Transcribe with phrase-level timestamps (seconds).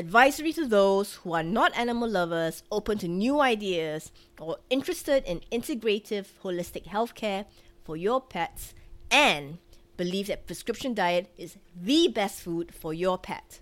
[0.00, 5.42] advisory to those who are not animal lovers, open to new ideas, or interested in
[5.52, 7.44] integrative holistic healthcare
[7.84, 8.72] for your pets,
[9.10, 9.58] and
[9.98, 13.60] believe that prescription diet is the best food for your pet.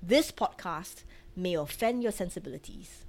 [0.00, 1.02] This podcast
[1.34, 3.04] may offend your sensibilities.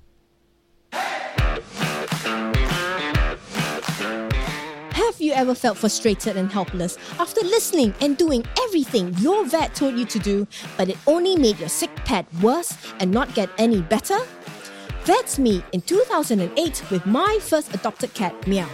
[5.05, 9.97] Have you ever felt frustrated and helpless after listening and doing everything your vet told
[9.97, 10.47] you to do,
[10.77, 14.19] but it only made your sick pet worse and not get any better?
[15.05, 18.69] That's me in 2008 with my first adopted cat, Meow.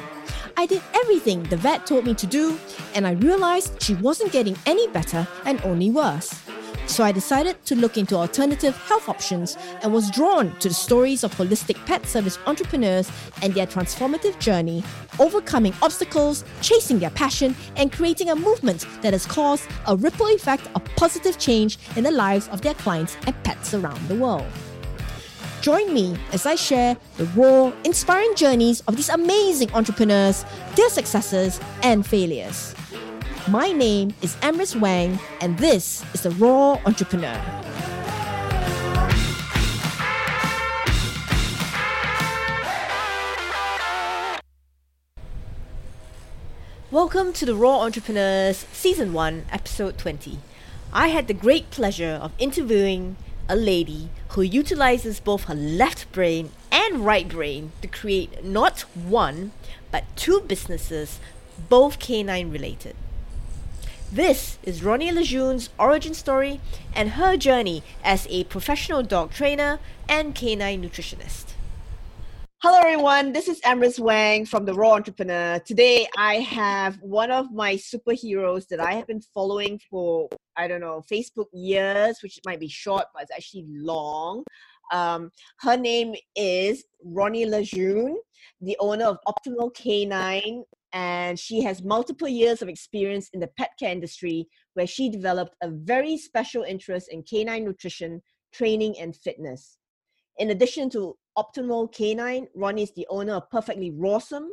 [0.58, 2.59] I did everything the vet told me to do,
[2.94, 6.47] and I realized she wasn't getting any better and only worse.
[6.88, 11.23] So I decided to look into alternative health options and was drawn to the stories
[11.23, 14.84] of holistic pet service entrepreneurs and their transformative journey,
[15.20, 20.68] overcoming obstacles, chasing their passion, and creating a movement that has caused a ripple effect
[20.76, 24.48] of positive change in the lives of their clients and pets around the world.
[25.62, 31.59] Join me as I share the raw, inspiring journeys of these amazing entrepreneurs, their successes,
[31.84, 32.73] and failures.
[33.50, 37.42] My name is Emrys Wang, and this is The Raw Entrepreneur.
[46.92, 50.40] Welcome to the Raw Entrepreneurs Season 1, Episode 20.
[50.92, 53.16] I had the great pleasure of interviewing
[53.48, 59.53] a lady who utilizes both her left brain and right brain to create not one,
[59.90, 61.22] but two businesses,
[61.70, 62.98] both canine related.
[64.11, 66.61] This is Ronny LeJeune's origin story
[66.95, 71.55] and her journey as a professional dog trainer and canine nutritionist.
[72.59, 73.33] Hello, everyone.
[73.33, 75.59] This is Amris Wang from The Raw Entrepreneur.
[75.59, 80.80] Today, I have one of my superheroes that I have been following for, I don't
[80.80, 84.45] know, Facebook years, which might be short, but it's actually long.
[84.89, 88.16] Um, her name is Ronny LeJeune,
[88.61, 90.63] the owner of Optimal Canine
[90.98, 95.56] and she has multiple years of experience in the pet care industry where she developed
[95.62, 98.19] a very special interest in canine nutrition,
[98.52, 99.78] training, and fitness.
[100.40, 104.47] In addition to Optimal Canine, Ronny is the owner of Perfectly Rawsome,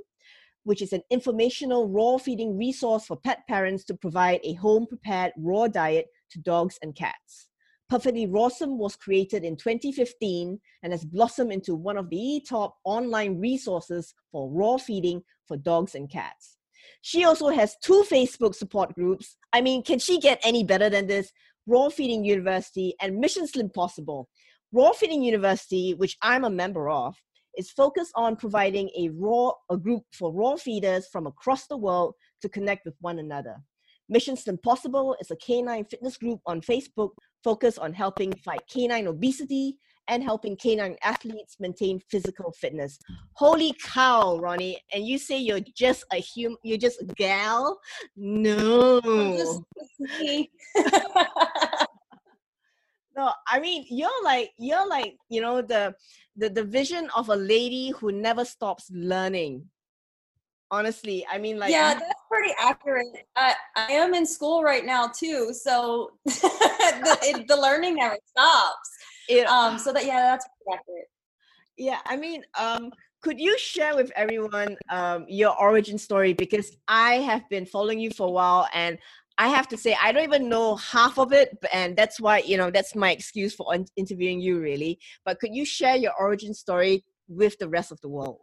[0.65, 5.32] which is an informational raw feeding resource for pet parents to provide a home prepared
[5.38, 7.49] raw diet to dogs and cats.
[7.94, 13.38] Perfectly Rawsome was created in 2015 and has blossomed into one of the top online
[13.38, 16.56] resources for raw feeding for dogs and cats.
[17.03, 19.37] She also has two Facebook support groups.
[19.53, 21.31] I mean, can she get any better than this?
[21.69, 24.25] Raw Feeding University and Mission Slimpawsible.
[24.72, 27.15] Raw Feeding University, which I'm a member of,
[27.56, 32.16] is focused on providing a raw a group for raw feeders from across the world
[32.43, 33.59] to connect with one another.
[34.09, 37.10] Mission Slimpawsible is a canine fitness group on Facebook
[37.42, 39.78] focused on helping fight canine obesity
[40.09, 42.98] and helping canine athletes maintain physical fitness.
[43.34, 44.78] Holy cow, Ronny!
[44.93, 47.81] And you say you're just a human, you're just a gal?
[48.16, 49.00] No.
[53.16, 55.94] no, I mean you're like you're like you know the
[56.37, 59.64] the the vision of a lady who never stops learning
[60.75, 63.07] honestly i mean like yeah that's pretty accurate.
[63.37, 68.89] I i am in school right now too so the, it, the learning never stops.
[69.29, 71.09] It, um so that yeah that's pretty accurate.
[71.77, 72.91] Yeah i mean um
[73.23, 76.33] could you share with everyone um, your origin story?
[76.35, 78.99] Because i have been following you for a while and
[79.39, 82.56] i have to say i don't even know half of it and that's why you
[82.56, 84.99] know that's my excuse for interviewing you really.
[85.25, 88.41] But could you share your origin story with the rest of the world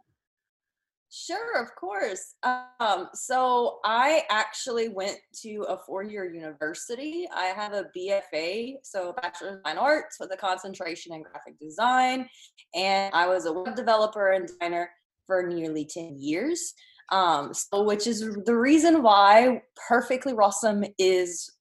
[1.14, 2.36] Sure, of course.
[2.42, 7.28] Um, so I actually went to a four-year university.
[7.34, 12.30] I have a BFA, so Bachelor of Fine Arts with a concentration in graphic design,
[12.74, 14.88] and I was a web developer and designer
[15.26, 16.72] for nearly 10 years.
[17.10, 21.52] Um, so which is the reason why Perfectly Rawsome is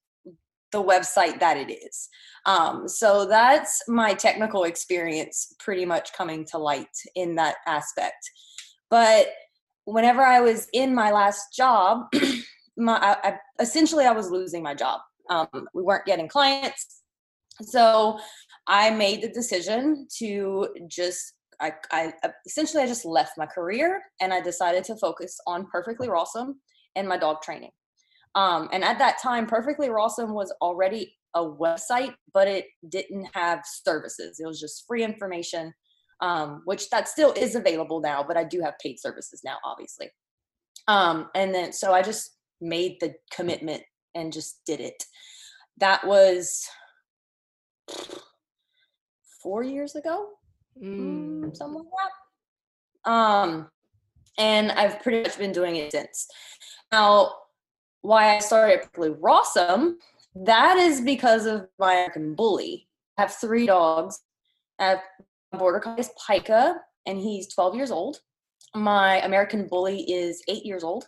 [0.72, 2.08] the website that it is.
[2.46, 8.32] Um, so that's my technical experience pretty much coming to light in that aspect.
[8.90, 9.28] But
[9.86, 12.08] whenever I was in my last job,
[12.78, 15.02] my I, I, essentially I was losing my job.
[15.30, 17.02] Um, we weren't getting clients,
[17.62, 18.20] so
[18.68, 22.14] I made the decision to just I, I
[22.46, 26.56] essentially I just left my career and I decided to focus on Perfectly Rawsome
[26.96, 27.70] and my dog training.
[28.34, 33.62] Um, and at that time, Perfectly Rawsome was already a website, but it didn't have
[33.66, 34.40] services.
[34.40, 35.74] It was just free information
[36.22, 40.10] um, which that still is available now, but I do have paid services now, obviously.
[40.88, 43.84] Um, and then so I just made the commitment
[44.16, 45.04] and just did it.
[45.78, 46.68] That was
[49.42, 50.30] four years ago,
[50.82, 51.56] mm.
[51.56, 51.86] something like
[53.06, 53.12] that.
[53.12, 53.70] Um,
[54.38, 56.28] and I've pretty much been doing it since.
[56.92, 57.34] Now,
[58.02, 59.96] why I started Blue Rossum,
[60.36, 62.88] that is because of my American Bully.
[63.18, 64.20] I have three dogs.
[64.80, 65.00] I have
[65.58, 66.76] border collie is Pika,
[67.06, 68.20] and he's 12 years old.
[68.76, 71.06] My American Bully is eight years old,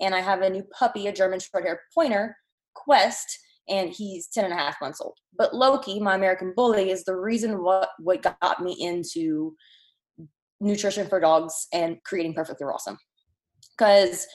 [0.00, 2.36] and I have a new puppy, a German Shorthair Pointer,
[2.74, 3.38] Quest,
[3.68, 5.16] and he's 10 and a half months old.
[5.36, 9.54] But Loki, my American Bully, is the reason what what got me into
[10.60, 12.96] nutrition for dogs and creating Perfectly Rawsome.
[13.76, 14.26] Because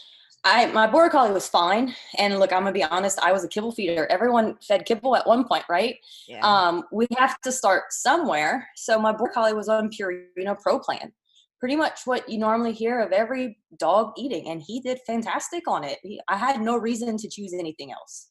[0.44, 3.20] I my border collie was fine, and look, I'm gonna be honest.
[3.20, 4.08] I was a kibble feeder.
[4.08, 5.98] Everyone fed kibble at one point, right?
[6.28, 6.40] Yeah.
[6.40, 8.68] Um, we have to start somewhere.
[8.76, 11.12] So my border collie was on Purina Pro Plan,
[11.60, 15.84] pretty much what you normally hear of every dog eating, and he did fantastic on
[15.84, 16.00] it.
[16.02, 18.30] He, I had no reason to choose anything else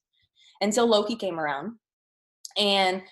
[0.60, 1.76] until Loki came around,
[2.56, 3.02] and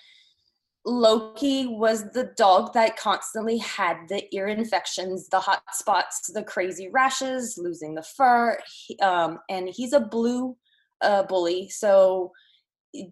[0.89, 6.89] Loki was the dog that constantly had the ear infections, the hot spots, the crazy
[6.89, 8.57] rashes, losing the fur.
[8.87, 10.57] He, um, and he's a blue
[11.01, 12.31] uh, bully, so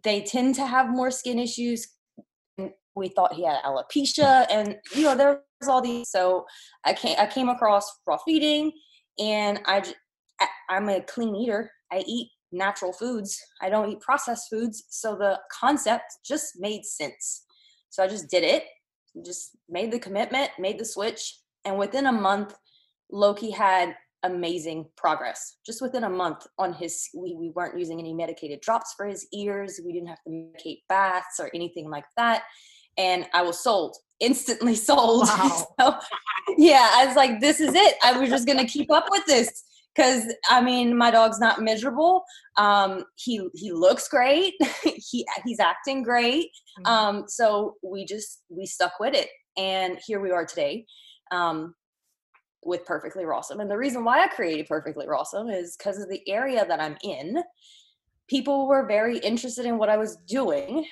[0.03, 1.88] they tend to have more skin issues.
[2.95, 6.09] We thought he had alopecia, and you know there's all these.
[6.09, 6.45] So
[6.83, 8.71] I came I came across raw feeding,
[9.19, 9.83] and I
[10.69, 11.71] I'm a clean eater.
[11.91, 13.39] I eat natural foods.
[13.62, 17.44] I don't eat processed foods, so the concept just made sense.
[17.89, 18.63] So I just did it,
[19.25, 21.39] just made the commitment, made the switch.
[21.66, 22.56] And within a month,
[23.12, 25.57] Loki had amazing progress.
[25.66, 29.28] Just within a month on his, we, we weren't using any medicated drops for his
[29.34, 29.80] ears.
[29.84, 32.44] We didn't have to medicate baths or anything like that.
[32.98, 35.28] And I was sold, instantly sold.
[35.28, 35.68] Wow.
[35.80, 35.95] so,
[36.57, 37.95] yeah, I was like, this is it.
[38.04, 39.63] I was just going to keep up with this
[39.98, 42.24] because I mean, my dog's not miserable.
[42.58, 44.54] Um, he he looks great.
[44.84, 46.50] he he's acting great.
[46.80, 46.86] Mm-hmm.
[46.86, 50.86] Um, so we just we stuck with it, and here we are today.
[51.32, 51.76] Um,
[52.64, 53.62] with Perfectly Rawsome.
[53.62, 56.98] And the reason why I created Perfectly Rawsome is because of the area that I'm
[57.02, 57.42] in.
[58.28, 60.86] People were very interested in what I was doing,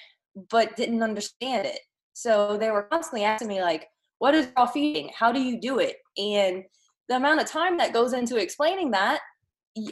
[0.49, 1.79] but didn't understand it.
[2.13, 3.87] So they were constantly asking me, like,
[4.19, 5.11] what is raw feeding?
[5.13, 5.97] How do you do it?
[6.17, 6.63] And
[7.09, 9.19] the amount of time that goes into explaining that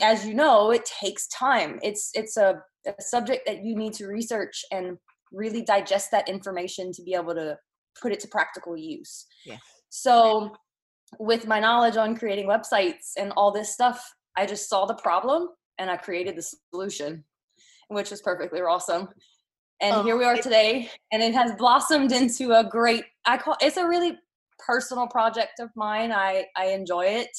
[0.02, 1.80] as you know it takes time.
[1.84, 4.98] It's it's a, a, subject that you need to research and
[5.32, 7.58] really digest that information to be able to
[8.02, 9.26] put it to practical use.
[9.46, 9.58] Yeah.
[9.90, 10.56] so
[11.20, 14.04] with my knowledge on creating websites and all this stuff
[14.36, 17.24] i just saw the problem and i created the solution
[17.90, 19.08] which was Perfectly Rawsome.
[19.82, 23.58] And oh, here we are today and it has blossomed into a great i call
[23.62, 24.18] it's a really
[24.66, 26.12] personal project of mine.
[26.12, 27.30] I I enjoy it.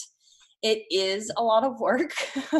[0.62, 2.14] It is a lot of work.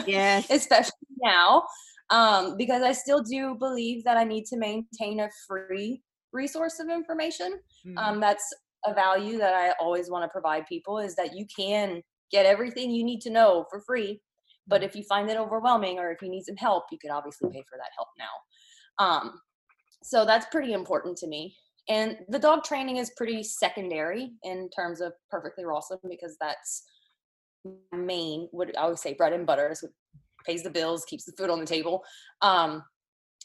[0.07, 0.47] Yes.
[0.51, 0.93] especially
[1.23, 1.65] now.
[2.11, 6.03] Um, because I still do believe that I need to maintain a free
[6.33, 7.59] resource of information.
[7.87, 7.99] Mm-hmm.
[7.99, 8.53] Um, that's
[8.85, 12.91] a value that I always want to provide people is that you can get everything
[12.91, 14.21] you need to know for free.
[14.67, 14.89] But mm-hmm.
[14.89, 17.65] if you find it overwhelming or if you need some help, you could obviously pay
[17.69, 19.05] for that help now.
[19.05, 19.41] Um,
[20.03, 21.57] so that's pretty important to me.
[21.89, 26.85] And the dog training is pretty secondary in terms of Perfectly Rawsome because that's
[27.93, 29.93] main what I always say bread and butter is what
[30.47, 32.05] pays the bills, keeps the food on the table.
[32.43, 32.83] Um,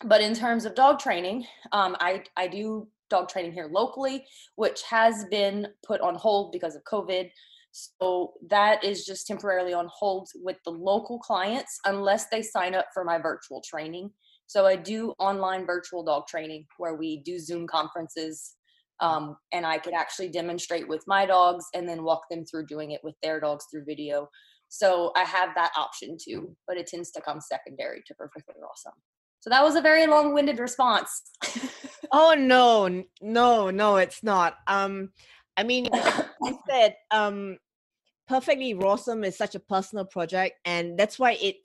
[0.06, 4.24] but in terms of dog training, um, I I do dog training here locally,
[4.56, 7.30] which has been put on hold because of COVID.
[7.72, 12.88] So that is just temporarily on hold with the local clients unless they sign up
[12.94, 14.12] for my virtual training.
[14.50, 18.56] So I do online virtual dog training where we do Zoom conferences
[19.00, 22.90] um, and I could actually demonstrate with my dogs and then walk them through doing
[22.90, 24.28] it with their dogs through video.
[24.68, 28.98] So I have that option too, but it tends to come secondary to Perfectly Rawsome.
[29.40, 31.22] So that was a very long-winded response.
[32.12, 34.56] oh no, no, no, it's not.
[34.66, 35.12] Um,
[35.58, 36.26] I mean, I
[36.68, 37.60] said, um,
[38.28, 41.58] Perfectly Rawsome is such a personal project, and that's why it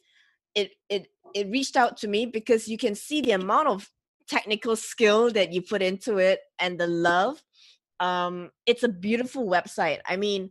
[0.54, 3.90] it it it reached out to me because you can see the amount of
[4.28, 7.42] technical skill that you put into it and the love.
[8.00, 10.00] Um it's a beautiful website.
[10.06, 10.50] I mean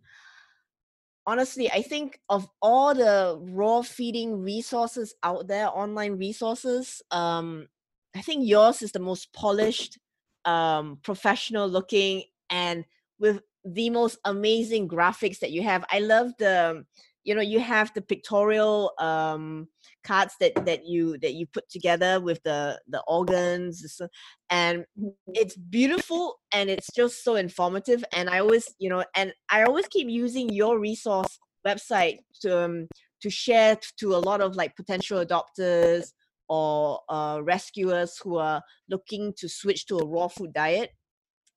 [1.26, 7.66] honestly i think of all the raw feeding resources out there online resources um
[8.14, 9.98] i think yours is the most polished
[10.44, 12.84] um professional looking and
[13.20, 15.86] with the most amazing graphics that you have.
[15.90, 16.86] I love the
[17.24, 19.68] you know you have the pictorial um
[20.04, 24.02] cards that that you that you put together with the the organs
[24.50, 24.86] and
[25.28, 29.88] it's beautiful and it's just so informative and i always you know and i always
[29.88, 32.88] keep using your resource website to um,
[33.22, 36.12] to share to a lot of like potential adopters
[36.50, 40.92] or uh, rescuers who are looking to switch to a raw food diet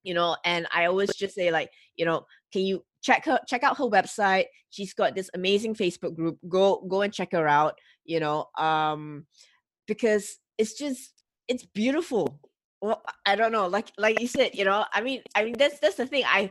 [0.04, 3.62] you know and i always just say like you know can you check her check
[3.62, 7.78] out her website she's got this amazing facebook group go go and check her out
[8.04, 9.24] you know um
[9.86, 11.12] because it's just
[11.46, 12.40] it's beautiful
[12.82, 15.78] well i don't know like like you said you know i mean i mean that's
[15.78, 16.50] that's the thing i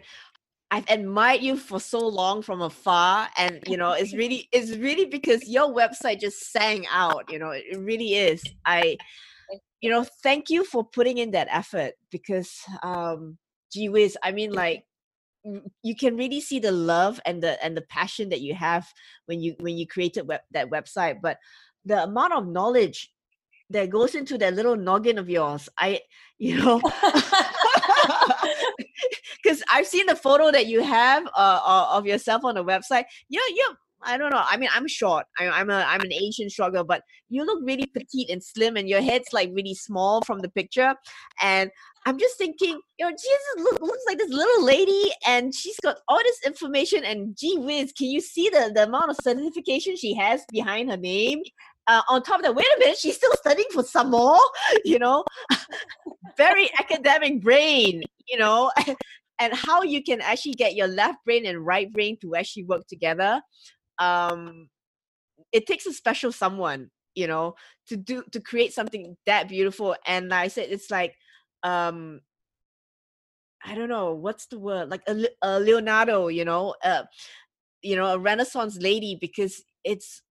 [0.71, 5.05] I've admired you for so long from afar, and you know, it's really, it's really
[5.05, 7.31] because your website just sang out.
[7.31, 8.43] You know, it really is.
[8.65, 8.97] I,
[9.79, 13.37] you know, thank you for putting in that effort because, um,
[13.71, 14.83] gee whiz, I mean, like,
[15.83, 18.87] you can really see the love and the and the passion that you have
[19.27, 21.21] when you when you created web, that website.
[21.21, 21.37] But
[21.85, 23.11] the amount of knowledge
[23.69, 26.01] that goes into that little noggin of yours, I,
[26.37, 26.81] you know.
[29.43, 33.05] because I've seen the photo that you have uh, of yourself on the website.
[33.29, 34.43] You're, you're I don't know.
[34.43, 35.25] I mean, I'm short.
[35.39, 38.77] I, am a I'm an Asian short girl, but you look really petite and slim,
[38.77, 40.93] and your head's like really small from the picture.
[41.41, 41.71] And
[42.05, 45.97] I'm just thinking, you know, Jesus look, looks like this little lady, and she's got
[46.07, 47.03] all this information.
[47.03, 50.97] And gee whiz, can you see the the amount of certification she has behind her
[50.97, 51.41] name?
[51.87, 54.39] Uh, on top of that, wait a minute, she's still studying for some more.
[54.85, 55.23] You know,
[56.37, 58.03] very academic brain.
[58.27, 58.71] You know,
[59.39, 62.87] and how you can actually get your left brain and right brain to actually work
[62.87, 63.41] together
[63.99, 64.69] um
[65.51, 67.55] it takes a special someone you know
[67.87, 71.15] to do to create something that beautiful and like i said it's like
[71.63, 72.19] um
[73.63, 77.03] i don't know what's the word like a, a leonardo you know uh
[77.81, 80.21] you know a renaissance lady because it's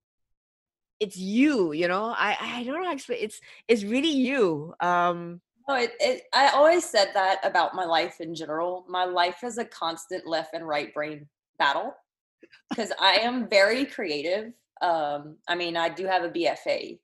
[1.01, 5.77] it's you you know i i don't know explain it's it's really you um no,
[5.77, 8.85] it, it, I always said that about my life in general.
[8.87, 11.27] My life is a constant left and right brain
[11.59, 11.95] battle
[12.71, 14.53] because I am very creative.
[14.83, 16.99] Um, I mean, I do have a BFA.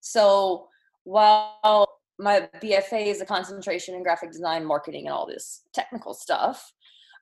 [0.00, 0.68] So
[1.04, 6.72] while my BFA is a concentration in graphic design, marketing, and all this technical stuff,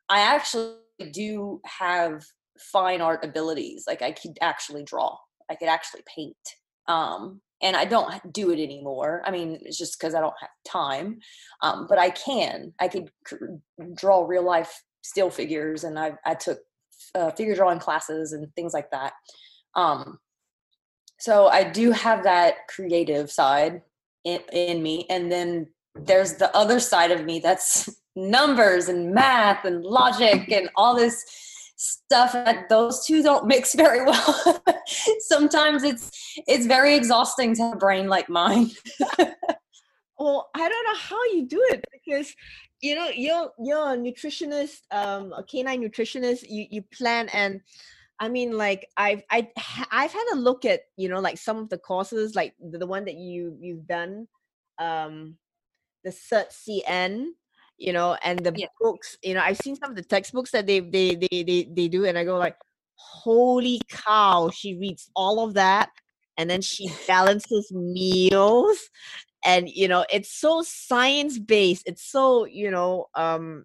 [0.09, 0.77] I actually
[1.13, 2.25] do have
[2.59, 3.85] fine art abilities.
[3.87, 5.17] Like I could actually draw,
[5.51, 6.37] I could actually paint.
[6.89, 9.23] Um, and I don't do it anymore.
[9.25, 11.21] I mean, it's just because I don't have time.
[11.63, 12.73] Um, but I can.
[12.81, 13.11] I could
[13.95, 16.59] draw real life still figures, and I I took
[17.15, 19.13] uh, figure drawing classes and things like that.
[19.75, 20.19] Um,
[21.19, 23.83] so I do have that creative side
[24.25, 29.65] in, in me, and then there's the other side of me that's numbers and math
[29.65, 31.25] and logic and all this
[31.77, 34.63] stuff that those two don't mix very well
[35.21, 36.11] sometimes it's
[36.47, 38.71] it's very exhausting to have a brain like mine
[40.19, 42.35] well i don't know how you do it because
[42.81, 47.61] you know you're you're a nutritionist um a canine nutritionist you you plan and
[48.19, 49.49] i mean like i've I,
[49.91, 52.87] i've had a look at you know like some of the courses like the, the
[52.87, 54.27] one that you you've done
[54.79, 55.37] um
[56.05, 57.27] the cert cn
[57.81, 58.67] you know, and the yeah.
[58.79, 61.89] books, you know, I've seen some of the textbooks that they they they they, they
[61.89, 62.57] do, and I go like,
[62.95, 65.89] holy cow, she reads all of that,
[66.37, 68.79] and then she balances meals,
[69.45, 71.85] and you know, it's so science based.
[71.87, 73.65] It's so you know, um,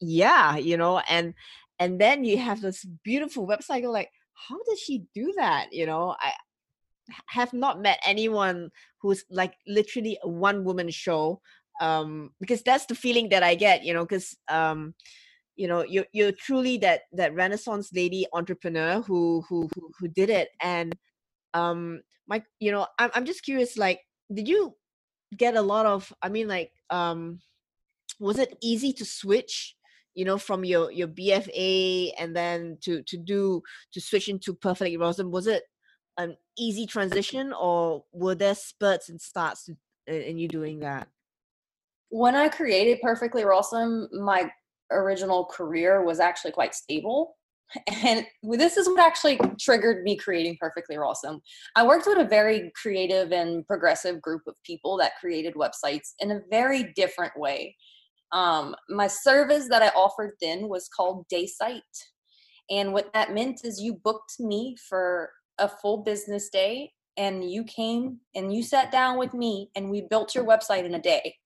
[0.00, 1.34] yeah, you know, and
[1.78, 3.82] and then you have this beautiful website.
[3.82, 4.10] Go like,
[4.48, 5.68] how does she do that?
[5.72, 6.32] You know, I
[7.26, 11.40] have not met anyone who's like literally a one woman show
[11.80, 14.94] um because that's the feeling that i get you know because um
[15.56, 20.30] you know you're, you're truly that that renaissance lady entrepreneur who who who, who did
[20.30, 20.96] it and
[21.52, 24.00] um my you know I'm, I'm just curious like
[24.32, 24.74] did you
[25.36, 27.40] get a lot of i mean like um
[28.20, 29.74] was it easy to switch
[30.14, 33.62] you know from your your bfa and then to to do
[33.92, 35.64] to switch into perfect Rawsome was it
[36.16, 39.68] an easy transition or were there spurts and starts
[40.06, 41.08] in you doing that
[42.14, 44.48] when I created Perfectly Rawsome, my
[44.92, 47.34] original career was actually quite stable.
[48.04, 51.40] And this is what actually triggered me creating Perfectly Rawsome
[51.74, 56.30] I worked with a very creative and progressive group of people that created websites in
[56.30, 57.76] a very different way.
[58.32, 61.80] Um, my service that I offered then was called Daysite.
[62.70, 67.64] And what that meant is you booked me for a full business day and you
[67.64, 71.36] came and you sat down with me and we built your website in a day.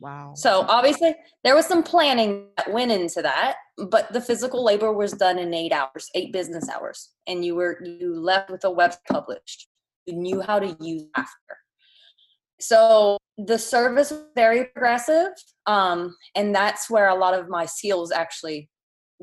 [0.00, 0.34] Wow.
[0.34, 3.56] So obviously there was some planning that went into that,
[3.88, 7.82] but the physical labor was done in eight hours, eight business hours, and you were
[7.82, 9.68] you left with a web published.
[10.06, 11.58] You knew how to use after.
[12.60, 15.32] So the service was very progressive,
[15.66, 18.68] um, and that's where a lot of my skills actually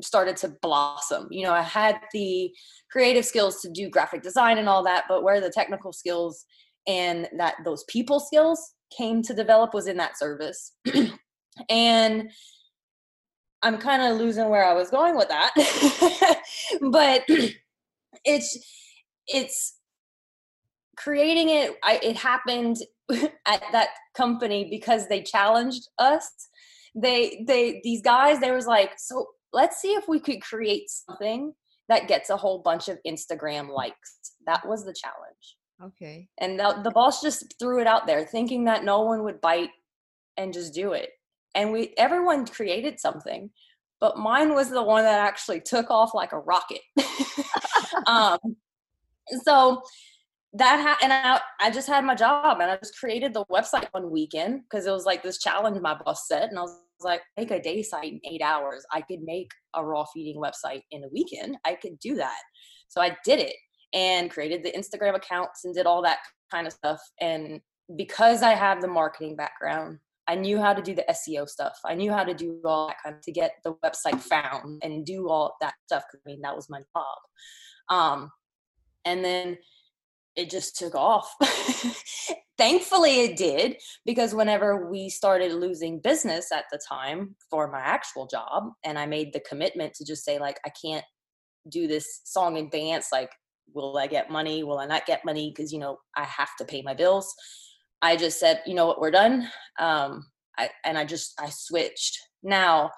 [0.02, 1.28] started to blossom.
[1.30, 2.50] You know, I had the
[2.90, 6.44] creative skills to do graphic design and all that, but where the technical skills
[6.86, 10.72] and that those people skills came to develop was in that service.
[11.68, 12.30] and
[13.62, 15.52] I'm kind of losing where I was going with that.
[16.90, 17.24] but
[18.24, 18.58] it's
[19.26, 19.78] it's
[20.96, 22.76] creating it I, it happened
[23.46, 26.30] at that company because they challenged us.
[26.94, 31.52] They they these guys they was like, "So let's see if we could create something
[31.88, 35.55] that gets a whole bunch of Instagram likes." That was the challenge.
[35.82, 36.28] Okay.
[36.38, 39.70] And the, the boss just threw it out there thinking that no one would bite
[40.36, 41.10] and just do it.
[41.54, 43.50] And we everyone created something
[44.00, 46.80] but mine was the one that actually took off like a rocket.
[48.06, 48.38] Um,
[49.42, 49.82] so
[50.52, 53.88] that ha- and I, I just had my job and i just created the website
[53.90, 57.22] one weekend because it was like this challenge my boss set and i was like
[57.36, 58.84] make a day site in eight hours.
[58.92, 61.56] I could make a raw feeding website in a weekend.
[61.64, 62.38] I could do that.
[62.88, 63.56] So i did it
[63.96, 66.18] and created the instagram accounts and did all that
[66.52, 67.60] kind of stuff and
[67.96, 69.98] because i have the marketing background
[70.28, 71.78] I knew how to do the SEO stuff.
[71.84, 75.06] I knew how to do all that kind of to get the website found and
[75.06, 76.02] do all that stuff.
[76.12, 77.18] I mean, that was my job.
[77.88, 78.30] Um,
[79.04, 79.58] and then
[80.34, 81.32] it just took off.
[82.58, 88.26] Thankfully, it did because whenever we started losing business at the time for my actual
[88.26, 91.04] job, and I made the commitment to just say, like, I can't
[91.68, 93.08] do this song and dance.
[93.12, 93.30] Like,
[93.72, 94.62] will I get money?
[94.62, 95.52] Will I not get money?
[95.54, 97.34] Because, you know, I have to pay my bills
[98.02, 99.48] I just said, you know what, we're done.
[99.78, 100.26] Um,
[100.58, 102.18] I, and I just I switched.
[102.42, 102.90] Now,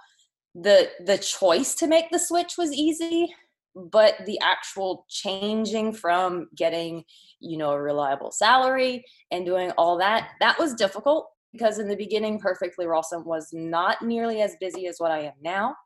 [0.54, 3.34] the the choice to make the switch was easy,
[3.74, 7.04] but the actual changing from getting
[7.40, 11.96] you know a reliable salary and doing all that that was difficult because in the
[11.96, 15.76] beginning Perfectly Rawsome was not nearly as busy as what i am now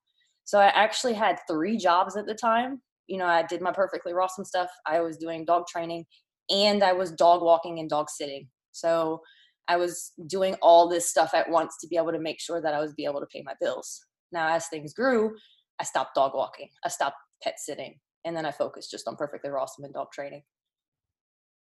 [0.44, 2.80] so i actually had three jobs at the time
[3.12, 6.04] you know i did my Perfectly Rawsome stuff i was doing dog training
[6.50, 9.20] and i was dog walking and dog sitting so
[9.68, 12.74] I was doing all this stuff at once to be able to make sure that
[12.74, 14.04] I was be able to pay my bills.
[14.32, 15.36] Now, as things grew,
[15.80, 19.50] I stopped dog walking, I stopped pet sitting, and then I focused just on Perfectly
[19.50, 20.42] Rawsome and dog training.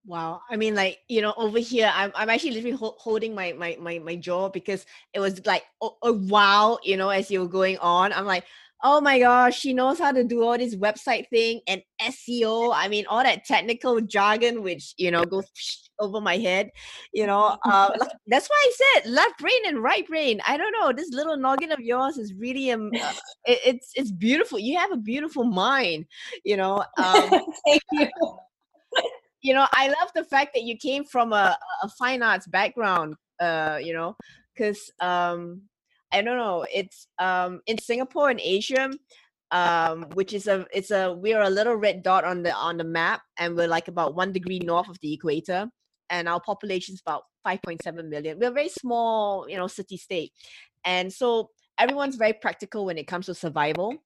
[0.07, 0.41] Wow.
[0.51, 3.75] I mean, like, you know, over here, I'm, I'm actually literally ho- holding my, my,
[3.79, 7.47] my, my jaw because it was like a, a wow, you know, as you were
[7.47, 8.13] going on.
[8.13, 8.45] I'm like,
[8.83, 12.71] oh my gosh, she knows how to do all this website thing and SEO.
[12.73, 15.45] I mean, all that technical jargon, which, you know, goes
[15.99, 16.69] over my head,
[17.13, 17.57] you know.
[17.65, 17.91] Uh,
[18.27, 20.41] that's why I said left brain and right brain.
[20.47, 20.91] I don't know.
[20.91, 23.13] This little noggin of yours is really, um, uh,
[23.45, 24.59] it, it's, it's beautiful.
[24.59, 26.05] You have a beautiful mind,
[26.43, 26.83] you know.
[26.97, 27.29] Um,
[27.65, 28.09] Thank you.
[29.41, 33.15] You know, I love the fact that you came from a, a fine arts background,
[33.39, 34.15] uh, you know,
[34.55, 35.61] because um,
[36.15, 36.65] I don't know.
[36.73, 38.89] It's um in Singapore and Asia,
[39.51, 42.83] um, which is a it's a we're a little red dot on the on the
[42.83, 45.67] map, and we're like about one degree north of the equator,
[46.09, 48.39] and our population is about 5.7 million.
[48.39, 50.31] We're a very small, you know, city state,
[50.85, 53.97] and so everyone's very practical when it comes to survival.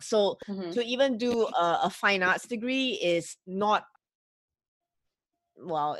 [0.00, 0.72] So mm-hmm.
[0.72, 3.84] to even do a, a fine arts degree is not
[5.56, 5.96] well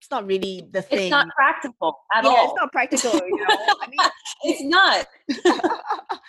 [0.00, 0.98] it's not really the thing.
[0.98, 2.44] It's not practical at yeah, all.
[2.46, 3.12] it's not practical.
[3.12, 3.56] You know?
[3.82, 4.10] I mean,
[4.44, 5.06] it's not.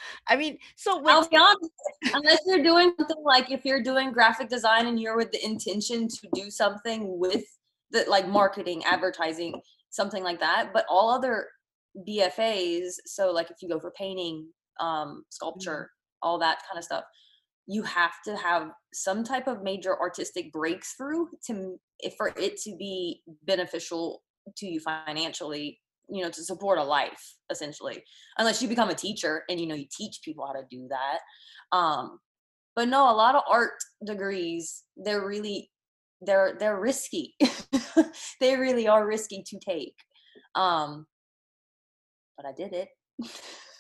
[0.28, 1.72] I mean, so when, I'll be honest.
[2.14, 6.10] Unless you're doing something like if you're doing graphic design and you're with the intention
[6.10, 7.46] to do something with
[7.92, 10.72] the like marketing, advertising, something like that.
[10.74, 11.48] But all other
[12.06, 14.48] BFAs, so like if you go for painting,
[14.82, 16.28] um, sculpture, mm-hmm.
[16.28, 17.06] all that kind of stuff,
[17.72, 21.80] you have to have some type of major artistic breakthrough to
[22.18, 24.24] for it to be beneficial
[24.58, 25.80] to you financially
[26.10, 28.04] you know to support a life essentially
[28.38, 31.20] unless you become a teacher and you know you teach people how to do that
[31.76, 32.20] um
[32.76, 35.70] but no a lot of art degrees they're really
[36.24, 37.34] they're they're risky.
[38.40, 39.96] They really are risky to take
[40.56, 41.06] um
[42.36, 42.90] but i did it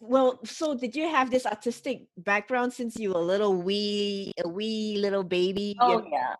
[0.00, 4.48] well so did you have this artistic background since you were a little wee a
[4.48, 5.76] wee little baby?
[5.80, 6.34] Oh yeah.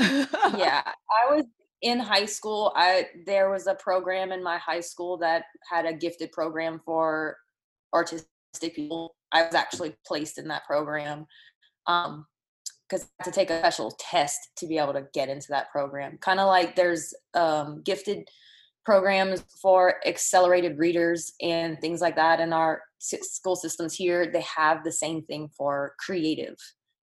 [0.56, 1.44] Yeah i was
[1.82, 5.92] in high school i there was a program in my high school that had a
[5.92, 7.36] gifted program for
[7.94, 8.28] artistic
[8.74, 9.14] people.
[9.32, 11.26] I was actually placed in that program
[11.86, 12.26] um
[12.88, 16.18] because to take a special test to be able to get into that program.
[16.18, 18.28] Kind of like there's um gifted
[18.84, 24.82] programs for accelerated readers and things like that in our school systems here they have
[24.84, 26.56] the same thing for creative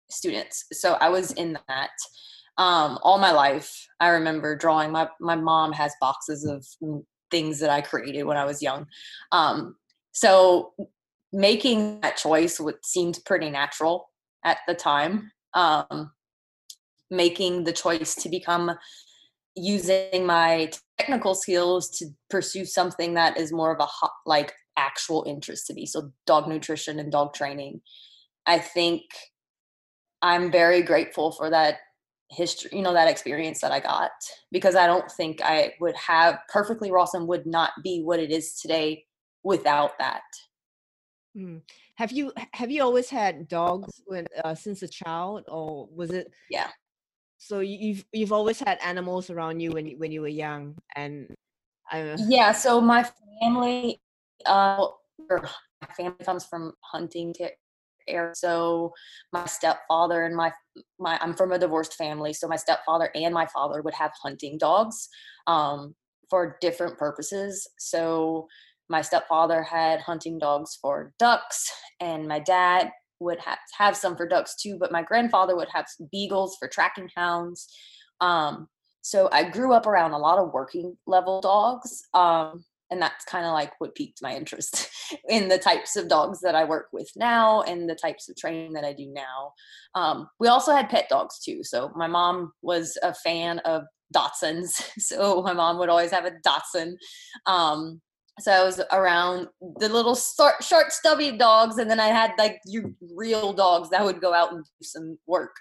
[0.09, 0.65] students.
[0.73, 1.91] So i was in that
[2.57, 3.87] um, all my life.
[3.99, 6.65] I remember drawing my, my mom has boxes of
[7.31, 8.85] things that i created when i was young.
[9.31, 9.75] Um,
[10.11, 10.73] so
[11.31, 14.09] making that choice would seemed pretty natural
[14.43, 15.31] at the time.
[15.53, 16.11] Um,
[17.09, 18.71] making the choice to become
[19.55, 25.67] using my technical skills to pursue something that is more of a like actual interest
[25.67, 25.85] to me.
[25.85, 27.81] So dog nutrition and dog training.
[28.45, 29.03] I think
[30.21, 31.77] I'm very grateful for that
[32.29, 34.11] history, you know, that experience that I got
[34.51, 38.59] because I don't think I would have Perfectly Rawsome would not be what it is
[38.59, 39.05] today
[39.43, 40.21] without that.
[41.37, 41.61] Mm.
[41.95, 46.29] Have you have you always had dogs when uh, since a child, or was it?
[46.49, 46.69] Yeah.
[47.43, 51.33] So you've you've always had animals around you when you, when you were young, and.
[52.29, 52.51] Yeah.
[52.51, 53.03] So my
[53.41, 53.99] family,
[54.45, 54.85] uh,
[55.27, 57.33] my family comes from hunting
[58.07, 58.35] area.
[58.35, 58.93] So
[59.33, 60.53] my stepfather and my
[60.99, 64.59] my I'm from a divorced family, so my stepfather and my father would have hunting
[64.59, 65.09] dogs
[65.47, 65.95] um,
[66.29, 67.67] for different purposes.
[67.79, 68.47] So
[68.87, 74.27] my stepfather had hunting dogs for ducks, and my dad would have, have some for
[74.27, 77.67] ducks too, but my grandfather would have beagles for tracking hounds.
[78.19, 78.67] Um,
[79.01, 82.03] so I grew up around a lot of working level dogs.
[82.13, 84.89] Um, and that's kind of like what piqued my interest
[85.29, 88.73] in the types of dogs that I work with now and the types of training
[88.73, 89.53] that I do now.
[89.95, 91.63] Um, we also had pet dogs too.
[91.63, 94.89] So my mom was a fan of Dachshunds.
[94.99, 96.97] So my mom would always have a Dachshund.
[97.45, 98.01] Um,
[98.39, 102.59] so I was around the little short, short, stubby dogs, and then I had like
[102.65, 105.55] your real dogs that would go out and do some work.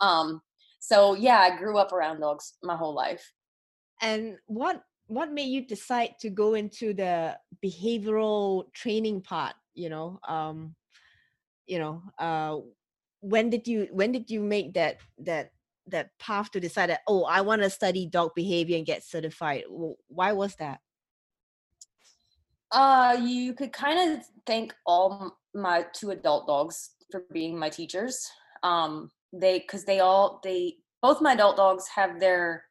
[0.00, 0.40] Um,
[0.80, 3.32] so yeah, I grew up around dogs my whole life.
[4.00, 9.54] And what what made you decide to go into the behavioral training part?
[9.74, 10.74] You know, um,
[11.66, 12.58] you know, uh,
[13.20, 15.50] when did you when did you make that that
[15.86, 19.64] that path to decide that oh I want to study dog behavior and get certified?
[20.08, 20.80] Why was that?
[22.74, 28.28] Uh, you could kind of thank all my two adult dogs for being my teachers.
[28.64, 32.64] Um, they because they all they both my adult dogs have their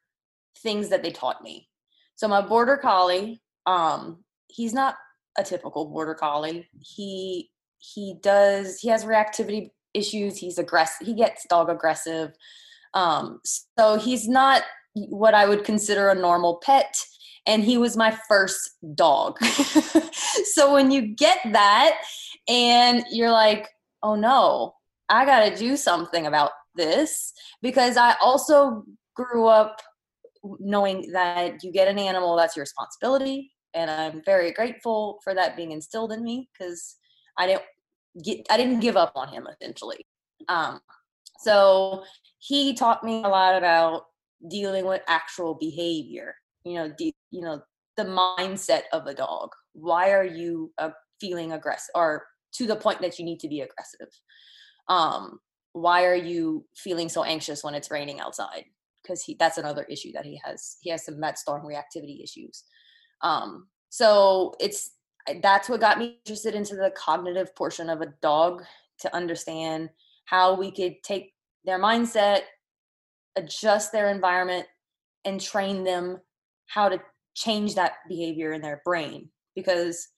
[0.58, 1.68] things that they taught me.
[2.16, 4.96] So my border collie, um, he's not
[5.38, 6.68] a typical border collie.
[6.80, 10.36] He he does he has reactivity issues.
[10.36, 11.06] He's aggressive.
[11.06, 12.32] He gets dog aggressive.
[12.92, 13.40] Um,
[13.78, 14.62] so he's not
[14.94, 16.94] what I would consider a normal pet
[17.46, 19.38] and he was my first dog.
[20.54, 22.00] so when you get that
[22.48, 23.68] and you're like,
[24.02, 24.74] oh no,
[25.08, 29.80] I got to do something about this because I also grew up
[30.58, 35.56] knowing that you get an animal that's your responsibility and I'm very grateful for that
[35.56, 36.96] being instilled in me because
[37.38, 37.62] I didn't
[38.22, 40.06] get I didn't give up on him essentially.
[40.48, 40.80] Um,
[41.40, 42.04] so
[42.38, 44.02] he taught me a lot about
[44.48, 47.62] dealing with actual behavior you know the you know
[47.96, 49.50] the mindset of a dog.
[49.72, 52.24] Why are you uh, feeling aggressive or
[52.54, 54.08] to the point that you need to be aggressive?
[54.88, 55.38] Um
[55.72, 58.64] why are you feeling so anxious when it's raining outside?
[59.02, 62.64] Because he that's another issue that he has he has some met storm reactivity issues.
[63.22, 64.92] Um so it's
[65.42, 68.62] that's what got me interested into the cognitive portion of a dog
[69.00, 69.88] to understand
[70.26, 71.32] how we could take
[71.64, 72.40] their mindset
[73.36, 74.66] adjust their environment
[75.24, 76.18] and train them
[76.74, 77.00] how to
[77.34, 80.08] change that behavior in their brain because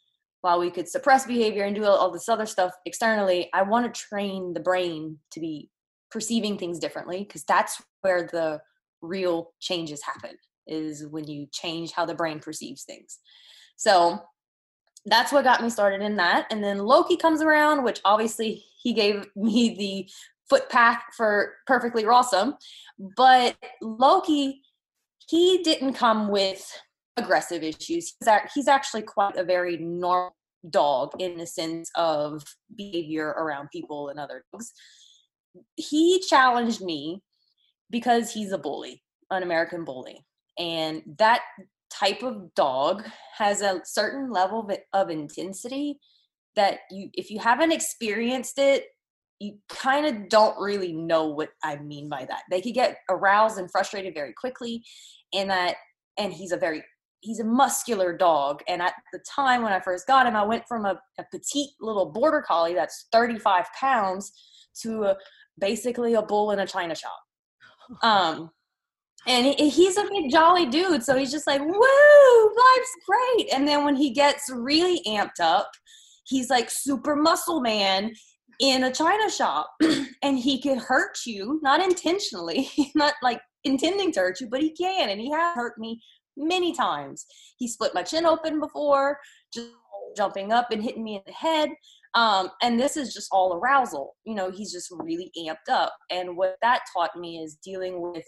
[0.40, 4.00] while we could suppress behavior and do all this other stuff externally i want to
[4.00, 5.70] train the brain to be
[6.10, 8.60] perceiving things differently because that's where the
[9.02, 13.18] real changes happen is when you change how the brain perceives things.
[13.76, 14.20] So
[15.04, 18.92] that's what got me started in that and then loki comes around which obviously he
[18.92, 20.10] gave me the
[20.50, 22.54] footpath for Perfectly Rawsome
[23.16, 24.62] but loki
[25.26, 26.66] he didn't come with
[27.16, 28.14] aggressive issues.
[28.54, 30.34] He's actually quite a very normal
[30.70, 32.42] dog in the sense of
[32.74, 34.72] behavior around people and other dogs.
[35.76, 37.22] He challenged me
[37.90, 40.24] because he's a bully, an American bully.
[40.58, 41.42] And that
[41.90, 43.04] type of dog
[43.36, 45.98] has a certain level of, intensity
[46.56, 48.86] that you if you haven't experienced it
[49.38, 52.42] you kind of don't really know what I mean by that.
[52.51, 54.83] They could get aroused and frustrated very quickly,
[55.35, 55.77] and that,
[56.18, 56.83] and he's a very
[57.20, 58.62] he's a muscular dog.
[58.68, 61.70] And at the time when I first got him, I went from a, a petite
[61.81, 64.33] little border collie that's 35 pounds
[64.83, 65.16] to a,
[65.59, 67.18] basically a bull in a china shop.
[68.03, 68.51] Um,
[69.27, 73.66] and he, he's a big jolly dude, so he's just like, "Woo, life's great!" And
[73.66, 75.70] then when he gets really amped up,
[76.25, 78.12] he's like super muscle man
[78.60, 79.70] in a china shop
[80.22, 84.70] and he could hurt you not intentionally not like intending to hurt you but he
[84.70, 86.00] can and he has hurt me
[86.36, 87.26] many times
[87.58, 89.18] he split my chin open before
[89.52, 89.70] just
[90.16, 91.68] jumping up and hitting me in the head
[92.14, 96.36] um, and this is just all arousal you know he's just really amped up and
[96.36, 98.24] what that taught me is dealing with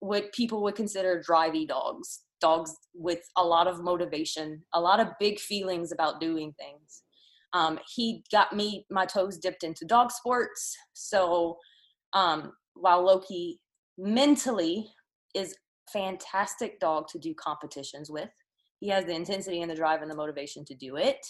[0.00, 5.08] what people would consider drivey dogs dogs with a lot of motivation, a lot of
[5.18, 7.02] big feelings about doing things.
[7.54, 10.76] Um, he got me my toes dipped into dog sports.
[10.92, 11.56] So
[12.12, 13.60] um, while Loki
[13.96, 14.90] mentally
[15.34, 15.56] is
[15.92, 18.28] fantastic dog to do competitions with,
[18.80, 21.24] he has the intensity and the drive and the motivation to do it.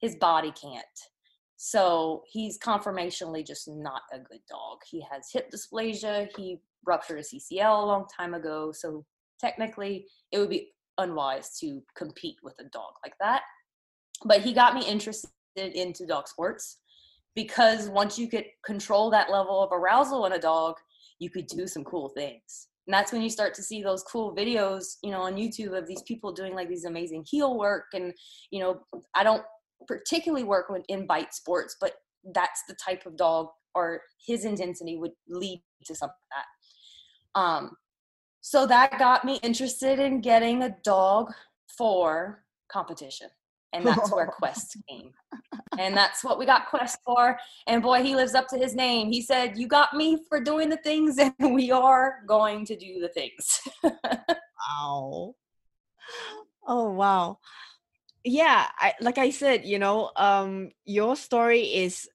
[0.00, 0.84] His body can't.
[1.56, 4.80] So he's conformationally just not a good dog.
[4.88, 6.28] He has hip dysplasia.
[6.36, 8.72] He ruptured a CCL a long time ago.
[8.72, 9.06] So
[9.40, 13.42] technically, it would be unwise to compete with a dog like that.
[14.24, 16.78] But he got me interested into dog sports
[17.34, 20.76] because once you could control that level of arousal in a dog,
[21.18, 22.68] you could do some cool things.
[22.86, 25.86] And that's when you start to see those cool videos, you know, on YouTube of
[25.86, 27.86] these people doing like these amazing heel work.
[27.94, 28.12] And,
[28.50, 28.80] you know,
[29.14, 29.42] I don't
[29.86, 31.94] particularly work with, in bite sports, but
[32.32, 36.42] that's the type of dog or his intensity would lead to something like
[37.34, 37.40] that.
[37.40, 37.70] Um,
[38.40, 41.32] so that got me interested in getting a dog
[41.76, 43.28] for competition
[43.72, 45.12] and that's where Quest came.
[45.78, 47.38] And that's what we got Quest for.
[47.66, 49.10] And boy, he lives up to his name.
[49.10, 53.00] He said, You got me for doing the things, and we are going to do
[53.00, 53.60] the things.
[53.82, 55.34] wow.
[56.68, 57.38] Oh, wow.
[58.24, 62.08] Yeah, I, like I said, you know, um, your story is,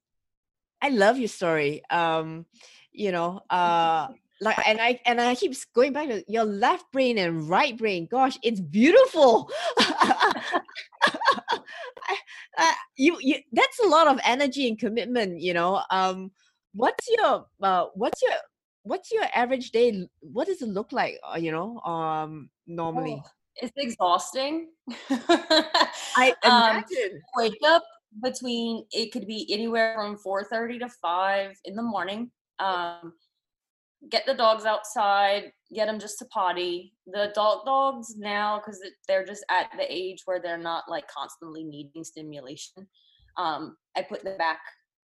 [0.82, 1.84] I love your story.
[1.90, 2.46] Um,
[2.92, 4.08] you know, uh,
[4.42, 8.08] like and I and I keep going back to your left brain and right brain.
[8.10, 9.50] Gosh, it's beautiful.
[12.58, 15.40] uh, you you that's a lot of energy and commitment.
[15.40, 16.32] You know, um,
[16.74, 18.34] what's your uh, what's your
[18.84, 20.08] what's your average day?
[20.22, 21.20] What does it look like?
[21.24, 23.22] Uh, you know, um, normally.
[23.24, 24.70] Oh, it's exhausting.
[25.12, 27.14] I um, imagine.
[27.14, 27.84] Um, wake up
[28.24, 32.32] between it could be anywhere from 4:30 to 5 in the morning.
[32.60, 33.14] Um,
[34.10, 36.94] get the dogs outside, get them just to potty.
[37.08, 41.64] The adult dogs now, because they're just at the age where they're not like constantly
[41.64, 42.88] needing stimulation.
[43.38, 44.60] Um, I put them back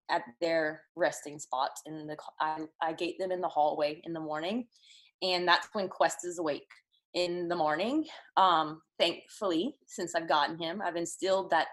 [0.10, 2.18] at their resting spot in the.
[2.40, 4.68] I, I gate them in the hallway in the morning,
[5.22, 6.68] and that's when Quest is awake
[7.14, 8.06] in the morning.
[8.36, 11.68] Um, thankfully, since I've gotten him, I've instilled that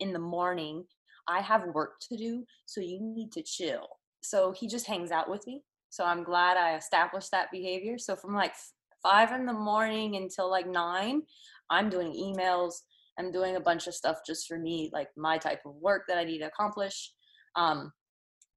[0.00, 0.84] in the morning
[1.28, 3.88] I have work to do, so you need to chill.
[4.22, 5.62] So he just hangs out with me
[5.94, 7.98] so I'm glad I established that behavior.
[7.98, 8.54] So from like
[9.00, 11.22] five in the morning until like nine,
[11.70, 12.72] I'm doing emails.
[13.16, 16.18] I'm doing a bunch of stuff just for me, like my type of work that
[16.18, 17.12] I need to accomplish.
[17.54, 17.92] Um,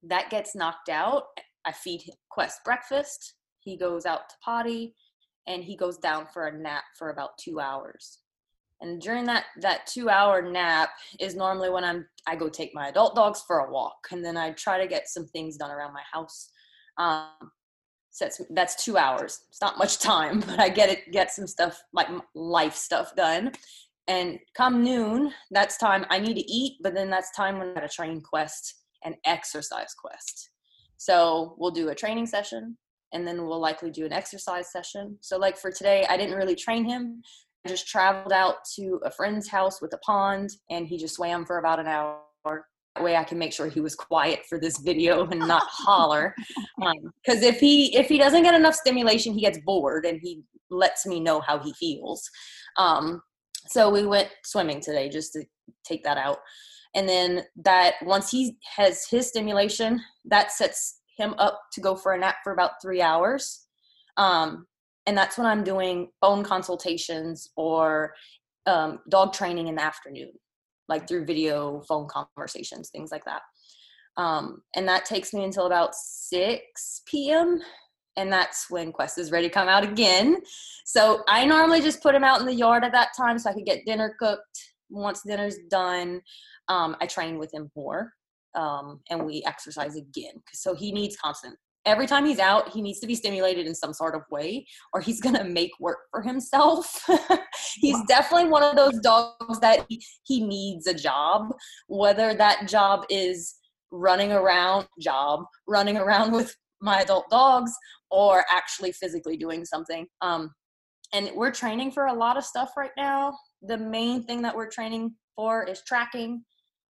[0.01, 1.25] that gets knocked out.
[1.63, 3.35] I feed Quest breakfast.
[3.59, 4.95] He goes out to potty,
[5.45, 8.19] and he goes down for a nap for about two hours.
[8.81, 12.87] And during that that two hour nap is normally when I'm I go take my
[12.87, 15.93] adult dogs for a walk, and then I try to get some things done around
[15.93, 16.49] my house.
[16.97, 17.51] Um,
[18.11, 19.41] so that's, that's two hours.
[19.49, 23.51] It's not much time, but I get it, get some stuff like life stuff done.
[24.07, 27.73] And come noon, that's time I need to eat, but then that's time when I
[27.73, 30.49] got to train quest and exercise quest.
[30.97, 32.77] So we'll do a training session
[33.13, 35.17] and then we'll likely do an exercise session.
[35.21, 37.21] So like for today, I didn't really train him.
[37.65, 41.45] I just traveled out to a friend's house with a pond and he just swam
[41.45, 42.21] for about an hour
[43.01, 46.35] way I can make sure he was quiet for this video and not holler.
[46.77, 50.43] Because um, if he if he doesn't get enough stimulation, he gets bored and he
[50.69, 52.29] lets me know how he feels.
[52.77, 53.21] Um,
[53.67, 55.43] so we went swimming today just to
[55.85, 56.39] take that out.
[56.95, 62.13] And then that once he has his stimulation, that sets him up to go for
[62.13, 63.67] a nap for about three hours.
[64.15, 64.65] Um,
[65.05, 68.13] and that's when I'm doing phone consultations or
[68.65, 70.31] um, dog training in the afternoon
[70.87, 73.41] like through video, phone conversations, things like that.
[74.17, 77.59] Um, and that takes me until about 6 p.m.
[78.15, 80.37] And that's when Quest is ready to come out again.
[80.85, 83.53] So I normally just put him out in the yard at that time so I
[83.53, 84.59] could get dinner cooked.
[84.89, 86.21] Once dinner's done,
[86.67, 88.13] um, I train with him more
[88.55, 90.33] um, and we exercise again.
[90.53, 91.55] So he needs constant
[91.87, 95.01] every time he's out, he needs to be stimulated in some sort of way, or
[95.01, 97.03] he's gonna make work for himself.
[97.75, 98.05] he's wow.
[98.07, 101.53] definitely one of those dogs that he, he needs a job,
[101.87, 103.55] whether that job is
[103.91, 107.71] running around, job, running around with my adult dogs,
[108.11, 110.05] or actually physically doing something.
[110.21, 110.51] Um,
[111.13, 113.33] and we're training for a lot of stuff right now.
[113.61, 116.43] The main thing that we're training for is tracking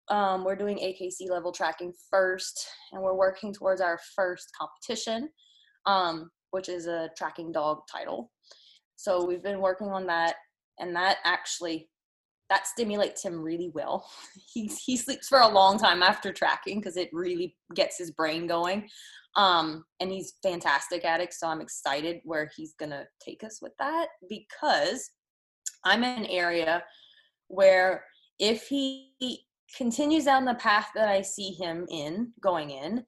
[0.09, 5.29] um, we're doing AKC level tracking first, and we're working towards our first competition,
[5.85, 8.31] um, which is a tracking dog title.
[8.95, 10.35] So we've been working on that,
[10.79, 11.89] and that actually
[12.49, 14.09] that stimulates him really well.
[14.53, 18.47] He he sleeps for a long time after tracking because it really gets his brain
[18.47, 18.87] going.
[19.35, 21.33] Um, and he's fantastic at it.
[21.33, 25.11] So I'm excited where he's gonna take us with that because
[25.83, 26.83] I'm in an area
[27.49, 28.03] where
[28.39, 33.03] if he continues down the path that I see him in going in,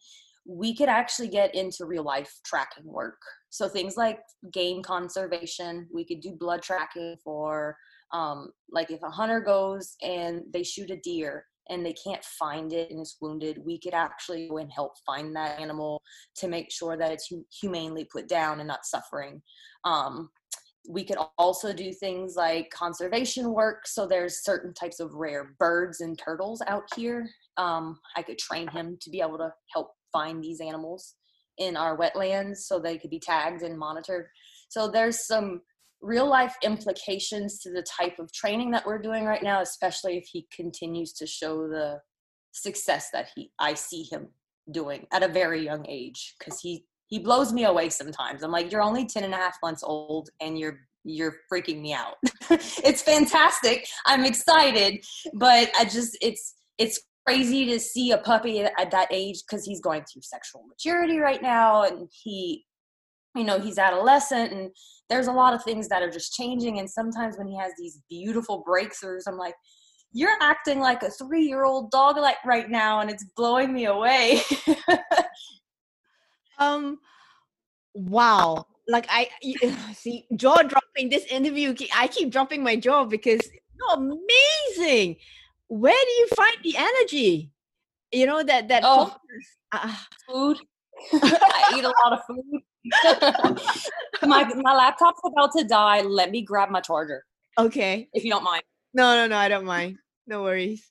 [0.45, 3.19] we could actually get into real life tracking work.
[3.49, 4.19] So things like
[4.51, 7.75] game conservation, we could do blood tracking for
[8.11, 12.73] um, like if a hunter goes and they shoot a deer and they can't find
[12.73, 16.01] it and it's wounded, we could actually go and help find that animal
[16.37, 19.41] to make sure that it's humanely put down and not suffering.
[19.85, 20.29] Um,
[20.89, 23.85] we could also do things like conservation work.
[23.85, 27.29] So there's certain types of rare birds and turtles out here.
[27.57, 31.13] Um, I could train him to be able to help find these animals
[31.59, 34.25] in our wetlands so they could be tagged and monitored.
[34.69, 35.61] So there's some
[36.01, 40.25] real life implications to the type of training that we're doing right now, especially if
[40.31, 41.99] he continues to show the
[42.51, 44.29] success that he I see him
[44.71, 48.43] doing at a very young age because he he blows me away sometimes.
[48.43, 51.93] I'm like, you're only 10 and a half months old and you're you're freaking me
[51.93, 52.15] out.
[52.49, 53.87] it's fantastic.
[54.05, 59.43] I'm excited, but I just it's it's crazy to see a puppy at that age
[59.47, 62.65] because he's going through sexual maturity right now and he
[63.35, 64.71] you know he's adolescent and
[65.09, 67.99] there's a lot of things that are just changing and sometimes when he has these
[68.09, 69.53] beautiful breakthroughs i'm like
[70.11, 73.85] you're acting like a three year old dog like right now and it's blowing me
[73.85, 74.41] away
[76.59, 76.99] um
[77.93, 79.27] wow like i
[79.93, 83.41] see jaw dropping this interview i keep dropping my jaw because
[83.77, 85.15] you're amazing
[85.67, 87.51] where do you find the energy
[88.11, 89.15] you know that that oh,
[89.71, 89.95] uh,
[90.27, 90.57] food
[91.13, 92.61] i eat a lot of food
[94.25, 96.01] my my laptop's about to die.
[96.01, 97.25] Let me grab my charger.
[97.57, 98.09] Okay.
[98.13, 98.63] If you don't mind.
[98.93, 99.97] No, no, no, I don't mind.
[100.27, 100.89] No worries.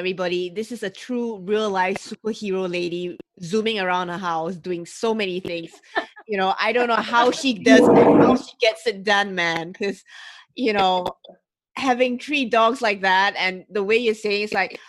[0.00, 5.12] Everybody, this is a true real life superhero lady zooming around her house doing so
[5.12, 5.72] many things.
[6.26, 9.72] You know, I don't know how she does it, how she gets it done, man.
[9.72, 10.02] Because,
[10.54, 11.04] you know,
[11.76, 14.80] having three dogs like that and the way you're saying it's like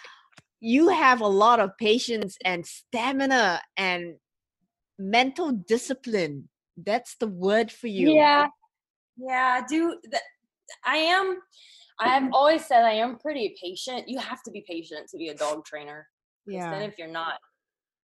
[0.62, 4.16] you have a lot of patience and stamina and
[4.98, 6.48] mental discipline
[6.78, 8.48] that's the word for you yeah
[9.18, 9.96] yeah do
[10.86, 11.38] i am
[12.02, 14.08] i've always said i am pretty patient.
[14.08, 16.08] You have to be patient to be a dog trainer
[16.46, 17.36] yeah then if you're not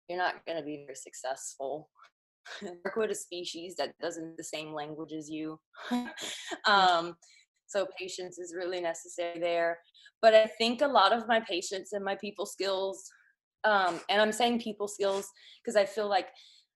[0.09, 1.89] you're not going to be very successful.
[2.61, 5.59] Work with a species that doesn't the same language as you.
[6.67, 7.15] Um
[7.65, 9.79] so patience is really necessary there.
[10.21, 13.09] But I think a lot of my patience and my people skills,
[13.63, 15.27] um, and I'm saying people skills
[15.59, 16.27] because I feel like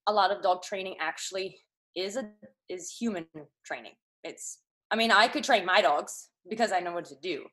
[0.08, 1.60] a lot of dog training actually
[1.96, 2.32] is a
[2.68, 3.28] is human
[3.64, 3.94] training.
[4.24, 7.46] It's I mean I could train my dogs because I know what to do,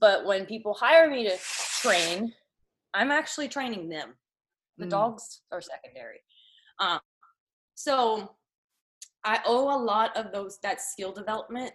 [0.00, 1.36] but when people hire me to
[1.82, 2.32] train,
[2.94, 4.14] I'm actually training them.
[4.78, 4.90] The mm.
[4.90, 6.20] dogs are secondary.
[6.78, 7.00] Um,
[7.74, 8.36] so
[9.24, 11.74] I owe a lot of those that skill development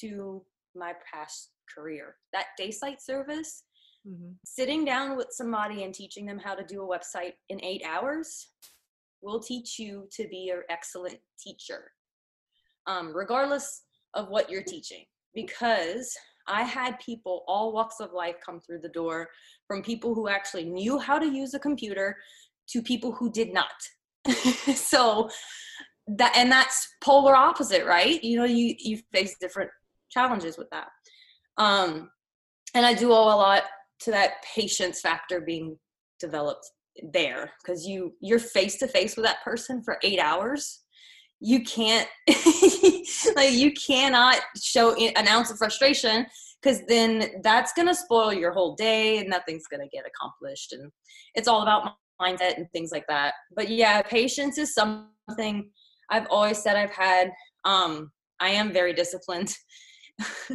[0.00, 2.16] to my past career.
[2.32, 3.64] That day site service,
[4.06, 4.32] mm-hmm.
[4.44, 8.48] sitting down with somebody and teaching them how to do a website in eight hours
[9.20, 11.92] will teach you to be an excellent teacher,
[12.86, 13.82] um, regardless
[14.14, 15.04] of what you're teaching.
[15.34, 16.14] Because
[16.46, 19.28] I had people, all walks of life, come through the door
[19.66, 22.16] from people who actually knew how to use a computer
[22.68, 23.70] to people who did not.
[24.74, 25.28] so
[26.06, 29.70] that and that's polar opposite right you know you you face different
[30.12, 30.88] challenges with that.
[31.58, 32.10] Um,
[32.74, 33.64] and I do owe a lot
[34.00, 35.78] to that patience factor being
[36.20, 36.70] developed
[37.12, 40.81] there because you you're face to face with that person for eight hours
[41.42, 42.08] you can't
[43.36, 46.24] like you cannot show an ounce of frustration
[46.62, 50.90] because then that's gonna spoil your whole day and nothing's gonna get accomplished and
[51.34, 55.68] it's all about mindset and things like that but yeah patience is something
[56.10, 57.32] i've always said i've had
[57.64, 59.52] um i am very disciplined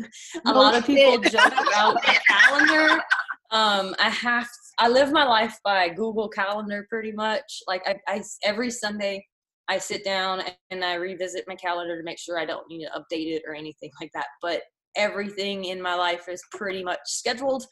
[0.46, 3.02] a lot of people joke about the calendar.
[3.50, 4.48] Um, I have
[4.78, 7.64] I live my life by Google Calendar pretty much.
[7.68, 9.26] Like I, I every Sunday
[9.70, 12.92] I sit down and I revisit my calendar to make sure I don't need to
[12.92, 14.28] update it or anything like that.
[14.42, 14.62] But
[14.96, 17.66] everything in my life is pretty much scheduled.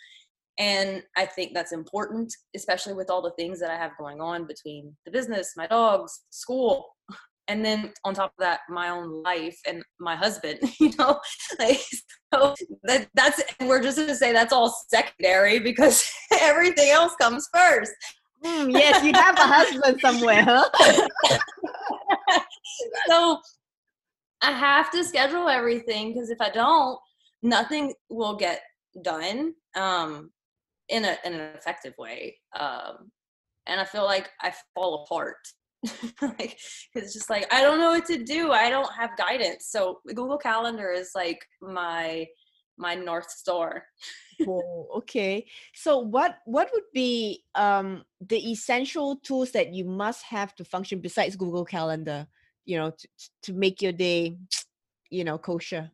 [0.58, 4.48] And I think that's important, especially with all the things that I have going on
[4.48, 6.86] between the business, my dogs, school,
[7.48, 11.20] and then on top of that my own life and my husband you know
[11.60, 11.80] like
[12.34, 16.10] so that that's we're just going to say that's all secondary because
[16.42, 17.92] everything else comes first
[18.44, 20.70] mm, yes you have a husband somewhere huh
[23.08, 23.40] so
[24.42, 27.00] i have to schedule everything because if i don't
[27.42, 28.62] nothing will get
[29.04, 30.32] done um
[30.90, 33.12] in, a, in an effective way um
[33.68, 35.38] and I feel like I fall apart.
[36.22, 36.58] like
[36.96, 38.52] it's just like I don't know what to do.
[38.52, 39.68] I don't have guidance.
[39.70, 42.26] So Google Calendar is like my
[42.78, 43.86] my north star.
[44.48, 45.46] oh, okay.
[45.74, 51.00] So what what would be um the essential tools that you must have to function
[51.00, 52.28] besides Google Calendar,
[52.66, 53.08] you know, to,
[53.44, 54.38] to make your day,
[55.10, 55.92] you know, kosher?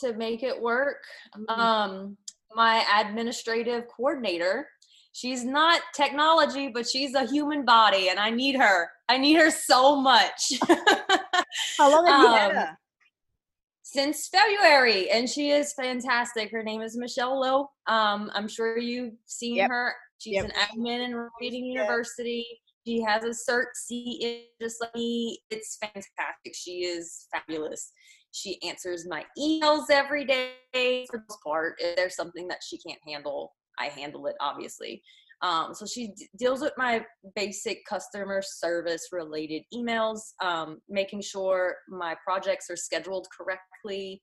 [0.00, 1.04] To make it work.
[1.36, 1.60] Mm-hmm.
[1.60, 2.16] Um
[2.54, 4.68] my administrative coordinator
[5.16, 8.90] she's not technology, but she's a human body, and I need her.
[9.08, 10.52] I need her so much.
[11.78, 12.78] How long have you had um, her?
[13.88, 16.50] Since February, and she is fantastic.
[16.50, 17.70] Her name is Michelle Lowe.
[17.86, 19.70] Um, I'm sure you've seen yep.
[19.70, 19.94] her.
[20.18, 20.46] She's yep.
[20.46, 22.44] an admin in Feeding University.
[22.84, 25.38] She has a cert C just like me.
[25.50, 26.52] It's fantastic.
[26.52, 27.92] She is fabulous.
[28.32, 31.76] She answers my emails every day for the most part.
[31.78, 35.00] If there's something that she can't handle, I handle it obviously.
[35.42, 41.76] Um, so she d- deals with my basic customer service related emails, um, making sure
[41.88, 44.22] my projects are scheduled correctly,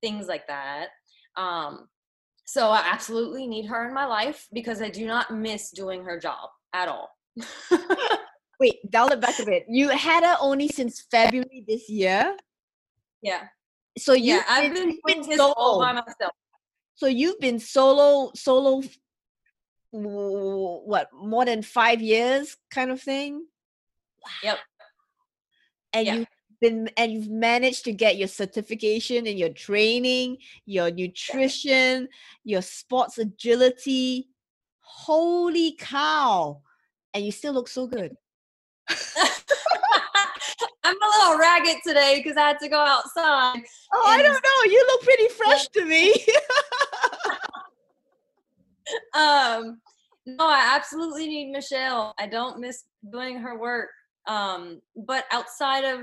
[0.00, 0.88] things like that.
[1.36, 1.88] Um,
[2.44, 6.18] so I absolutely need her in my life because I do not miss doing her
[6.20, 7.08] job at all.
[8.60, 9.64] Wait, dial it back a bit.
[9.68, 12.36] You had her only since February this year.
[13.22, 13.44] Yeah.
[13.98, 16.32] So you yeah, I've been doing this all by myself.
[16.94, 18.82] So you've been solo solo
[19.94, 23.46] what more than five years kind of thing?
[24.42, 24.58] Yep.
[25.92, 26.26] And you've
[26.60, 32.08] been and you've managed to get your certification and your training your nutrition
[32.42, 34.28] your sports agility.
[34.80, 36.60] Holy cow.
[37.12, 38.16] And you still look so good.
[40.86, 43.62] I'm a little ragged today because I had to go outside.
[43.92, 44.72] Oh, I don't know.
[44.72, 46.12] You look pretty fresh to me.
[49.14, 49.80] um,
[50.26, 52.14] no, I absolutely need Michelle.
[52.18, 53.90] I don't miss doing her work.
[54.26, 56.00] Um, but outside of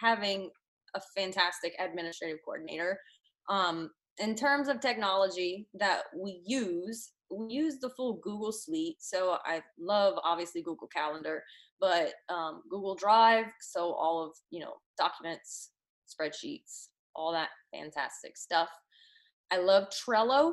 [0.00, 0.50] having
[0.94, 2.98] a fantastic administrative coordinator,
[3.48, 8.96] um, in terms of technology that we use, we use the full Google suite.
[9.00, 11.42] So I love obviously Google Calendar,
[11.80, 13.46] but um, Google Drive.
[13.60, 15.70] So all of you know documents,
[16.08, 18.68] spreadsheets, all that fantastic stuff.
[19.50, 20.52] I love Trello.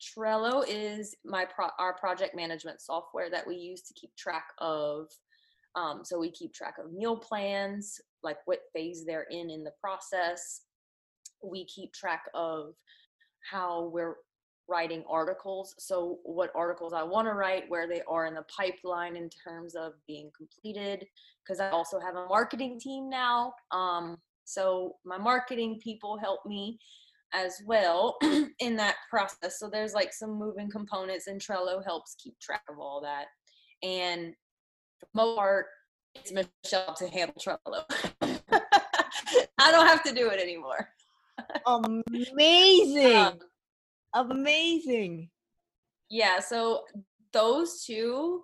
[0.00, 5.08] Trello is my pro- our project management software that we use to keep track of.
[5.74, 9.72] Um, so we keep track of meal plans, like what phase they're in in the
[9.80, 10.62] process.
[11.42, 12.74] We keep track of
[13.50, 14.16] how we're
[14.68, 15.74] writing articles.
[15.78, 19.74] So what articles I want to write, where they are in the pipeline in terms
[19.74, 21.06] of being completed.
[21.42, 23.54] Because I also have a marketing team now.
[23.70, 26.78] Um, so my marketing people help me
[27.32, 28.16] as well
[28.60, 29.58] in that process.
[29.58, 33.26] So there's like some moving components, and Trello helps keep track of all that.
[33.82, 34.34] And
[34.98, 35.66] for most part,
[36.14, 37.84] it's Michelle to handle Trello.
[39.58, 40.88] I don't have to do it anymore.
[41.66, 43.16] Amazing.
[44.14, 45.30] Um, Amazing.
[46.10, 46.84] Yeah, so
[47.32, 48.42] those two.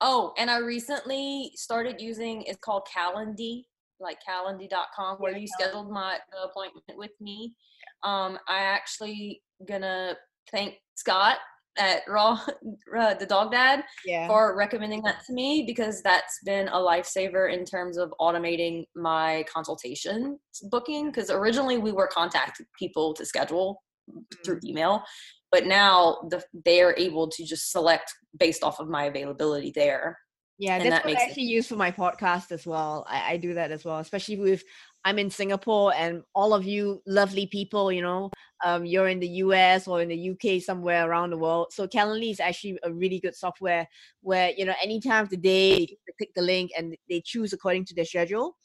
[0.00, 3.64] Oh, and I recently started using it's called Calendly,
[3.98, 7.54] like calendly.com where you scheduled my appointment with me
[8.02, 10.16] um, I actually gonna
[10.50, 11.38] thank Scott
[11.78, 12.38] at Raw,
[12.98, 14.26] uh, the Dog Dad, yeah.
[14.26, 19.44] for recommending that to me because that's been a lifesaver in terms of automating my
[19.52, 20.38] consultation
[20.70, 21.06] booking.
[21.06, 24.20] Because originally we were contacting people to schedule mm-hmm.
[24.44, 25.02] through email,
[25.50, 30.18] but now the, they are able to just select based off of my availability there.
[30.58, 33.06] Yeah, that's that what I actually it- use for my podcast as well.
[33.08, 34.62] I, I do that as well, especially with
[35.04, 38.30] I'm in Singapore and all of you lovely people, you know,
[38.64, 41.68] um, you're in the US or in the UK somewhere around the world.
[41.72, 43.88] So Calendly is actually a really good software
[44.20, 47.52] where, you know, any time of the day, they click the link and they choose
[47.52, 48.56] according to their schedule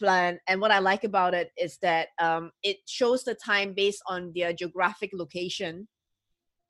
[0.00, 0.40] plan.
[0.48, 4.32] And what I like about it is that um, it shows the time based on
[4.34, 5.86] their geographic location,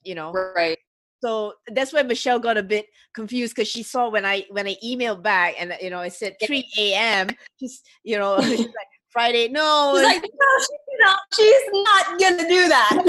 [0.02, 0.32] you know.
[0.32, 0.78] Right.
[1.22, 4.76] So that's where Michelle got a bit confused because she saw when I when I
[4.84, 7.28] emailed back and you know I said 3 a.m.
[7.58, 9.48] She's you know she's like Friday.
[9.48, 13.06] No, she's like, no, she's not, she's not gonna do that.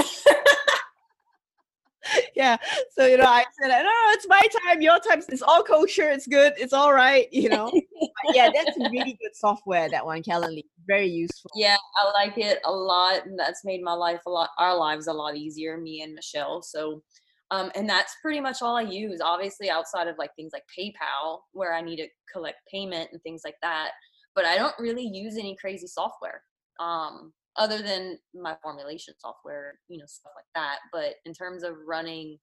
[2.36, 2.56] yeah.
[2.90, 5.22] So you know, I said, no, no, it's my time, your time.
[5.28, 6.10] It's all kosher.
[6.10, 6.52] It's good.
[6.56, 7.32] It's all right.
[7.32, 7.70] You know.
[8.34, 9.88] yeah, that's really good software.
[9.88, 11.50] That one, Calendly, very useful.
[11.54, 15.06] Yeah, I like it a lot, and that's made my life a lot, our lives
[15.06, 15.78] a lot easier.
[15.78, 16.62] Me and Michelle.
[16.62, 17.02] So.
[17.50, 19.20] Um, and that's pretty much all I use.
[19.22, 23.42] Obviously, outside of like things like PayPal, where I need to collect payment and things
[23.44, 23.90] like that
[24.34, 26.42] but I don't really use any crazy software
[26.80, 30.78] um, other than my formulation software, you know, stuff like that.
[30.92, 32.38] But in terms of running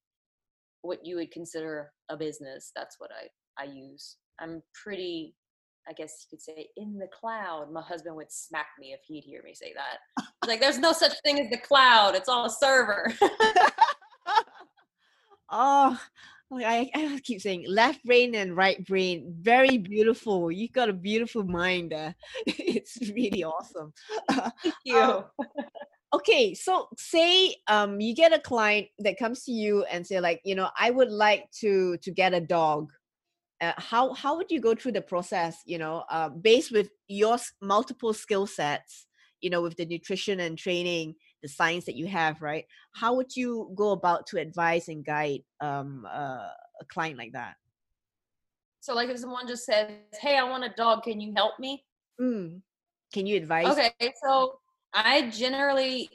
[0.81, 4.17] what you would consider a business, that's what I, I use.
[4.39, 5.35] I'm pretty,
[5.87, 7.71] I guess you could say, in the cloud.
[7.71, 10.25] My husband would smack me if he'd hear me say that.
[10.47, 12.15] like, there's no such thing as the cloud.
[12.15, 13.11] It's all a server.
[15.49, 15.99] oh,
[16.51, 19.35] I, I keep saying left brain and right brain.
[19.39, 20.51] Very beautiful.
[20.51, 22.15] You've got a beautiful mind there.
[22.45, 23.93] it's really awesome.
[24.29, 24.97] Thank you.
[24.97, 25.25] Um,
[26.13, 30.41] okay so say um you get a client that comes to you and say like
[30.43, 32.91] you know i would like to to get a dog
[33.61, 37.37] uh, how how would you go through the process you know uh, based with your
[37.61, 39.05] multiple skill sets
[39.41, 43.35] you know with the nutrition and training the science that you have right how would
[43.35, 46.49] you go about to advise and guide um uh,
[46.81, 47.55] a client like that
[48.79, 49.89] so like if someone just says
[50.21, 51.83] hey i want a dog can you help me
[52.21, 52.59] mm.
[53.13, 53.91] can you advise okay
[54.23, 54.59] so
[54.93, 56.09] I generally,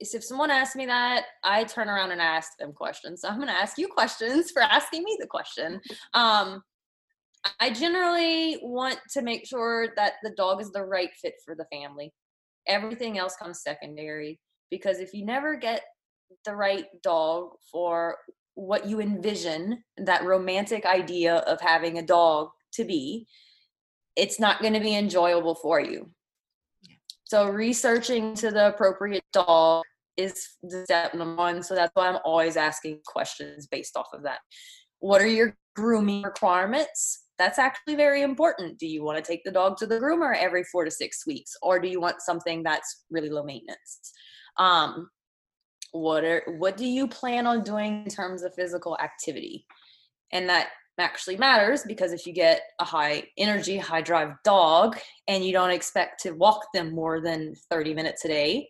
[0.00, 3.20] if someone asks me that, I turn around and ask them questions.
[3.20, 5.80] So I'm going to ask you questions for asking me the question.
[6.14, 6.62] Um,
[7.60, 11.66] I generally want to make sure that the dog is the right fit for the
[11.70, 12.10] family.
[12.66, 14.40] Everything else comes secondary
[14.74, 15.82] because if you never get
[16.44, 18.16] the right dog for
[18.54, 23.28] what you envision that romantic idea of having a dog to be,
[24.16, 26.10] it's not going to be enjoyable for you.
[27.22, 29.84] So researching to the appropriate dog
[30.16, 31.62] is the step number one.
[31.62, 34.40] So that's why I'm always asking questions based off of that.
[34.98, 37.26] What are your grooming requirements?
[37.38, 38.78] That's actually very important.
[38.80, 41.52] Do you want to take the dog to the groomer every four to six weeks,
[41.62, 44.12] or do you want something that's really low maintenance?
[44.56, 45.10] Um,
[45.92, 49.66] what are what do you plan on doing in terms of physical activity?
[50.32, 54.98] And that actually matters because if you get a high energy, high drive dog
[55.28, 58.68] and you don't expect to walk them more than 30 minutes a day,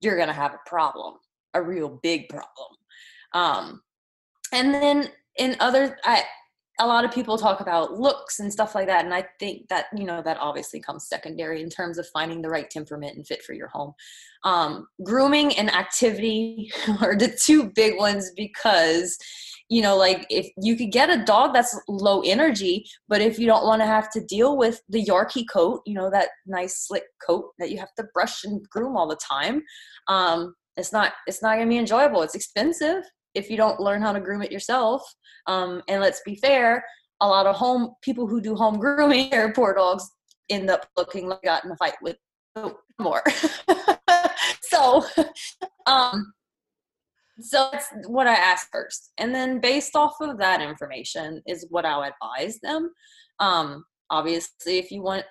[0.00, 1.14] you're going to have a problem,
[1.54, 2.76] a real big problem.
[3.32, 3.82] Um,
[4.52, 5.08] and then
[5.38, 6.22] in other, I,
[6.78, 9.04] a lot of people talk about looks and stuff like that.
[9.04, 12.50] And I think that, you know, that obviously comes secondary in terms of finding the
[12.50, 13.94] right temperament and fit for your home.
[14.44, 16.70] Um, grooming and activity
[17.00, 19.16] are the two big ones because
[19.68, 23.46] you know like if you could get a dog that's low energy but if you
[23.46, 27.02] don't want to have to deal with the yorkie coat you know that nice slick
[27.26, 29.62] coat that you have to brush and groom all the time
[30.06, 33.02] um, it's not it's not going to be enjoyable it's expensive
[33.36, 35.02] if you don't learn how to groom it yourself
[35.46, 36.84] um, and let's be fair
[37.20, 40.10] a lot of home people who do home grooming their poor dogs
[40.48, 42.16] end up looking like got in a fight with
[42.98, 43.22] more
[44.62, 45.04] so
[45.86, 46.32] um
[47.40, 49.12] so that's what I ask first.
[49.18, 52.90] And then based off of that information is what I'll advise them.
[53.40, 55.24] Um, obviously, if you want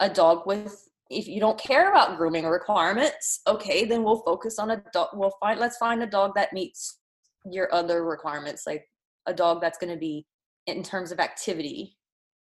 [0.00, 0.80] a dog with
[1.10, 5.08] if you don't care about grooming requirements, okay, then we'll focus on a dog.
[5.12, 6.98] We'll find let's find a dog that meets
[7.50, 8.84] your other requirements, like
[9.26, 10.26] a dog that's going to be
[10.66, 11.96] in terms of activity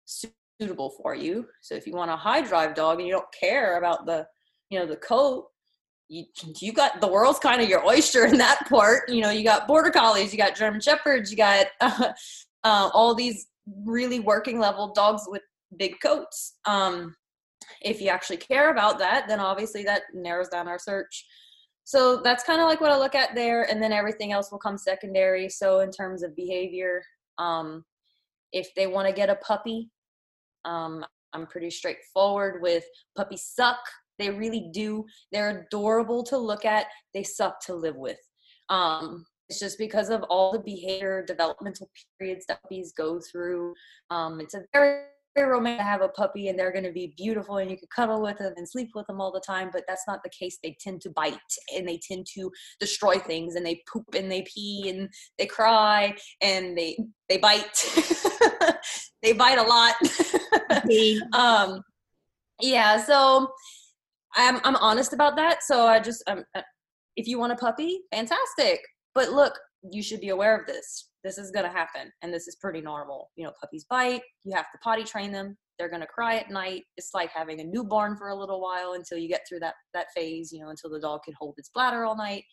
[0.04, 1.46] suitable for you.
[1.60, 4.26] So if you want a high drive dog and you don't care about the
[4.70, 5.46] you know the coat,
[6.08, 6.24] you
[6.60, 9.08] you got the world's kind of your oyster in that part.
[9.08, 12.12] You know, you got border collies, you got German shepherds, you got uh,
[12.64, 13.46] uh, all these
[13.84, 15.42] really working level dogs with
[15.76, 16.54] big coats.
[16.66, 17.14] Um,
[17.82, 21.26] if you actually care about that, then obviously that narrows down our search.
[21.86, 24.58] So that's kind of like what I look at there, and then everything else will
[24.58, 25.48] come secondary.
[25.48, 27.02] So in terms of behavior,
[27.38, 27.84] um,
[28.52, 29.90] if they want to get a puppy,
[30.64, 32.84] um, I'm pretty straightforward with
[33.16, 33.78] puppies suck
[34.18, 35.04] they really do.
[35.32, 36.86] They're adorable to look at.
[37.14, 38.18] They suck to live with.
[38.68, 43.74] Um, it's just because of all the behavior developmental periods that puppies go through.
[44.10, 45.04] Um, it's a very, very
[45.44, 48.22] romantic to have a puppy and they're going to be beautiful and you can cuddle
[48.22, 50.58] with them and sleep with them all the time, but that's not the case.
[50.62, 51.38] They tend to bite
[51.76, 55.08] and they tend to destroy things and they poop and they pee and
[55.38, 57.84] they cry and they they bite.
[59.22, 59.94] they bite a lot.
[61.32, 61.82] um,
[62.60, 63.52] yeah, so
[64.34, 65.62] I'm I'm honest about that.
[65.62, 66.62] So I just um, uh,
[67.16, 68.80] if you want a puppy, fantastic.
[69.14, 69.58] But look,
[69.90, 71.08] you should be aware of this.
[71.26, 73.30] This is gonna happen, and this is pretty normal.
[73.34, 74.22] You know, puppies bite.
[74.44, 75.56] You have to potty train them.
[75.76, 76.84] They're gonna cry at night.
[76.96, 80.06] It's like having a newborn for a little while until you get through that that
[80.14, 80.52] phase.
[80.52, 82.44] You know, until the dog can hold its bladder all night.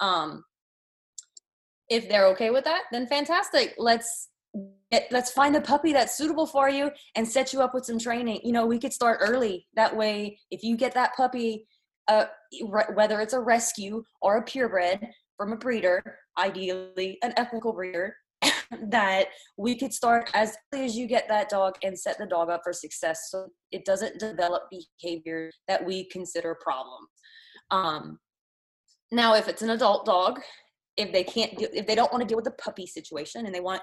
[0.00, 0.42] Um,
[1.88, 3.74] if they're okay with that, then fantastic.
[3.78, 4.30] Let's
[5.12, 8.40] let's find a puppy that's suitable for you and set you up with some training
[8.42, 11.64] you know we could start early that way if you get that puppy
[12.08, 12.24] uh,
[12.94, 14.98] whether it's a rescue or a purebred
[15.40, 16.02] from a breeder
[16.38, 18.14] ideally an ethical breeder
[18.88, 22.50] that we could start as early as you get that dog and set the dog
[22.50, 24.64] up for success so it doesn't develop
[25.00, 27.08] behavior that we consider problems
[27.70, 28.18] um,
[29.10, 30.40] now if it's an adult dog
[30.98, 33.60] if they can't if they don't want to deal with the puppy situation and they
[33.60, 33.80] want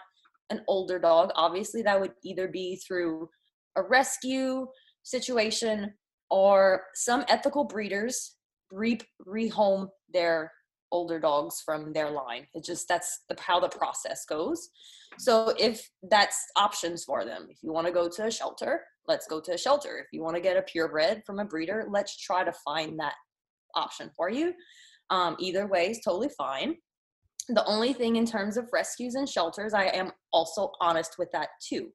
[0.49, 3.29] an older dog, obviously that would either be through
[3.75, 4.67] a rescue
[5.03, 5.93] situation
[6.29, 8.35] or some ethical breeders
[8.71, 10.51] re rehome their
[10.91, 12.47] older dogs from their line.
[12.53, 14.69] It's just that's the, how the process goes.
[15.17, 19.27] So if that's options for them, if you want to go to a shelter, let's
[19.27, 19.97] go to a shelter.
[19.99, 23.15] If you want to get a purebred from a breeder, let's try to find that
[23.75, 24.53] option for you.
[25.09, 26.75] Um, either way is totally fine.
[27.49, 31.49] The only thing in terms of rescues and shelters, I am also honest with that
[31.65, 31.89] too.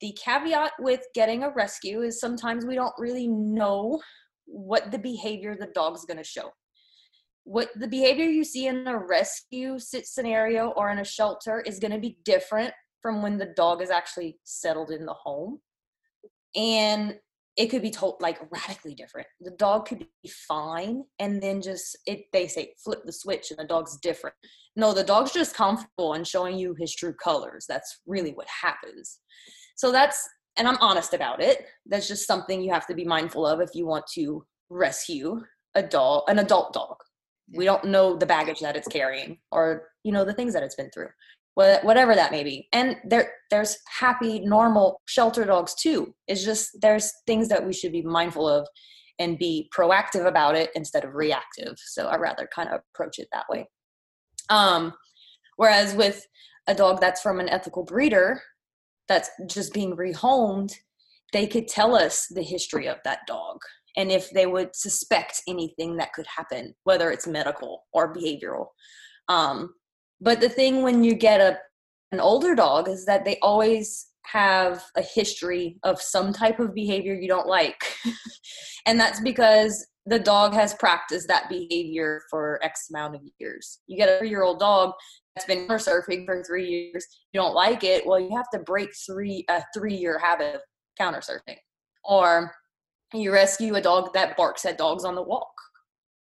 [0.00, 4.00] The caveat with getting a rescue is sometimes we don't really know
[4.44, 6.50] what the behavior the dog's going to show
[7.48, 11.92] what the behavior you see in a rescue scenario or in a shelter is going
[11.92, 15.58] to be different from when the dog is actually settled in the home.
[16.54, 17.16] And
[17.56, 19.26] it could be told like radically different.
[19.40, 23.58] The dog could be fine and then just it they say flip the switch and
[23.58, 24.36] the dog's different.
[24.76, 27.64] No the dog's just comfortable and showing you his true colors.
[27.66, 29.20] That's really what happens.
[29.74, 30.22] So that's
[30.58, 31.64] and i'm honest about it.
[31.86, 35.40] That's just something you have to be mindful of if you want to rescue
[35.74, 36.96] a dog an adult dog
[37.54, 40.74] we don't know the baggage that it's carrying or you know the things that it's
[40.74, 41.08] been through
[41.82, 42.68] whatever that may be.
[42.72, 46.14] And there there's happy normal shelter dogs too.
[46.28, 48.66] It's just there's things that we should be mindful of
[49.18, 51.74] and be proactive about it instead of reactive.
[51.78, 53.68] So i rather kind of approach it that way.
[54.50, 54.94] Um
[55.56, 56.24] whereas with
[56.68, 58.40] a dog that's from an ethical breeder
[59.08, 60.72] that's just being rehomed
[61.32, 63.58] they could tell us the history of that dog
[63.96, 68.66] and if they would suspect anything that could happen, whether it's medical or behavioral.
[69.28, 69.74] Um,
[70.20, 71.58] but the thing when you get a
[72.10, 77.14] an older dog is that they always have a history of some type of behavior
[77.14, 77.80] you don't like.
[78.86, 83.80] and that's because the dog has practiced that behavior for X amount of years.
[83.86, 84.92] You get a three year old dog
[85.34, 88.58] that's been counter surfing for three years, you don't like it, well, you have to
[88.60, 90.60] break three a three year habit of
[90.98, 91.58] counter surfing.
[92.04, 92.52] Or
[93.14, 95.52] you rescue a dog that barks at dogs on the walk.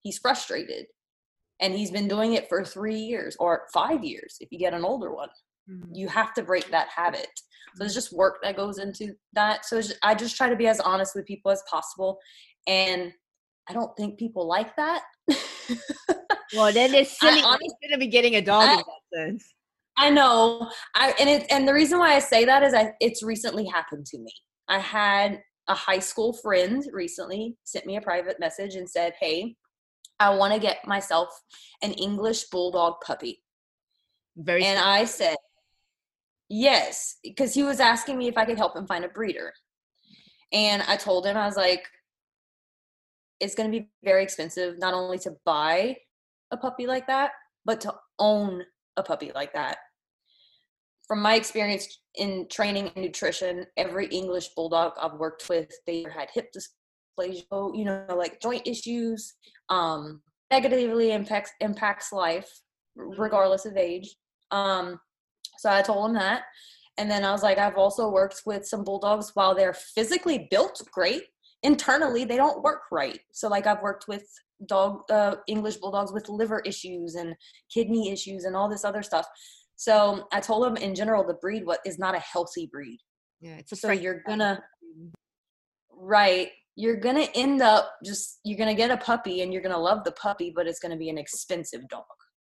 [0.01, 0.86] He's frustrated.
[1.59, 4.84] And he's been doing it for three years or five years if you get an
[4.84, 5.29] older one.
[5.69, 5.93] Mm-hmm.
[5.93, 7.27] You have to break that habit.
[7.75, 9.65] So there's just work that goes into that.
[9.65, 12.17] So just, I just try to be as honest with people as possible.
[12.65, 13.13] And
[13.69, 15.03] I don't think people like that.
[16.55, 17.41] well, then it's silly.
[17.41, 19.53] I'm going to be getting a dog I, in that sense.
[19.97, 20.69] I know.
[20.95, 24.05] I and it and the reason why I say that is I it's recently happened
[24.07, 24.32] to me.
[24.67, 25.41] I had
[25.72, 29.55] a high school friend recently sent me a private message and said, Hey,
[30.19, 31.30] I want to get myself
[31.82, 33.41] an English bulldog puppy.
[34.36, 35.38] Very and I said,
[36.49, 39.53] Yes, because he was asking me if I could help him find a breeder.
[40.51, 41.88] And I told him, I was like,
[43.39, 45.95] it's going to be very expensive, not only to buy
[46.51, 47.32] a puppy like that,
[47.63, 48.63] but to own
[48.97, 49.78] a puppy like that
[51.12, 56.30] from my experience in training and nutrition, every English bulldog I've worked with, they had
[56.34, 59.34] hip dysplasia, you know, like joint issues,
[59.68, 62.49] um, negatively impacts impacts life,
[62.95, 64.16] regardless of age.
[64.51, 65.01] Um,
[65.57, 66.43] so I told him that,
[66.97, 70.82] and then I was like, I've also worked with some bulldogs while they're physically built
[70.93, 71.24] great,
[71.62, 73.20] internally they don't work right.
[73.34, 74.24] So like I've worked with
[74.66, 77.36] dog uh, English bulldogs with liver issues and
[77.70, 79.26] kidney issues and all this other stuff.
[79.82, 82.99] So I told him in general the breed what is not a healthy breed.
[83.39, 84.61] Yeah, it's a so you're gonna
[85.91, 86.49] right.
[86.75, 90.11] You're gonna end up just you're gonna get a puppy and you're gonna love the
[90.11, 92.03] puppy, but it's gonna be an expensive dog.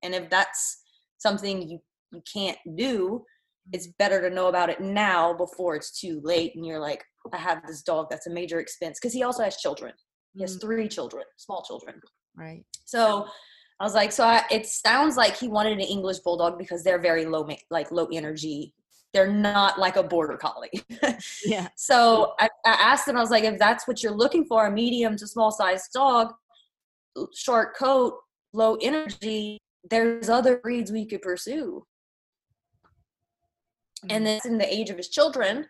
[0.03, 0.83] And if that's
[1.17, 1.79] something you
[2.13, 3.25] you can't do,
[3.73, 7.03] it's better to know about it now before it's too late and you're like,
[7.33, 9.95] I have this dog that's a major expense because he also has children.
[10.35, 10.61] He has mm.
[10.61, 12.03] three children, small children.
[12.37, 12.67] Right.
[12.85, 13.29] So
[13.81, 17.01] I was like, so I, it sounds like he wanted an English bulldog because they're
[17.01, 18.73] very low, like low energy.
[19.13, 20.71] They're not like a border collie.
[21.45, 21.69] yeah.
[21.77, 24.71] So I, I asked him, I was like, if that's what you're looking for, a
[24.71, 26.33] medium to small sized dog,
[27.35, 28.15] short coat,
[28.53, 29.59] low energy,
[29.89, 31.85] there's other breeds we could pursue.
[34.05, 34.17] Mm-hmm.
[34.17, 35.67] And then in the age of his children,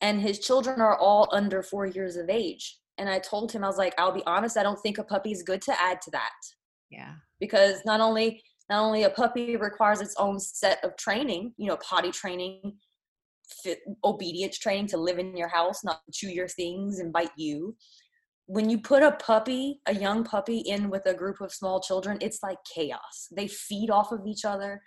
[0.00, 2.78] and his children are all under four years of age.
[2.98, 5.32] And I told him, I was like, I'll be honest, I don't think a puppy
[5.32, 6.32] is good to add to that.
[6.90, 7.14] Yeah.
[7.40, 11.76] Because not only not only a puppy requires its own set of training, you know,
[11.76, 12.76] potty training,
[13.62, 17.76] fit, obedience training to live in your house, not chew your things and bite you.
[18.46, 22.18] When you put a puppy, a young puppy in with a group of small children,
[22.20, 23.28] it's like chaos.
[23.34, 24.80] They feed off of each other.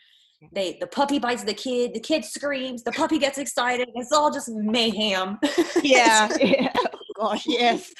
[0.52, 3.90] They the puppy bites the kid, the kid screams, the puppy gets excited.
[3.96, 5.40] It's all just mayhem.
[5.82, 6.30] Yeah.
[6.42, 6.74] yeah.
[6.76, 7.94] Oh gosh, yes.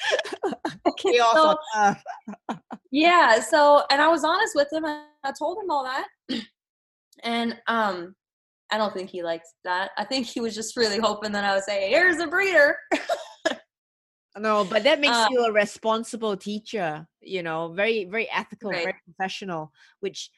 [0.98, 1.94] chaos so,
[2.94, 6.06] yeah so and i was honest with him i told him all that
[7.24, 8.14] and um
[8.70, 9.90] I don't think he liked that.
[9.96, 12.76] I think he was just really hoping that I would say, "Here's a breeder."
[14.38, 17.06] no, but that makes Um, you a responsible teacher.
[17.20, 18.84] You know, very very ethical, Right.
[18.84, 19.70] very professional,
[20.00, 20.30] which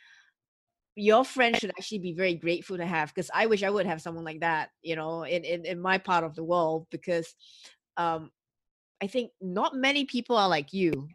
[0.96, 4.00] your friend should actually be very grateful to have because i wish i would have
[4.00, 7.34] someone like that you know in, in in my part of the world because
[7.98, 8.30] um
[9.02, 11.06] i think not many people are like you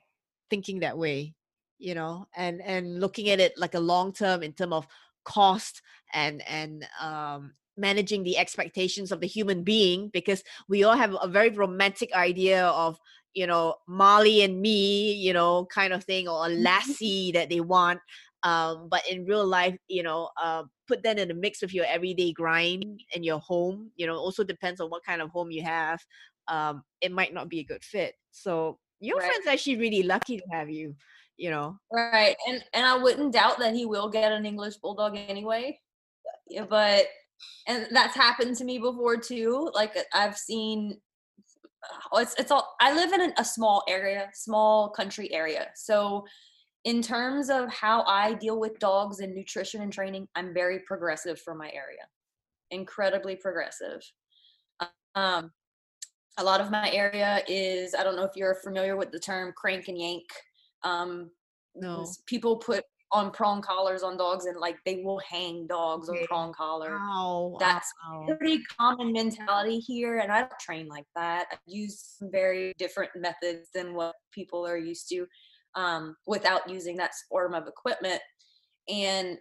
[0.51, 1.33] thinking that way
[1.79, 4.87] you know and and looking at it like a long term in terms of
[5.25, 5.81] cost
[6.13, 11.27] and and um managing the expectations of the human being because we all have a
[11.27, 12.99] very romantic idea of
[13.33, 17.61] you know Marley and me you know kind of thing or a lassie that they
[17.61, 17.99] want
[18.43, 21.85] um but in real life you know uh put that in a mix with your
[21.85, 25.63] everyday grind and your home you know also depends on what kind of home you
[25.63, 25.99] have
[26.47, 28.15] um it might not be a good fit.
[28.31, 29.25] So your Right.
[29.25, 30.95] friend's actually really lucky to have you
[31.37, 32.37] you know Right.
[32.47, 35.79] And and I wouldn't doubt that he will get an English bulldog anyway.
[36.69, 37.07] But
[37.67, 39.71] and that's happened to me before too.
[39.73, 41.01] Like uh, I've seen
[42.11, 45.71] oh, it's it's all I live in a small area, small country area.
[45.75, 46.25] So
[46.85, 51.39] in terms of how I deal with dogs and nutrition and training, I'm very progressive
[51.41, 52.07] for my area.
[52.71, 54.01] Incredibly progressive.
[55.15, 55.51] Um
[56.37, 59.53] a lot of my area is I don't know if you're familiar with the term
[59.55, 60.25] crank and yank.
[60.83, 61.31] Um
[61.75, 66.17] no people put on prong collars on dogs and like they will hang dogs on
[66.27, 66.97] prong collar.
[66.97, 68.25] Ow, That's ow.
[68.37, 71.47] Pretty common mentality here, and I don't train like that.
[71.51, 75.25] I use some very different methods than what people are used to,
[75.75, 78.21] um, without using that form of equipment.
[78.87, 79.37] And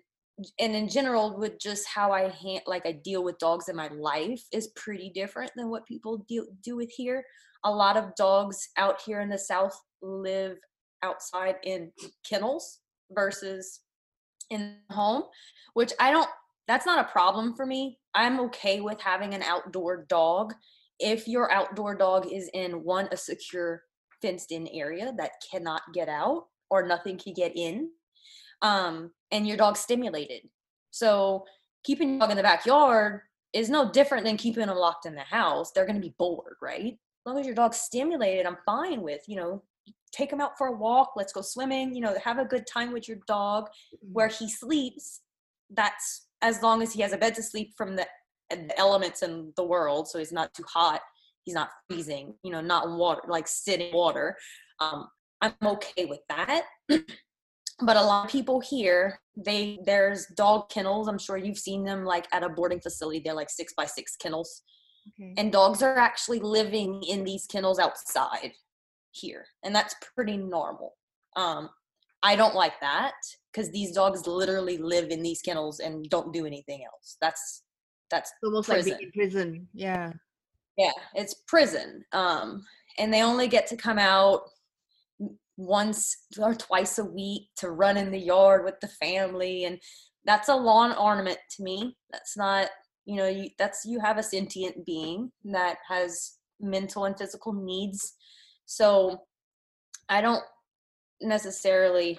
[0.58, 3.88] and in general, with just how I hand, like I deal with dogs in my
[3.88, 7.24] life is pretty different than what people deal do with here.
[7.64, 10.56] A lot of dogs out here in the south live
[11.02, 11.92] outside in
[12.28, 12.78] kennels
[13.10, 13.80] versus
[14.50, 15.24] in the home,
[15.74, 16.28] which I don't
[16.66, 17.98] that's not a problem for me.
[18.14, 20.54] I'm okay with having an outdoor dog
[21.00, 23.82] if your outdoor dog is in one a secure
[24.22, 27.90] fenced in area that cannot get out or nothing can get in.
[28.62, 30.48] Um and your dog's stimulated.
[30.90, 31.44] So
[31.84, 35.20] keeping your dog in the backyard is no different than keeping them locked in the
[35.20, 35.72] house.
[35.72, 36.92] They're going to be bored, right?
[36.92, 39.62] As long as your dog's stimulated, I'm fine with, you know,
[40.12, 42.92] take them out for a walk, let's go swimming, you know, have a good time
[42.92, 43.68] with your dog
[44.00, 45.20] where he sleeps.
[45.70, 48.06] That's as long as he has a bed to sleep from the,
[48.50, 51.00] the elements in the world, so he's not too hot,
[51.44, 54.36] he's not freezing, you know, not water, like sitting water.
[54.80, 55.08] Um,
[55.40, 56.64] I'm okay with that.
[57.82, 61.08] but a lot of people here they there's dog kennels.
[61.08, 63.20] I'm sure you've seen them like at a boarding facility.
[63.24, 64.62] They're like six by six kennels.
[65.18, 65.32] Okay.
[65.38, 68.52] and dogs are actually living in these kennels outside
[69.12, 70.94] here and that's pretty normal.
[71.36, 71.70] Um
[72.22, 73.14] i don't like that
[73.50, 77.16] because these dogs literally live in these kennels and don't do anything else.
[77.20, 77.62] That's
[78.10, 78.96] that's almost like prison.
[78.98, 79.68] being in prison.
[79.72, 80.12] Yeah.
[80.76, 82.04] Yeah it's prison.
[82.12, 82.64] Um
[82.98, 84.42] and they only get to come out
[85.60, 89.78] once or twice a week to run in the yard with the family and
[90.24, 91.96] that's a lawn ornament to me.
[92.10, 92.68] That's not
[93.04, 98.14] you know you, that's you have a sentient being that has mental and physical needs.
[98.64, 99.22] So
[100.08, 100.42] i don't
[101.20, 102.18] necessarily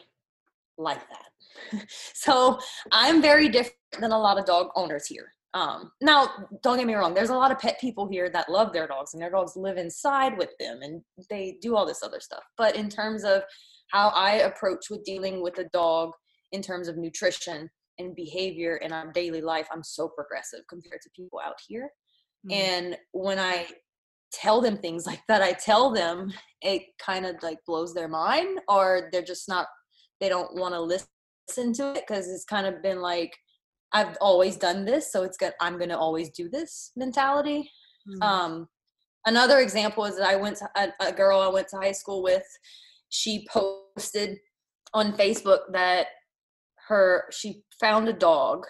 [0.78, 1.86] like that.
[2.14, 2.60] So
[2.92, 6.30] i'm very different than a lot of dog owners here um, now,
[6.64, 7.14] don't get me wrong.
[7.14, 9.78] There's a lot of pet people here that love their dogs, and their dogs live
[9.78, 12.44] inside with them, and they do all this other stuff.
[12.58, 13.44] But in terms of
[13.92, 16.12] how I approach with dealing with a dog,
[16.54, 21.10] in terms of nutrition and behavior in our daily life, I'm so progressive compared to
[21.16, 21.90] people out here.
[22.50, 22.54] Mm.
[22.54, 23.68] And when I
[24.32, 26.32] tell them things like that, I tell them
[26.62, 29.68] it kind of like blows their mind, or they're just not.
[30.22, 33.36] They don't want to listen to it because it's kind of been like
[33.94, 35.54] I've always done this, so it's good.
[35.60, 37.70] I'm gonna always do this mentality.
[38.08, 38.24] Mm.
[38.24, 38.68] Um,
[39.26, 42.24] another example is that I went to a, a girl I went to high school
[42.24, 42.46] with.
[43.10, 44.38] She posted
[44.94, 46.08] on Facebook that
[46.88, 48.66] her she found a dog.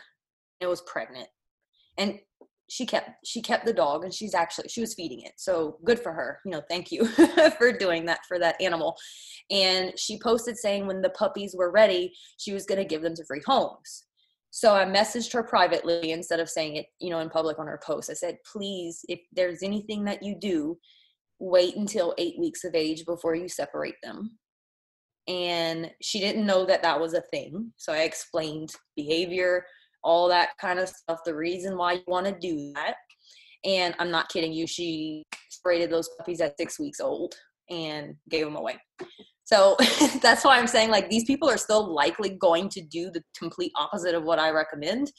[0.60, 1.28] and It was pregnant,
[1.98, 2.20] and
[2.70, 5.34] she kept she kept the dog, and she's actually she was feeding it.
[5.38, 6.40] So good for her.
[6.46, 7.06] You know, thank you
[7.58, 8.98] for doing that for that animal.
[9.52, 13.26] And she posted saying when the puppies were ready, she was gonna give them to
[13.26, 14.06] free homes.
[14.52, 17.80] So I messaged her privately instead of saying it, you know, in public on her
[17.84, 18.10] post.
[18.10, 20.78] I said, please, if there's anything that you do,
[21.40, 24.38] wait until eight weeks of age before you separate them.
[25.28, 27.72] And she didn't know that that was a thing.
[27.78, 29.66] So I explained behavior,
[30.04, 32.96] all that kind of stuff, the reason why you want to do that.
[33.64, 37.36] And I'm not kidding you, she separated those puppies at six weeks old
[37.70, 38.78] and gave them away.
[39.52, 39.76] So
[40.22, 43.72] that's why I'm saying like these people are still likely going to do the complete
[43.76, 45.12] opposite of what I recommend,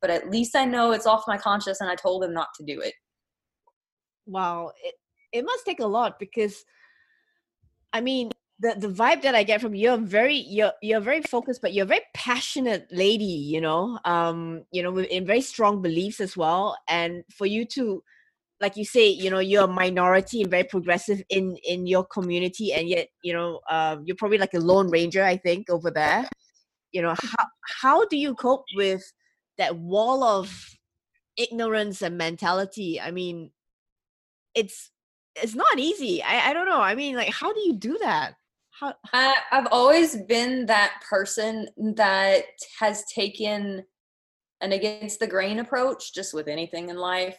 [0.00, 2.64] but at least I know it's off my conscience and I told them not to
[2.64, 2.94] do it.
[4.26, 4.94] Wow, it
[5.32, 6.64] it must take a lot because
[7.92, 11.22] I mean the the vibe that I get from you, you're very you're you're very
[11.22, 14.00] focused, but you're a very passionate lady, you know.
[14.04, 16.76] Um, you know, in very strong beliefs as well.
[16.88, 18.02] And for you to
[18.60, 22.72] like you say, you know, you're a minority and very progressive in in your community,
[22.72, 26.28] and yet, you know, uh, you're probably like a lone ranger, I think, over there.
[26.92, 27.44] You know, how
[27.82, 29.02] how do you cope with
[29.58, 30.50] that wall of
[31.36, 33.00] ignorance and mentality?
[33.00, 33.50] I mean,
[34.54, 34.90] it's
[35.34, 36.22] it's not easy.
[36.22, 36.80] I I don't know.
[36.80, 38.34] I mean, like, how do you do that?
[38.70, 38.94] How?
[39.12, 42.44] I've always been that person that
[42.78, 43.84] has taken
[44.62, 47.36] an against the grain approach, just with anything in life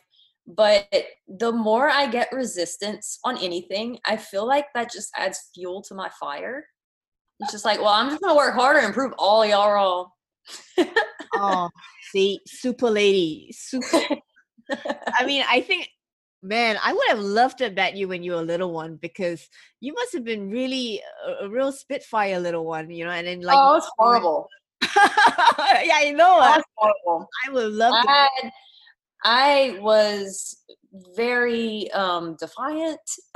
[0.47, 0.87] but
[1.27, 5.93] the more I get resistance on anything, I feel like that just adds fuel to
[5.93, 6.65] my fire.
[7.41, 10.09] It's just like, well, I'm just gonna work harder and prove all y'all wrong.
[11.35, 11.69] oh,
[12.11, 13.99] see, super lady, super.
[14.71, 15.89] I mean, I think,
[16.41, 19.49] man, I would have loved to bet you when you were a little one because
[19.81, 23.11] you must have been really a, a real spitfire little one, you know.
[23.11, 24.47] And then like, oh, it's horrible.
[24.81, 26.39] yeah, I know.
[26.39, 27.27] That's horrible.
[27.47, 27.93] I would love.
[27.93, 28.51] I had,
[29.23, 30.57] I was
[31.15, 32.99] very um, defiant.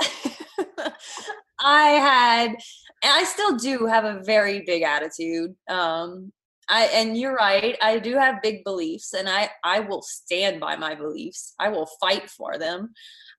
[1.60, 2.58] I had, and
[3.04, 5.54] I still do have a very big attitude.
[5.68, 6.32] Um,
[6.68, 7.76] I and you're right.
[7.82, 11.54] I do have big beliefs, and I I will stand by my beliefs.
[11.58, 12.92] I will fight for them.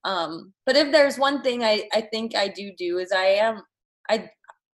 [0.06, 3.62] Um, but if there's one thing I I think I do do is I am
[4.10, 4.30] I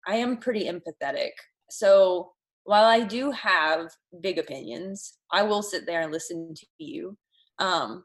[0.06, 1.30] I am pretty empathetic.
[1.70, 2.32] So
[2.64, 3.90] while I do have
[4.20, 7.16] big opinions, I will sit there and listen to you
[7.60, 8.04] um,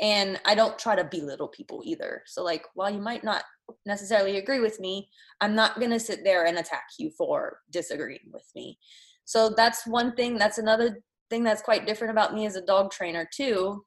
[0.00, 2.22] and I don't try to belittle people either.
[2.26, 3.44] So, like, while you might not
[3.86, 5.08] necessarily agree with me,
[5.40, 8.78] I'm not going to sit there and attack you for disagreeing with me.
[9.24, 10.36] So, that's one thing.
[10.36, 11.00] That's another
[11.30, 13.84] thing that's quite different about me as a dog trainer, too.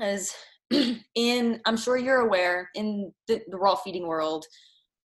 [0.00, 0.32] Is
[1.14, 4.46] in, I'm sure you're aware, in the, the raw feeding world,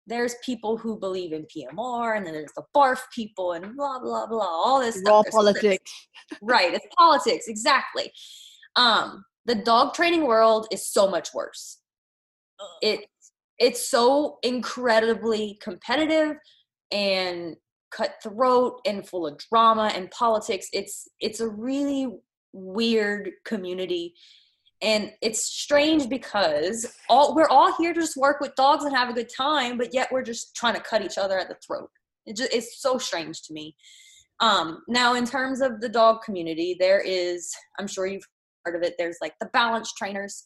[0.08, 4.28] there's people who believe in PMR, and then there's the barf people, and blah, blah,
[4.28, 5.34] blah, all this raw stuff.
[5.34, 6.08] politics.
[6.42, 8.12] right, it's politics, exactly.
[8.76, 11.80] Um, the dog training world is so much worse.
[12.82, 13.06] It
[13.58, 16.36] it's so incredibly competitive
[16.92, 17.56] and
[17.92, 20.68] cutthroat and full of drama and politics.
[20.74, 22.10] It's it's a really
[22.54, 24.14] weird community
[24.82, 29.10] and it's strange because all we're all here to just work with dogs and have
[29.10, 31.90] a good time but yet we're just trying to cut each other at the throat
[32.26, 33.76] it just, it's so strange to me
[34.42, 38.28] um, now in terms of the dog community there is i'm sure you've
[38.66, 40.46] part of it there's like the balance trainers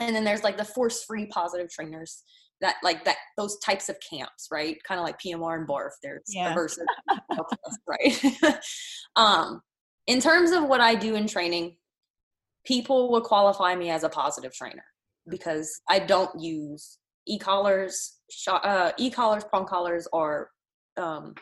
[0.00, 2.22] and then there's like the force free positive trainers
[2.60, 4.76] that like that those types of camps right?
[4.86, 6.54] Kind of like pmr and barf there's yeah.
[7.88, 8.58] right?
[9.16, 9.60] Um
[10.06, 11.76] in terms of what i do in training
[12.66, 14.84] people will qualify me as a positive trainer
[15.28, 20.50] because i don't use e-collars uh, e-collars prong collars or
[20.96, 21.34] um,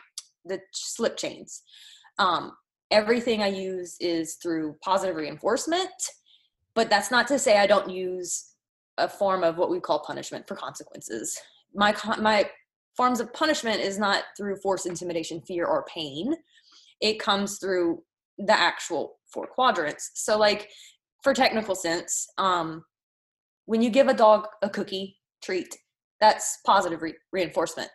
[0.45, 1.61] the slip chains.
[2.19, 2.51] Um,
[2.93, 5.89] everything I use is through positive reinforcement,
[6.75, 8.53] but that's not to say I don't use
[8.99, 11.37] a form of what we call punishment for consequences.
[11.73, 12.49] My my
[12.95, 16.35] forms of punishment is not through force, intimidation, fear, or pain.
[17.01, 18.03] It comes through
[18.37, 20.11] the actual four quadrants.
[20.13, 20.69] So, like
[21.23, 22.85] for technical sense, um,
[23.65, 25.75] when you give a dog a cookie treat,
[26.21, 27.89] that's positive re- reinforcement.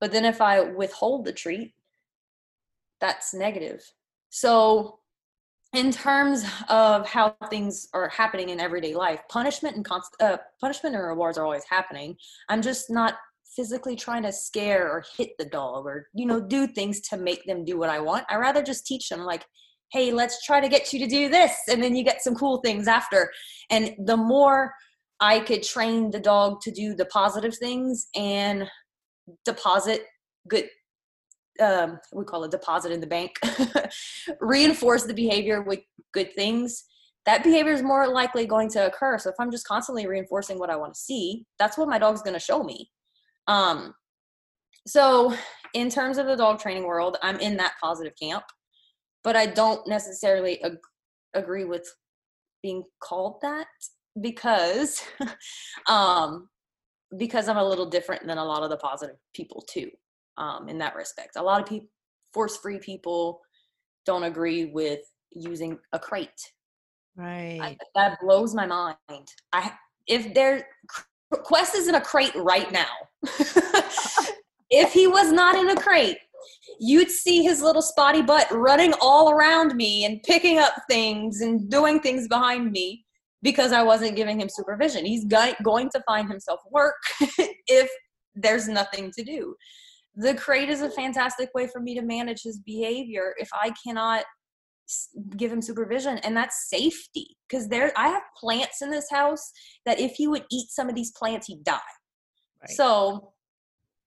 [0.00, 1.74] But then if I withhold the treat,
[3.00, 3.82] that's negative.
[4.30, 4.98] So,
[5.74, 10.94] in terms of how things are happening in everyday life, punishment and const- uh, punishment
[10.94, 12.16] and rewards are always happening.
[12.48, 13.16] I'm just not
[13.54, 17.44] physically trying to scare or hit the dog or you know do things to make
[17.44, 18.24] them do what I want.
[18.30, 19.44] I rather just teach them like,
[19.92, 22.58] hey, let's try to get you to do this, and then you get some cool
[22.58, 23.30] things after.
[23.70, 24.72] And the more
[25.20, 28.68] I could train the dog to do the positive things and
[29.44, 30.04] deposit
[30.48, 30.68] good
[31.60, 33.32] um, we call it deposit in the bank,
[34.40, 35.80] reinforce the behavior with
[36.12, 36.84] good things,
[37.26, 39.18] that behavior is more likely going to occur.
[39.18, 42.22] So if I'm just constantly reinforcing what I want to see, that's what my dog's
[42.22, 42.90] going to show me.
[43.46, 43.94] Um,
[44.86, 45.34] so
[45.74, 48.44] in terms of the dog training world, I'm in that positive camp,
[49.22, 50.78] but I don't necessarily ag-
[51.34, 51.86] agree with
[52.62, 53.66] being called that
[54.20, 55.02] because
[55.86, 56.48] um
[57.16, 59.90] because I'm a little different than a lot of the positive people too
[60.38, 61.36] um, in that respect.
[61.36, 61.88] A lot of people,
[62.32, 63.40] force free people,
[64.06, 65.00] don't agree with
[65.32, 66.30] using a crate.
[67.16, 67.58] Right.
[67.60, 68.96] I, that blows my mind.
[69.52, 69.72] I
[70.06, 70.66] if there
[71.30, 72.86] Quest is in a crate right now.
[74.70, 76.18] if he was not in a crate,
[76.80, 81.70] you'd see his little spotty butt running all around me and picking up things and
[81.70, 83.04] doing things behind me
[83.42, 85.04] because I wasn't giving him supervision.
[85.04, 86.96] He's going to find himself work
[87.66, 87.90] if
[88.34, 89.54] there's nothing to do.
[90.16, 94.24] The crate is a fantastic way for me to manage his behavior if I cannot
[95.36, 99.52] give him supervision and that's safety because there i have plants in this house
[99.84, 101.78] that if he would eat some of these plants he'd die
[102.62, 102.70] right.
[102.70, 103.32] so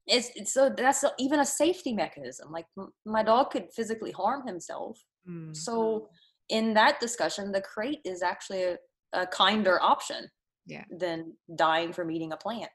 [0.08, 4.46] it's, it's, so that's even a safety mechanism like m- my dog could physically harm
[4.48, 5.00] himself
[5.30, 5.56] mm.
[5.56, 6.08] so
[6.50, 8.78] in that discussion the crate is actually a,
[9.14, 10.28] a kinder option
[10.66, 10.84] yeah.
[10.98, 12.72] than dying from eating a plant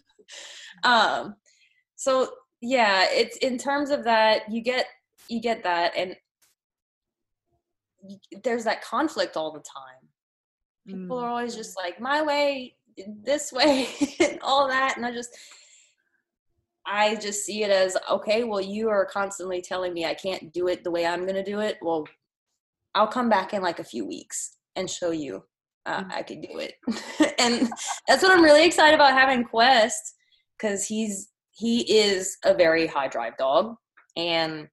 [0.84, 1.34] um
[1.96, 2.30] so
[2.60, 4.86] yeah it's in terms of that you get
[5.28, 6.16] you get that and
[8.44, 10.08] there's that conflict all the time
[10.86, 11.22] people mm.
[11.22, 12.74] are always just like my way
[13.22, 13.88] this way
[14.20, 15.36] and all that and i just
[16.88, 20.68] I just see it as okay, well, you are constantly telling me I can't do
[20.68, 21.78] it the way I'm going to do it.
[21.82, 22.06] Well,
[22.94, 25.42] I'll come back in like a few weeks and show you
[25.86, 26.12] uh, mm-hmm.
[26.12, 26.74] I could do it.
[27.38, 27.70] and
[28.06, 30.14] that's what I'm really excited about having Quest
[30.58, 33.74] because he's he is a very high drive dog,
[34.16, 34.68] and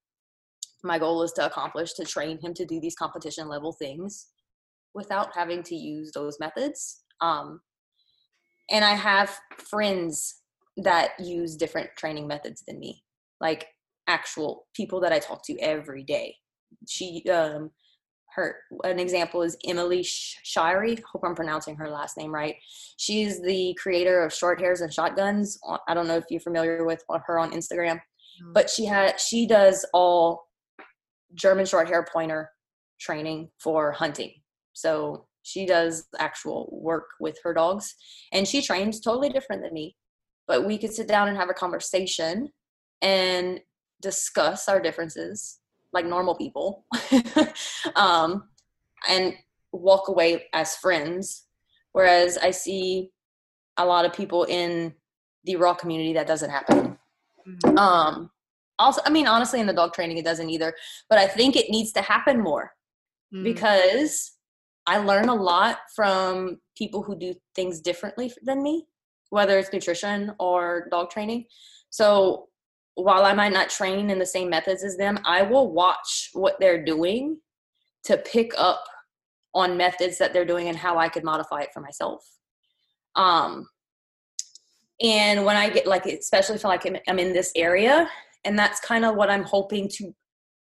[0.83, 4.27] my goal is to accomplish to train him to do these competition level things
[4.93, 7.03] without having to use those methods.
[7.21, 7.61] Um,
[8.69, 10.41] and I have friends
[10.77, 13.03] that use different training methods than me,
[13.39, 13.67] like
[14.07, 16.35] actual people that I talk to every day.
[16.87, 17.71] She, um,
[18.35, 21.01] her, an example is Emily Shirey.
[21.11, 22.55] Hope I'm pronouncing her last name right.
[22.97, 25.59] She's the creator of Short Hairs and Shotguns.
[25.67, 27.99] Uh, I don't know if you're familiar with uh, her on Instagram,
[28.53, 30.47] but she had she does all
[31.35, 32.49] German short hair pointer
[32.99, 34.33] training for hunting.
[34.73, 37.95] So she does actual work with her dogs
[38.31, 39.95] and she trains totally different than me
[40.47, 42.49] but we could sit down and have a conversation
[43.01, 43.59] and
[44.01, 45.59] discuss our differences
[45.93, 46.85] like normal people
[47.95, 48.43] um,
[49.07, 49.33] and
[49.71, 51.45] walk away as friends
[51.93, 53.11] whereas i see
[53.77, 54.93] a lot of people in
[55.45, 56.97] the raw community that doesn't happen
[57.47, 57.77] mm-hmm.
[57.77, 58.29] um,
[58.79, 60.73] also i mean honestly in the dog training it doesn't either
[61.09, 62.71] but i think it needs to happen more
[63.33, 63.43] mm-hmm.
[63.43, 64.33] because
[64.85, 68.85] i learn a lot from people who do things differently than me
[69.33, 71.45] whether it's nutrition or dog training.
[71.89, 72.49] So
[72.95, 76.59] while I might not train in the same methods as them, I will watch what
[76.59, 77.39] they're doing
[78.05, 78.83] to pick up
[79.55, 82.23] on methods that they're doing and how I could modify it for myself.
[83.15, 83.67] Um,
[85.01, 88.09] and when I get like, especially feel like I'm in this area,
[88.45, 90.13] and that's kind of what I'm hoping to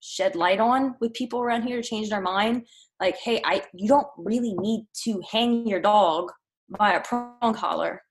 [0.00, 2.66] shed light on with people around here to change their mind.
[3.00, 6.32] Like, hey, I you don't really need to hang your dog
[6.78, 8.02] by a prong collar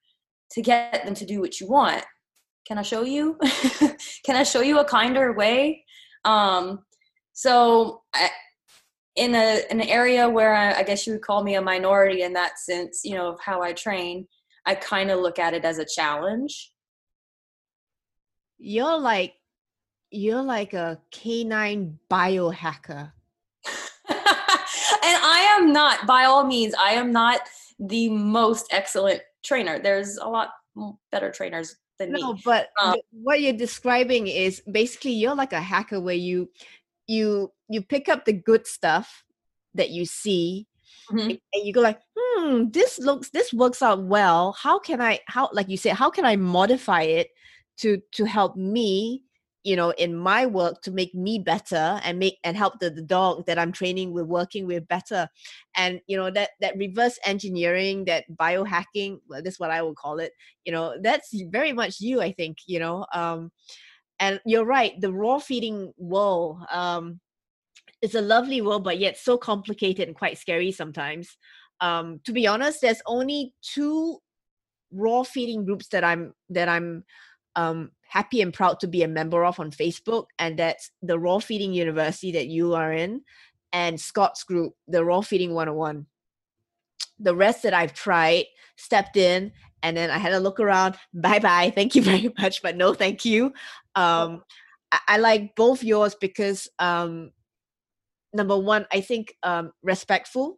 [0.51, 2.05] to get them to do what you want
[2.65, 3.37] can i show you?
[4.25, 5.85] Can i show you a kinder way?
[6.23, 6.83] Um,
[7.33, 8.29] so I,
[9.15, 12.33] in a an area where I, I, guess you would call me a minority in
[12.33, 14.27] that sense you know of how i train
[14.65, 16.71] i kind of look at it as a challenge.
[18.57, 19.35] You're like
[20.11, 23.11] you're like a canine biohacker.
[25.07, 27.41] And i am not by all means i am not
[27.79, 29.77] the most excellent trainer.
[29.79, 30.49] There's a lot
[31.11, 32.41] better trainers than no, me.
[32.43, 36.49] but um, what you're describing is basically you're like a hacker where you
[37.07, 39.23] you you pick up the good stuff
[39.73, 40.67] that you see
[41.11, 41.29] mm-hmm.
[41.29, 45.49] and you go like hmm this looks this works out well how can i how
[45.53, 47.29] like you said how can i modify it
[47.77, 49.23] to to help me
[49.65, 53.01] you know in my work to make me better and make and help the, the
[53.01, 55.27] dog that i'm training with working with better.
[55.75, 60.19] And you know that that reverse engineering that biohacking well that's what i would call
[60.19, 60.31] it
[60.63, 63.51] you know that's very much you i think you know um
[64.19, 67.19] and you're right the raw feeding world um
[68.01, 71.37] it's a lovely world but yet so complicated and quite scary sometimes.
[71.81, 74.19] Um to be honest there's only two
[74.91, 77.03] raw feeding groups that i'm that i'm
[77.55, 81.39] um happy and proud to be a member of on Facebook, and that's the Raw
[81.39, 83.21] Feeding University that you are in,
[83.73, 86.05] and Scott's group, the Raw Feeding 101.
[87.19, 88.45] The rest that I've tried,
[88.77, 89.51] stepped in,
[89.83, 90.95] and then I had a look around.
[91.13, 93.47] Bye bye, thank you very much, but no, thank you.
[93.95, 94.43] Um,
[94.93, 97.31] I, I like both yours because um,
[98.33, 100.57] number one, I think um, respectful.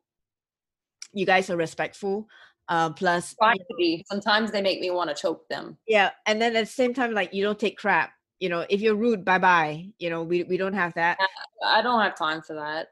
[1.11, 2.27] You guys are respectful
[2.69, 4.05] uh, plus try to be.
[4.07, 5.77] Sometimes they make me want to choke them.
[5.87, 8.81] Yeah and then at the same time like you don't take crap you know if
[8.81, 11.17] you're rude bye bye you know we, we don't have that.
[11.65, 12.89] I don't have time for that.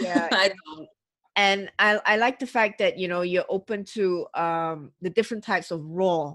[0.00, 0.88] Yeah i don't.
[1.36, 5.44] and I, I like the fact that you know you're open to um, the different
[5.44, 6.34] types of raw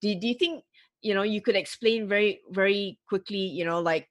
[0.00, 0.64] do, do you think
[1.02, 4.08] you know you could explain very very quickly you know like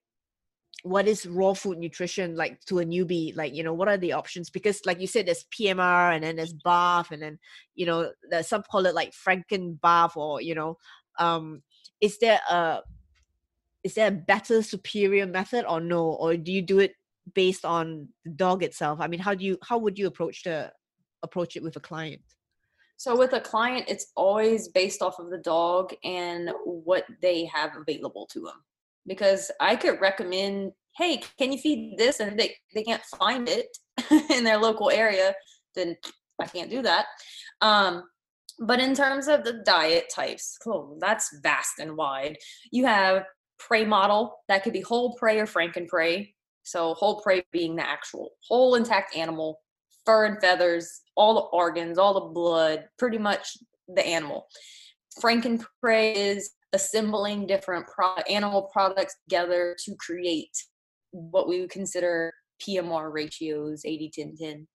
[0.83, 3.35] what is raw food nutrition like to a newbie?
[3.35, 4.49] Like you know what are the options?
[4.49, 7.39] Because like you said there's pmr and then there's BARF and then
[7.73, 8.11] you know
[8.41, 10.77] some call it like franken BARF or you know
[11.17, 11.63] um
[12.01, 12.81] is there a
[13.83, 16.03] is there a better superior method or no?
[16.05, 16.93] Or do you do it
[17.33, 18.99] based on the dog itself?
[19.01, 20.71] I mean how do you how would you approach the
[21.23, 22.21] approach it with a client?
[22.97, 27.75] So with a client it's always based off of the dog and what they have
[27.75, 28.63] available to them
[29.07, 32.19] because I could recommend, hey, can you feed this?
[32.19, 33.67] And they, they can't find it
[34.31, 35.33] in their local area,
[35.75, 35.95] then
[36.41, 37.05] I can't do that.
[37.61, 38.03] Um,
[38.59, 42.37] but in terms of the diet types, oh, that's vast and wide.
[42.71, 43.25] You have
[43.59, 46.33] prey model that could be whole prey or franken prey.
[46.63, 49.59] So whole prey being the actual whole intact animal,
[50.05, 54.47] fur and feathers, all the organs, all the blood, pretty much the animal.
[55.21, 60.55] Franken prey is assembling different pro- animal products together to create
[61.11, 64.67] what we would consider PMR ratios 80 10 10.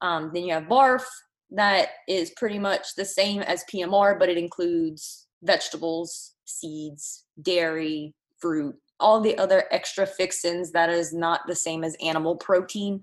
[0.00, 1.04] Um, then you have BARF
[1.50, 8.74] that is pretty much the same as PMR, but it includes vegetables, seeds, dairy, fruit,
[8.98, 13.02] all the other extra fixins that is not the same as animal protein.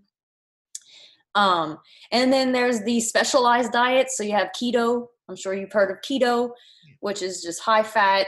[1.36, 1.80] Um,
[2.12, 4.18] and then there's the specialized diets.
[4.18, 5.08] So you have keto.
[5.30, 6.52] I'm sure you've heard of keto
[7.04, 8.28] which is just high fat,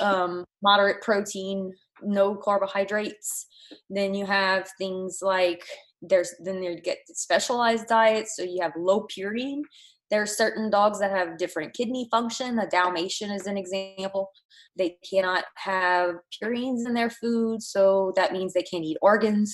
[0.00, 1.72] um, moderate protein,
[2.02, 3.46] no carbohydrates.
[3.90, 5.64] Then you have things like
[6.00, 8.34] there's then you get specialized diets.
[8.36, 9.62] So you have low purine.
[10.10, 12.60] There are certain dogs that have different kidney function.
[12.60, 14.30] A Dalmatian is an example.
[14.78, 19.52] They cannot have purines in their food, so that means they can't eat organs.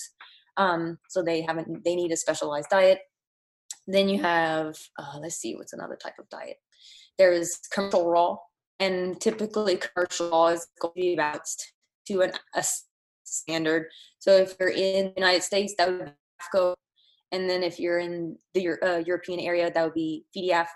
[0.59, 1.85] Um, so they haven't.
[1.85, 2.99] They need a specialized diet.
[3.93, 6.57] Then you have, uh, let's see, what's another type of diet?
[7.18, 8.36] There's commercial raw,
[8.80, 11.72] and typically commercial raw is going to be balanced
[12.09, 12.64] to an, a
[13.24, 13.88] standard.
[14.18, 16.11] So if you're in the United States, that would be
[16.59, 16.74] AAFCO,
[17.32, 20.68] and then if you're in the uh, European area, that would be FEDIAF.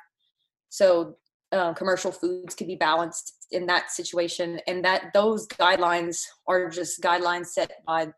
[0.68, 1.16] So
[1.52, 7.00] uh, commercial foods could be balanced in that situation, and that those guidelines are just
[7.00, 8.08] guidelines set by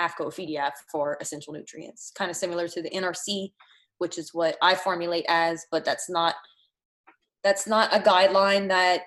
[0.00, 3.52] AAFCO FEDIAF for essential nutrients, kind of similar to the NRC,
[3.98, 6.34] which is what I formulate as, but that's not
[7.42, 9.02] that's not a guideline that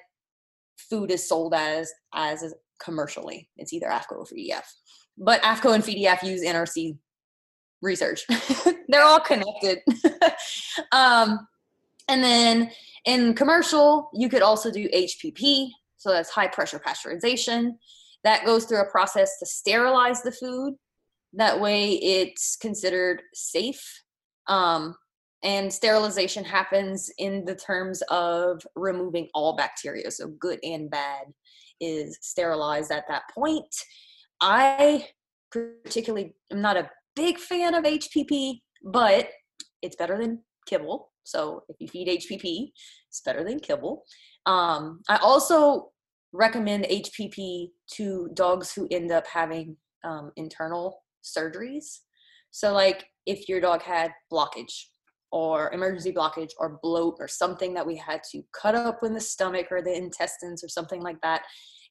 [0.77, 3.49] food is sold as as commercially.
[3.57, 4.63] It's either AAFCO or FEDIAF.
[5.17, 6.97] But AAFCO and FEDIAF use NRC
[7.81, 8.25] research.
[8.87, 9.79] They're all connected.
[10.91, 11.47] um,
[12.07, 12.71] and then
[13.05, 15.69] in commercial, you could also do HPP.
[15.97, 17.73] So that's high pressure pasteurization.
[18.23, 20.75] That goes through a process to sterilize the food.
[21.33, 24.03] That way it's considered safe.
[24.49, 24.95] Um,
[25.43, 31.27] and sterilization happens in the terms of removing all bacteria so good and bad
[31.79, 33.73] is sterilized at that point.
[34.41, 35.07] I
[35.51, 39.29] particularly am not a big fan of hpp but
[39.81, 42.69] it's better than kibble so if you feed hpp
[43.09, 44.03] it's better than kibble.
[44.45, 45.89] Um, i also
[46.31, 51.99] recommend hpp to dogs who end up having um, internal surgeries
[52.51, 54.85] so like if your dog had blockage
[55.31, 59.19] or emergency blockage or bloat or something that we had to cut up in the
[59.19, 61.43] stomach or the intestines or something like that.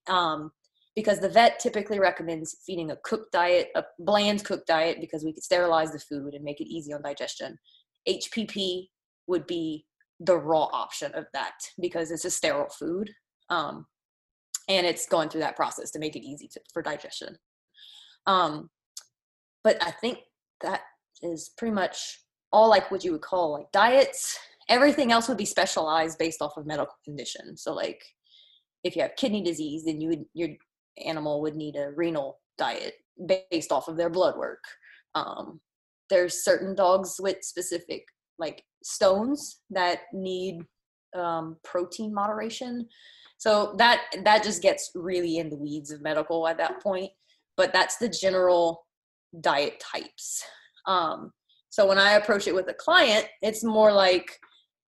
[0.08, 0.50] Um,
[0.96, 5.32] because the vet typically recommends feeding a cooked diet, a bland cooked diet, because we
[5.32, 7.56] could sterilize the food and make it easy on digestion.
[8.08, 8.88] HPP
[9.28, 9.86] would be
[10.18, 13.10] the raw option of that because it's a sterile food.
[13.48, 13.86] Um,
[14.68, 17.36] and it's going through that process to make it easy to, for digestion.
[18.26, 18.68] Um,
[19.62, 20.18] but I think
[20.60, 20.82] that
[21.22, 22.20] is pretty much
[22.52, 24.38] all like what you would call like diets.
[24.68, 27.56] Everything else would be specialized based off of medical condition.
[27.56, 28.02] So like
[28.84, 30.50] if you have kidney disease, then you would your
[31.04, 32.94] animal would need a renal diet
[33.50, 34.62] based off of their blood work.
[35.14, 35.60] Um,
[36.10, 38.04] there's certain dogs with specific
[38.38, 40.60] like stones that need
[41.16, 42.86] um, protein moderation.
[43.38, 47.10] So that that just gets really in the weeds of medical at that point.
[47.56, 48.86] But that's the general
[49.40, 50.44] diet types.
[50.86, 51.32] Um,
[51.70, 54.38] so when I approach it with a client, it's more like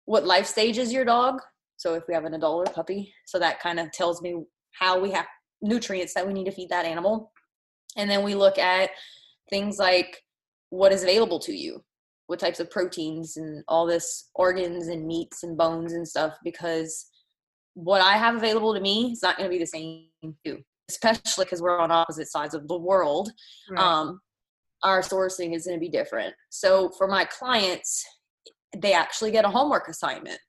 [0.05, 1.41] what life stage is your dog?
[1.77, 4.43] So if we have an adult or puppy, so that kind of tells me
[4.73, 5.25] how we have
[5.61, 7.31] nutrients that we need to feed that animal.
[7.97, 8.91] And then we look at
[9.49, 10.21] things like
[10.69, 11.83] what is available to you,
[12.27, 17.07] what types of proteins and all this organs and meats and bones and stuff, because
[17.73, 20.07] what I have available to me is not going to be the same
[20.45, 20.59] too,
[20.91, 23.31] especially because we're on opposite sides of the world.
[23.69, 23.81] Right.
[23.81, 24.19] Um,
[24.83, 26.33] our sourcing is going to be different.
[26.49, 28.03] So for my clients,
[28.77, 30.39] they actually get a homework assignment.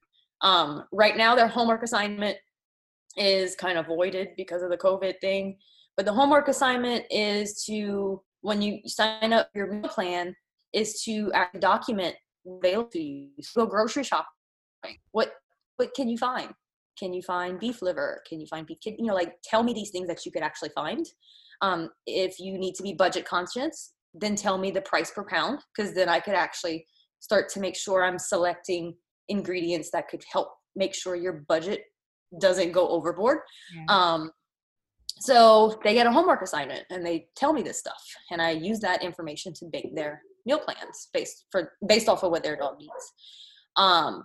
[0.40, 2.36] Um, right now, their homework assignment
[3.16, 5.59] is kind of voided because of the COVID thing.
[5.97, 10.35] But the homework assignment is to when you sign up your meal plan
[10.73, 12.16] is to document
[12.47, 13.28] available to you.
[13.40, 14.27] So go grocery shopping.
[15.12, 15.32] What
[15.77, 16.52] what can you find?
[16.98, 18.23] Can you find beef liver?
[18.28, 18.98] Can you find beef kidney?
[19.01, 21.06] You know, like tell me these things that you could actually find.
[21.60, 25.60] Um, if you need to be budget conscious, then tell me the price per pound
[25.74, 26.86] because then I could actually
[27.20, 28.94] start to make sure I'm selecting
[29.28, 31.85] ingredients that could help make sure your budget
[32.40, 33.39] doesn't go overboard.
[33.74, 33.85] Yeah.
[33.89, 34.31] Um,
[35.20, 38.81] so they get a homework assignment and they tell me this stuff, and I use
[38.81, 42.78] that information to make their meal plans based for based off of what their dog
[42.78, 43.12] needs.
[43.77, 44.24] Um,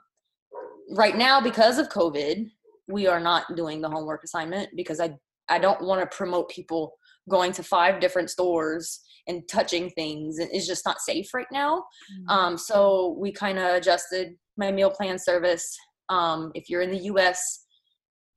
[0.95, 2.49] right now, because of COVID,
[2.87, 5.11] we are not doing the homework assignment because I
[5.49, 6.93] I don't want to promote people
[7.29, 11.79] going to five different stores and touching things it's just not safe right now.
[11.79, 12.29] Mm-hmm.
[12.29, 15.77] um, so we kind of adjusted my meal plan service.
[16.09, 17.65] Um, if you're in the us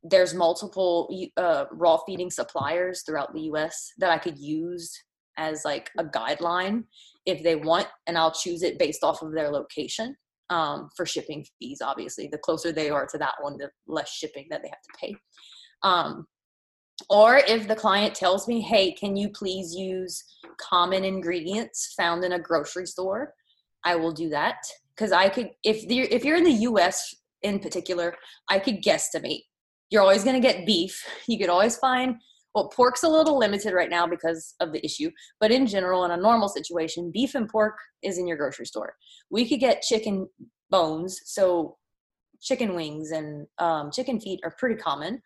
[0.02, 4.92] there's multiple uh, raw feeding suppliers throughout the us that i could use
[5.36, 6.84] as like a guideline
[7.26, 10.16] if they want and i'll choose it based off of their location
[10.50, 14.46] um, for shipping fees obviously the closer they are to that one the less shipping
[14.50, 15.14] that they have to pay
[15.82, 16.26] um,
[17.08, 20.22] or if the client tells me, hey, can you please use
[20.58, 23.34] common ingredients found in a grocery store?
[23.84, 24.56] I will do that
[24.94, 28.14] because I could if you're if you're in the US in particular,
[28.50, 29.44] I could guesstimate.
[29.88, 31.02] You're always going to get beef.
[31.26, 32.16] You could always find
[32.54, 36.10] well, pork's a little limited right now because of the issue, but in general, in
[36.10, 38.94] a normal situation, beef and pork is in your grocery store.
[39.30, 40.28] We could get chicken
[40.70, 41.76] bones, so
[42.40, 45.20] chicken wings and um, chicken feet are pretty common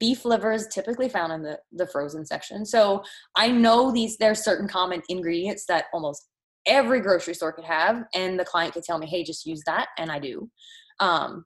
[0.00, 2.64] beef liver is typically found in the, the frozen section.
[2.66, 3.02] So
[3.36, 6.28] I know these there's certain common ingredients that almost
[6.66, 9.88] every grocery store could have, and the client could tell me, hey, just use that,
[9.98, 10.50] and I do.
[10.98, 11.44] Um,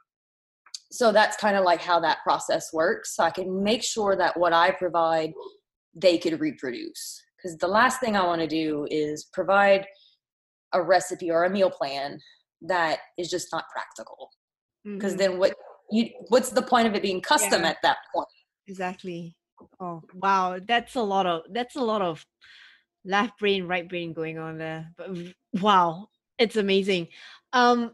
[0.90, 3.14] so that's kind of like how that process works.
[3.14, 5.32] So I can make sure that what I provide,
[5.94, 7.22] they could reproduce.
[7.36, 9.86] Because the last thing I want to do is provide
[10.72, 12.20] a recipe or a meal plan
[12.62, 14.30] that is just not practical.
[14.84, 15.18] Because mm-hmm.
[15.18, 15.54] then what
[15.90, 17.70] you what's the point of it being custom yeah.
[17.70, 18.28] at that point
[18.66, 19.36] exactly
[19.80, 22.24] oh wow that's a lot of that's a lot of
[23.04, 25.10] left brain right brain going on there but
[25.60, 26.06] wow
[26.38, 27.08] it's amazing
[27.52, 27.92] um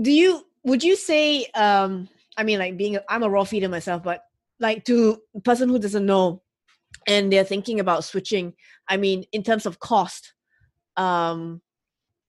[0.00, 4.02] do you would you say um i mean like being i'm a raw feeder myself
[4.02, 4.22] but
[4.60, 6.42] like to a person who doesn't know
[7.06, 8.52] and they're thinking about switching
[8.88, 10.34] i mean in terms of cost
[10.96, 11.60] um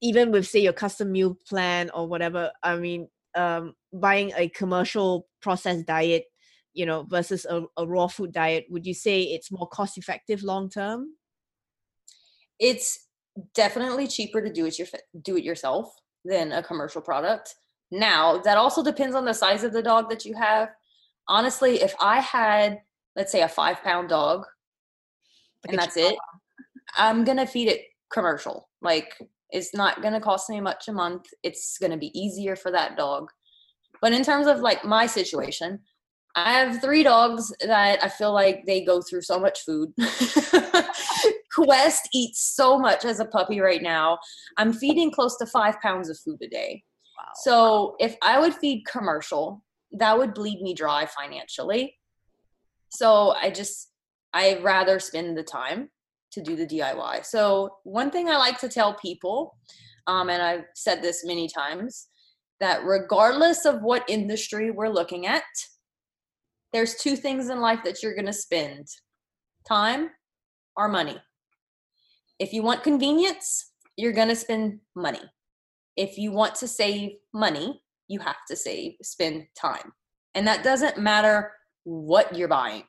[0.00, 5.26] even with say your custom meal plan or whatever i mean um, buying a commercial
[5.40, 6.24] processed diet
[6.72, 10.42] you know versus a, a raw food diet would you say it's more cost effective
[10.42, 11.14] long term?
[12.58, 13.06] It's
[13.54, 14.88] definitely cheaper to do it your
[15.22, 15.92] do it yourself
[16.24, 17.54] than a commercial product
[17.90, 20.68] now that also depends on the size of the dog that you have
[21.28, 22.80] honestly if i had
[23.16, 24.44] let's say a five pound dog
[25.64, 26.16] like and that's it
[26.96, 29.14] i'm gonna feed it commercial like
[29.54, 31.26] it's not going to cost me much a month.
[31.44, 33.30] It's going to be easier for that dog.
[34.02, 35.78] But in terms of like my situation,
[36.34, 39.92] I have three dogs that I feel like they go through so much food.
[41.54, 44.18] Quest eats so much as a puppy right now.
[44.58, 46.82] I'm feeding close to five pounds of food a day.
[47.42, 51.96] So if I would feed commercial, that would bleed me dry financially.
[52.88, 53.90] So I just,
[54.32, 55.90] I'd rather spend the time
[56.34, 57.24] to do the DIY.
[57.24, 59.56] So, one thing I like to tell people,
[60.06, 62.08] um, and I've said this many times,
[62.60, 65.44] that regardless of what industry we're looking at,
[66.72, 68.86] there's two things in life that you're going to spend
[69.66, 70.10] time
[70.76, 71.16] or money.
[72.40, 75.22] If you want convenience, you're going to spend money.
[75.96, 79.92] If you want to save money, you have to save, spend time.
[80.34, 81.52] And that doesn't matter
[81.84, 82.84] what you're buying.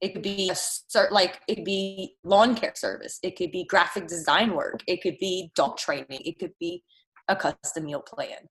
[0.00, 3.18] It could be a cert, like it could be lawn care service.
[3.22, 4.82] It could be graphic design work.
[4.86, 6.20] It could be dog training.
[6.24, 6.82] It could be
[7.28, 8.48] a custom meal plan.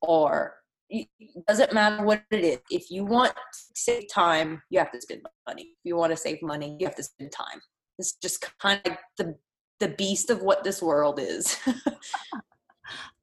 [0.00, 0.54] Or
[0.90, 1.08] it
[1.48, 2.58] doesn't matter what it is.
[2.70, 5.62] If you want to save time, you have to spend money.
[5.62, 7.60] If you want to save money, you have to spend time.
[7.98, 9.36] It's just kind of the
[9.80, 11.58] the beast of what this world is.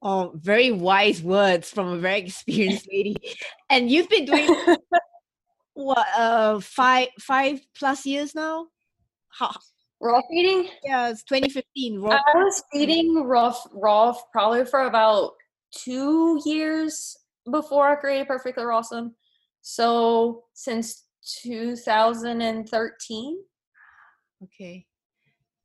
[0.02, 3.16] oh, very wise words from a very experienced lady.
[3.68, 4.76] And you've been doing
[5.74, 8.66] what uh five five plus years now?
[9.28, 9.54] How?
[10.00, 10.68] raw feeding?
[10.82, 13.22] yeah it's 2015 raw i was feeding.
[13.22, 15.32] raw raw probably for about
[15.72, 17.18] two years
[17.50, 19.12] before i created Perfectly Rawsome
[19.60, 21.04] so since
[21.42, 23.38] 2013
[24.44, 24.86] okay.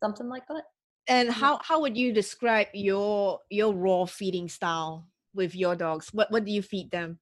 [0.03, 0.63] Something like that
[1.07, 6.31] and how how would you describe your your raw feeding style with your dogs what
[6.31, 7.19] what do you feed them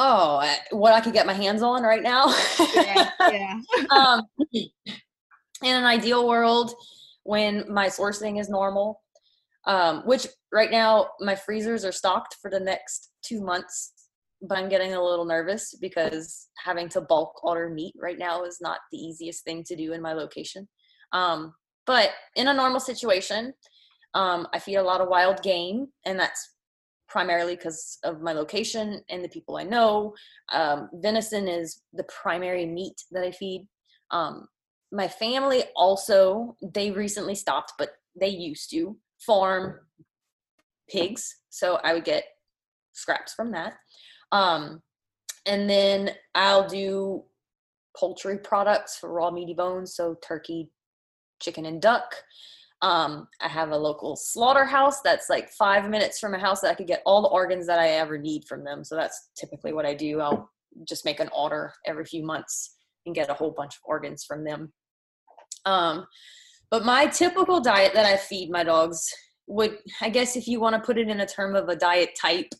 [0.00, 2.32] Oh, what I could get my hands on right now.
[2.72, 3.60] Yeah, yeah.
[3.90, 4.70] um, in
[5.62, 6.72] an ideal world,
[7.24, 9.02] when my sourcing is normal,
[9.66, 13.92] um, which right now my freezers are stocked for the next two months,
[14.40, 18.58] but I'm getting a little nervous because having to bulk order meat right now is
[18.60, 20.68] not the easiest thing to do in my location.
[21.12, 21.54] Um,
[21.88, 23.54] but in a normal situation,
[24.12, 26.52] um, I feed a lot of wild game, and that's
[27.08, 30.14] primarily because of my location and the people I know.
[30.52, 33.66] Um, venison is the primary meat that I feed.
[34.10, 34.48] Um,
[34.92, 39.80] my family also, they recently stopped, but they used to farm
[40.90, 41.38] pigs.
[41.48, 42.24] So I would get
[42.92, 43.76] scraps from that.
[44.30, 44.82] Um,
[45.46, 47.24] and then I'll do
[47.96, 49.96] poultry products for raw meaty bones.
[49.96, 50.68] So turkey,
[51.40, 52.14] chicken, and duck.
[52.80, 56.74] Um, I have a local slaughterhouse that's like five minutes from a house that I
[56.74, 58.84] could get all the organs that I ever need from them.
[58.84, 60.20] So that's typically what I do.
[60.20, 60.48] I'll
[60.86, 64.44] just make an order every few months and get a whole bunch of organs from
[64.44, 64.72] them.
[65.64, 66.06] Um,
[66.70, 69.08] but my typical diet that I feed my dogs
[69.48, 72.10] would, I guess, if you want to put it in a term of a diet
[72.20, 72.52] type,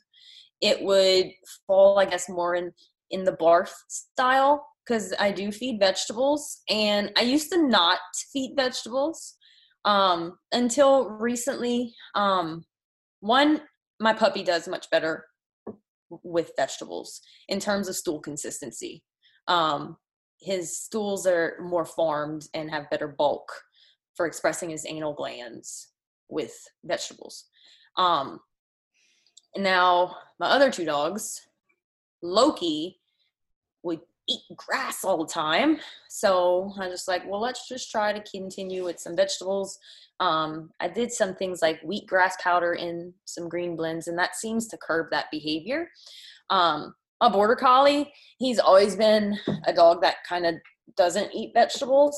[0.60, 1.30] it would
[1.66, 2.72] fall, I guess, more in
[3.10, 7.98] in the barf style because I do feed vegetables, and I used to not
[8.32, 9.36] feed vegetables
[9.84, 11.94] um, until recently.
[12.14, 12.64] Um,
[13.20, 13.60] one,
[14.00, 15.26] my puppy does much better
[16.22, 19.02] with vegetables in terms of stool consistency.
[19.46, 19.96] Um,
[20.40, 23.50] his stools are more formed and have better bulk
[24.16, 25.88] for expressing his anal glands
[26.28, 26.54] with
[26.84, 27.44] vegetables.
[27.96, 28.40] Um,
[29.56, 31.40] now, my other two dogs,
[32.22, 33.00] Loki
[33.82, 35.78] would eat grass all the time.
[36.08, 39.78] So I just like, well, let's just try to continue with some vegetables.
[40.20, 44.66] Um, I did some things like wheatgrass powder in some green blends, and that seems
[44.68, 45.88] to curb that behavior.
[46.50, 50.54] Um, a border collie, he's always been a dog that kind of
[50.96, 52.16] doesn't eat vegetables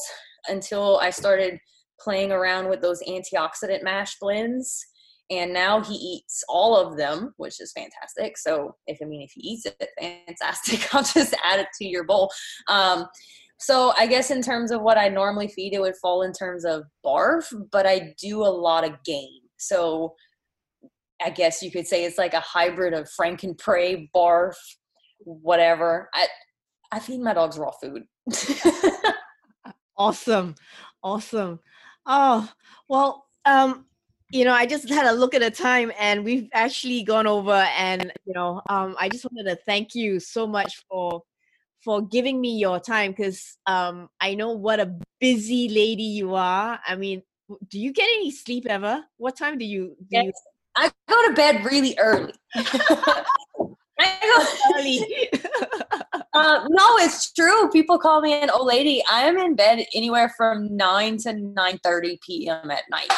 [0.49, 1.59] until I started
[1.99, 4.87] playing around with those antioxidant mash blends
[5.31, 8.37] and now he eats all of them which is fantastic.
[8.37, 10.95] So if i mean if he eats it fantastic.
[10.95, 12.31] I'll just add it to your bowl.
[12.69, 13.07] Um,
[13.59, 16.65] so i guess in terms of what i normally feed it would fall in terms
[16.65, 19.43] of barf but i do a lot of game.
[19.59, 20.15] So
[21.23, 24.55] i guess you could say it's like a hybrid of frankenprey barf
[25.25, 26.09] whatever.
[26.15, 26.27] I
[26.93, 28.05] i feed my dogs raw food.
[30.01, 30.55] Awesome.
[31.05, 31.61] Awesome.
[32.07, 32.51] Oh
[32.89, 33.85] well um
[34.31, 37.53] you know, I just had a look at the time and we've actually gone over
[37.53, 41.23] and you know, um, I just wanted to thank you so much for
[41.83, 46.79] for giving me your time because um I know what a busy lady you are.
[46.87, 47.23] I mean,
[47.69, 49.03] do you get any sleep ever?
[49.17, 50.25] What time do you do yes.
[50.27, 50.33] you
[50.77, 52.33] I go to bed really early.
[52.55, 53.25] I
[54.23, 55.29] go early.
[56.33, 57.69] uh, no, it's true.
[57.71, 59.03] People call me an old lady.
[59.11, 62.71] I am in bed anywhere from nine to nine thirty p.m.
[62.71, 63.13] at night.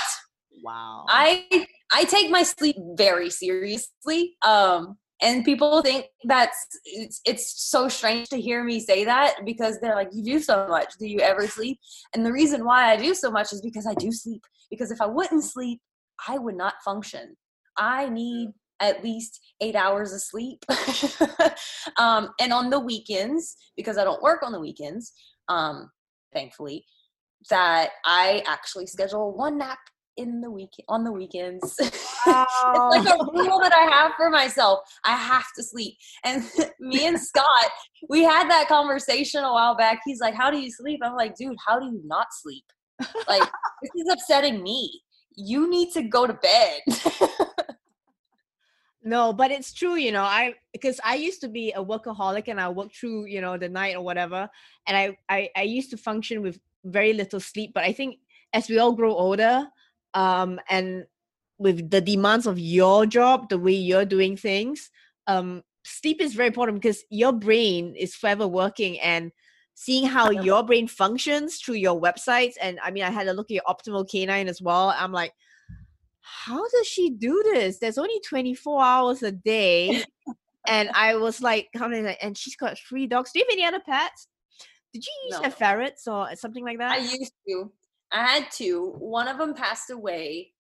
[0.63, 1.05] Wow.
[1.09, 4.37] I I take my sleep very seriously.
[4.47, 9.79] Um and people think that's it's, it's so strange to hear me say that because
[9.81, 10.95] they're like you do so much.
[10.99, 11.79] Do you ever sleep?
[12.15, 14.43] And the reason why i do so much is because i do sleep.
[14.71, 15.81] Because if i wouldn't sleep
[16.29, 17.37] i would not function.
[17.77, 20.65] I need at least eight hours of sleep.
[21.99, 25.13] Um, and on the weekends because i don't work on the weekends
[25.49, 25.91] um,
[26.33, 26.85] thankfully
[27.51, 29.79] that i actually schedule one nap
[30.17, 31.77] in the week on the weekends.
[32.27, 32.91] Oh.
[32.95, 34.81] it's like a rule that I have for myself.
[35.05, 35.97] I have to sleep.
[36.25, 36.45] And
[36.81, 37.71] me and Scott,
[38.09, 40.01] we had that conversation a while back.
[40.05, 42.65] He's like, "How do you sleep?" I'm like, "Dude, how do you not sleep?
[43.29, 43.43] Like
[43.83, 45.03] this is upsetting me.
[45.35, 46.81] You need to go to bed."
[49.03, 50.25] no, but it's true, you know.
[50.25, 53.69] I because I used to be a workaholic and I worked through, you know, the
[53.69, 54.49] night or whatever,
[54.87, 57.73] and I I, I used to function with very little sleep.
[57.75, 58.19] But I think
[58.53, 59.67] as we all grow older,
[60.15, 61.07] um, and
[61.59, 64.91] with the demands of your job, the way you're doing things,
[65.27, 69.33] um, sleep is very important because your brain is forever working and
[69.75, 72.55] seeing how your brain functions through your websites.
[72.61, 74.95] And I mean, I had a look at your optimal canine as well.
[74.97, 75.33] I'm like,
[76.21, 77.79] how does she do this?
[77.79, 80.05] There's only 24 hours a day.
[80.67, 83.33] and I was like, and she's got three dogs.
[83.33, 84.29] Do you have any other pets?
[84.93, 85.51] Did you use no.
[85.51, 86.93] ferrets or something like that?
[86.93, 87.73] I used to.
[88.13, 88.95] I had two.
[88.99, 90.53] One of them passed away.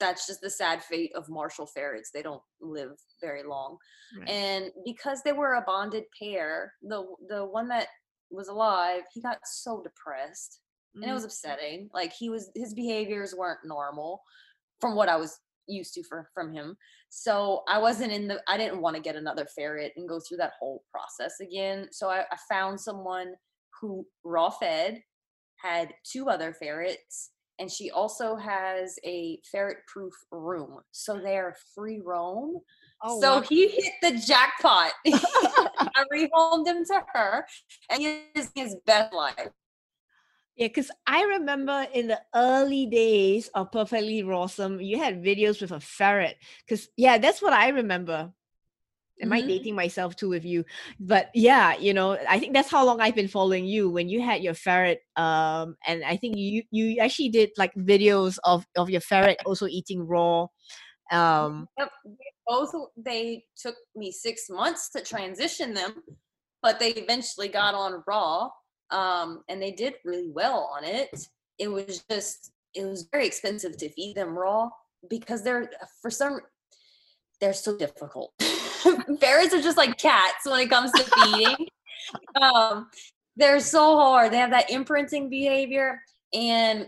[0.00, 2.10] That's just the sad fate of Marshall ferrets.
[2.12, 3.78] They don't live very long.
[4.18, 4.28] Right.
[4.28, 7.88] And because they were a bonded pair, the the one that
[8.30, 10.60] was alive, he got so depressed.
[10.96, 11.02] Mm-hmm.
[11.02, 11.26] And it was mm.
[11.26, 11.90] upsetting.
[11.92, 14.22] Like he was his behaviors weren't normal
[14.80, 16.76] from what I was used to for, from him.
[17.08, 20.38] So I wasn't in the, I didn't want to get another ferret and go through
[20.38, 21.88] that whole process again.
[21.92, 23.34] So I, I found someone
[23.80, 25.00] who raw fed,
[25.64, 30.80] had two other ferrets, and she also has a ferret proof room.
[30.92, 32.58] So they're free roam.
[33.02, 33.40] Oh, so wow.
[33.40, 34.92] he hit the jackpot.
[35.06, 37.46] I rehomed him to her,
[37.90, 39.48] and he is his best life.
[40.56, 45.72] Yeah, because I remember in the early days of Perfectly Rawsome, you had videos with
[45.72, 46.36] a ferret.
[46.64, 48.32] Because, yeah, that's what I remember.
[49.22, 49.32] Am mm-hmm.
[49.32, 50.64] I dating myself too with you?
[50.98, 54.20] But yeah, you know, I think that's how long I've been following you when you
[54.20, 55.00] had your ferret.
[55.16, 59.66] Um, and I think you you actually did like videos of of your ferret also
[59.66, 60.46] eating raw.
[61.12, 61.90] Um, yep.
[62.46, 66.02] both they took me six months to transition them,
[66.62, 68.48] but they eventually got on raw
[68.90, 71.28] um, and they did really well on it.
[71.58, 74.70] It was just it was very expensive to feed them raw
[75.08, 75.70] because they're
[76.00, 76.40] for some
[77.40, 78.32] they're so difficult.
[79.20, 81.66] Ferrets are just like cats when it comes to feeding.
[82.40, 82.88] um,
[83.36, 84.32] they're so hard.
[84.32, 86.00] They have that imprinting behavior,
[86.32, 86.86] and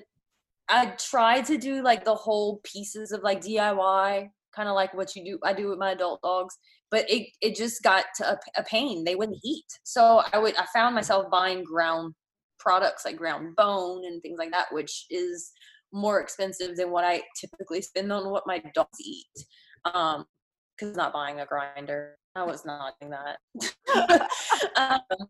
[0.69, 5.15] I tried to do like the whole pieces of like DIY, kind of like what
[5.17, 5.39] you do.
[5.45, 6.57] I do with my adult dogs,
[6.91, 9.05] but it it just got to a, a pain.
[9.05, 12.15] They wouldn't eat, so I would I found myself buying ground
[12.59, 15.53] products like ground bone and things like that, which is
[15.93, 19.47] more expensive than what I typically spend on what my dogs eat.
[19.95, 20.25] Um,
[20.79, 22.17] because not buying a grinder.
[22.35, 24.29] I was not doing that.
[24.77, 25.29] um,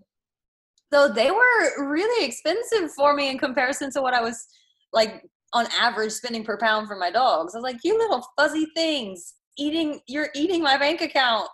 [0.92, 4.46] so they were really expensive for me in comparison to what I was
[4.92, 7.54] like on average spending per pound for my dogs.
[7.54, 11.48] I was like, you little fuzzy things eating, you're eating my bank account.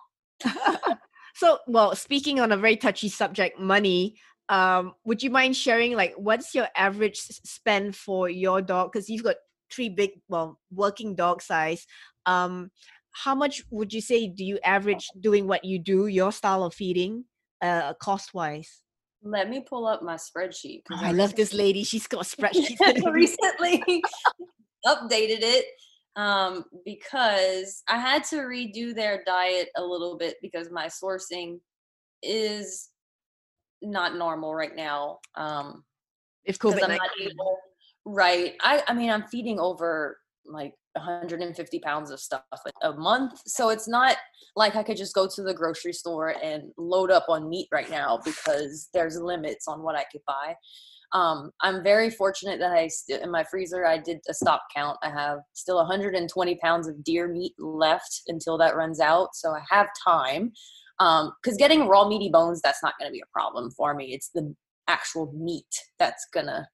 [1.35, 4.17] so, well, speaking on a very touchy subject, money,
[4.49, 8.93] um, would you mind sharing like what's your average spend for your dog?
[8.93, 9.37] Because you've got
[9.71, 11.87] three big, well, working dog size.
[12.27, 12.71] Um,
[13.13, 16.75] how much would you say do you average doing what you do, your style of
[16.75, 17.25] feeding,
[17.61, 18.83] uh, cost wise?
[19.23, 20.83] Let me pull up my spreadsheet.
[20.91, 21.85] Oh, I love this lady.
[21.85, 22.79] She's got a spreadsheet.
[23.13, 23.83] recently
[24.87, 25.67] updated it
[26.17, 31.61] um, because I had to redo their diet a little bit because my sourcing
[32.23, 32.89] is
[33.81, 35.19] not normal right now.
[35.37, 35.85] Um,
[36.45, 37.59] if COVID, I'm not able,
[38.05, 38.55] right?
[38.61, 42.43] I, I mean, I'm feeding over like 150 pounds of stuff
[42.83, 43.41] a month.
[43.47, 44.17] So it's not
[44.57, 47.91] like I could just go to the grocery store and load up on meat right
[47.91, 50.55] now because there's limits on what I could buy.
[51.13, 54.97] Um, I'm very fortunate that I st- in my freezer I did a stop count.
[55.03, 59.61] I have still 120 pounds of deer meat left until that runs out, so I
[59.71, 60.53] have time.
[60.99, 64.15] Because um, getting raw meaty bones, that's not going to be a problem for me.
[64.15, 64.55] It's the
[64.89, 65.67] actual meat
[65.99, 66.69] that's gonna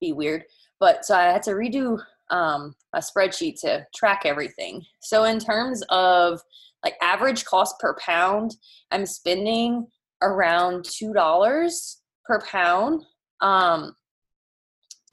[0.00, 0.44] be weird.
[0.78, 2.00] But so I had to redo
[2.30, 4.84] um, a spreadsheet to track everything.
[5.00, 6.40] So in terms of
[6.82, 8.56] like average cost per pound,
[8.90, 9.86] I'm spending
[10.22, 13.04] around two dollars per pound,
[13.40, 13.94] um,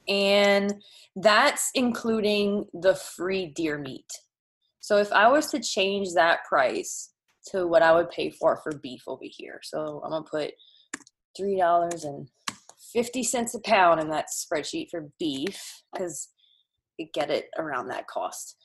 [0.07, 0.75] and
[1.15, 4.11] that's including the free deer meat.
[4.79, 7.11] So if I was to change that price
[7.47, 10.53] to what I would pay for for beef over here, so I'm gonna put
[11.35, 12.27] three dollars and
[12.93, 16.29] fifty cents a pound in that spreadsheet for beef because
[17.05, 18.55] get it around that cost.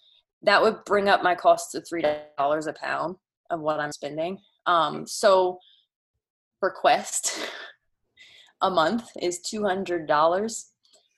[0.42, 2.04] That would bring up my cost to three
[2.38, 3.16] dollars a pound
[3.50, 4.38] of what I'm spending.
[4.66, 5.59] Um, so
[6.60, 7.38] for Quest,
[8.62, 10.70] a month is two hundred dollars.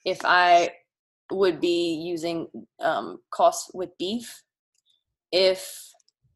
[0.03, 0.69] If I
[1.31, 2.47] would be using
[2.79, 4.43] um, costs with beef,
[5.31, 5.91] if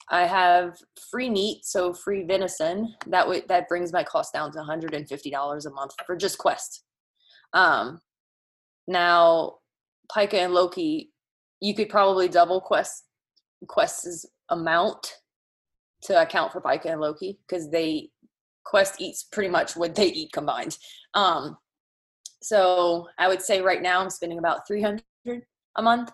[0.09, 0.77] I have
[1.11, 5.69] free meat, so free venison, that would that brings my cost down to $150 a
[5.69, 6.83] month for just Quest.
[7.53, 7.99] Um,
[8.87, 9.58] now
[10.15, 11.11] Pika and Loki,
[11.61, 13.05] you could probably double Quest
[13.67, 15.15] Quest's amount
[16.03, 18.09] to account for Pika and Loki because they
[18.63, 20.77] Quest eats pretty much what they eat combined.
[21.13, 21.57] Um,
[22.41, 25.01] so I would say right now I'm spending about 300
[25.75, 26.11] a month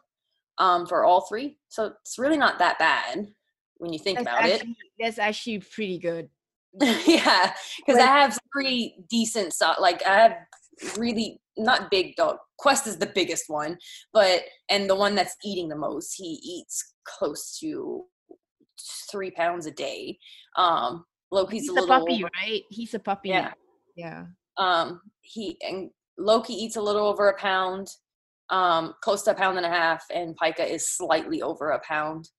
[0.58, 1.58] um, for all three.
[1.70, 3.28] So it's really not that bad
[3.78, 4.78] when you think that's about actually, it.
[5.00, 6.30] That's actually pretty good.
[7.06, 10.38] yeah, because I have three decent, like I have
[10.98, 12.38] really not big dog.
[12.58, 13.78] Quest is the biggest one,
[14.14, 16.14] but and the one that's eating the most.
[16.18, 18.04] He eats close to
[19.12, 20.18] three pounds a day.
[20.58, 22.62] Um, Loki's He's a little puppy, right?
[22.70, 23.30] He's a puppy.
[23.30, 23.54] Yeah,
[23.96, 24.26] yeah.
[24.58, 27.88] Um, he and Loki eats a little over a pound,
[28.50, 32.30] um, close to a pound and a half, and Pika is slightly over a pound.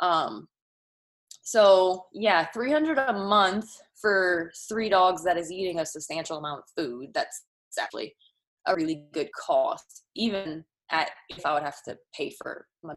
[0.00, 0.48] Um,
[1.42, 3.68] so yeah, three hundred a month
[4.00, 7.10] for three dogs that is eating a substantial amount of food.
[7.14, 7.44] That's
[7.78, 8.14] actually
[8.66, 12.94] a really good cost, even at if I would have to pay for my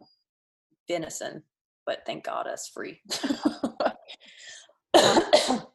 [0.88, 1.42] venison,
[1.86, 3.00] but thank God that's free.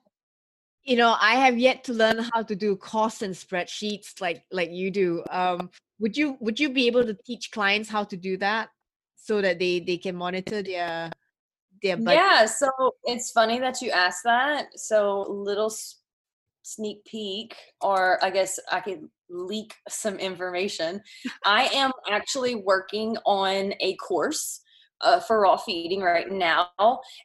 [0.86, 4.70] you know i have yet to learn how to do costs and spreadsheets like like
[4.72, 5.70] you do um
[6.00, 8.70] would you would you be able to teach clients how to do that
[9.16, 11.12] so that they they can monitor their
[11.82, 12.14] their budget?
[12.14, 12.70] yeah so
[13.06, 15.74] it's funny that you asked that so little
[16.62, 21.02] sneak peek or i guess i could leak some information.
[21.46, 24.62] I am actually working on a course
[25.02, 26.70] uh, for raw feeding right now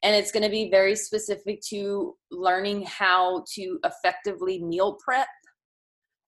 [0.03, 5.29] and it's going to be very specific to learning how to effectively meal prep.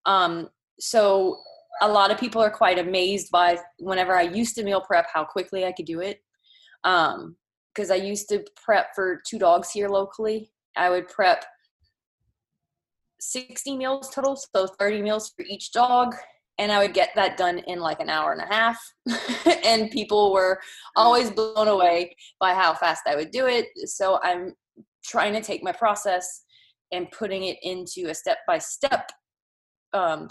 [0.07, 1.39] Um, so
[1.81, 5.25] a lot of people are quite amazed by whenever i used to meal prep how
[5.25, 6.21] quickly i could do it.
[6.85, 7.37] Um
[7.75, 10.53] because i used to prep for two dogs here locally.
[10.77, 11.45] I would prep
[13.23, 16.15] 60 meals total so 30 meals for each dog
[16.59, 18.79] and I would get that done in like an hour and a half.
[19.65, 20.61] and people were
[20.97, 23.67] always blown away by how fast I would do it.
[23.87, 24.53] So I'm
[25.05, 26.45] trying to take my process
[26.93, 29.11] and putting it into a step by step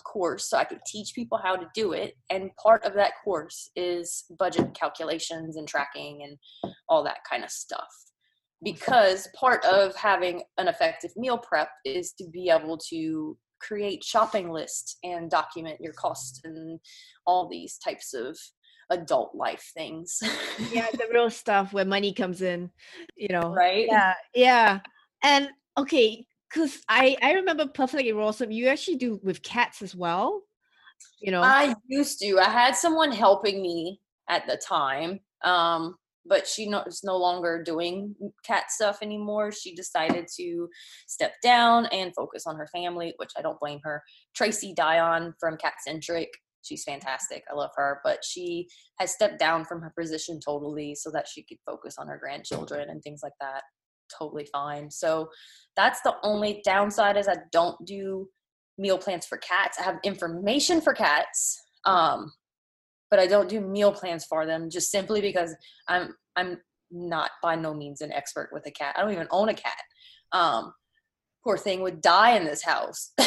[0.04, 2.16] course so I could teach people how to do it.
[2.30, 7.52] And part of that course is budget calculations and tracking and all that kind of
[7.52, 7.90] stuff.
[8.64, 14.50] Because part of having an effective meal prep is to be able to create shopping
[14.50, 16.80] lists and document your costs and
[17.26, 18.38] all these types of
[18.92, 20.20] adult life things.
[20.72, 22.70] yeah, the real stuff where money comes in,
[23.16, 23.54] you know.
[23.54, 23.88] Right?
[23.90, 24.80] Yeah, yeah.
[25.24, 28.54] And okay, because I I remember Perfectly Rawsome.
[28.54, 30.42] You actually do with cats as well.
[31.20, 31.42] You know.
[31.42, 32.40] I used to.
[32.40, 35.20] I had someone helping me at the time.
[35.44, 35.96] Um,
[36.26, 38.16] but she no, is no longer doing
[38.46, 39.52] cat stuff anymore.
[39.52, 40.70] She decided to
[41.08, 44.04] step down and focus on her family, which I don't blame her.
[44.36, 46.28] Tracy Dion from Catcentric,
[46.62, 47.44] she's fantastic.
[47.52, 48.68] I love her, but she
[49.00, 52.90] has stepped down from her position totally so that she could focus on her grandchildren
[52.90, 53.64] and things like that.
[54.18, 54.92] Totally fine.
[54.92, 55.30] So
[55.76, 58.28] that's the only downside is I don't do
[58.78, 59.80] meal plans for cats.
[59.80, 61.60] I have information for cats.
[61.86, 62.32] Um,
[63.12, 65.54] but I don't do meal plans for them just simply because
[65.88, 66.58] I'm I'm
[66.90, 68.96] not by no means an expert with a cat.
[68.98, 69.78] I don't even own a cat.
[70.32, 70.74] Um,
[71.44, 73.12] poor thing would die in this house.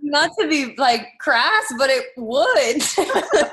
[0.00, 2.82] not to be like crass, but it would.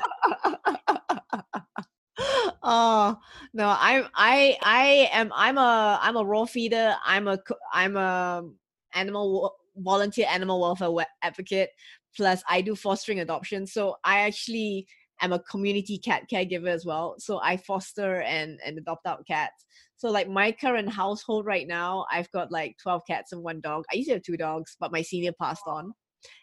[2.62, 3.16] oh
[3.54, 7.38] no i'm i i am i'm a i'm a raw feeder i'm a
[7.72, 8.44] i'm a
[8.92, 11.70] animal volunteer animal welfare advocate
[12.16, 13.66] plus i do fostering adoption.
[13.66, 14.86] So i actually
[15.22, 17.16] am a community cat caregiver as well.
[17.18, 19.64] So i foster and and adopt out cats.
[19.96, 23.84] So like my current household right now i've got like 12 cats and one dog.
[23.92, 25.92] I used to have two dogs but my senior passed on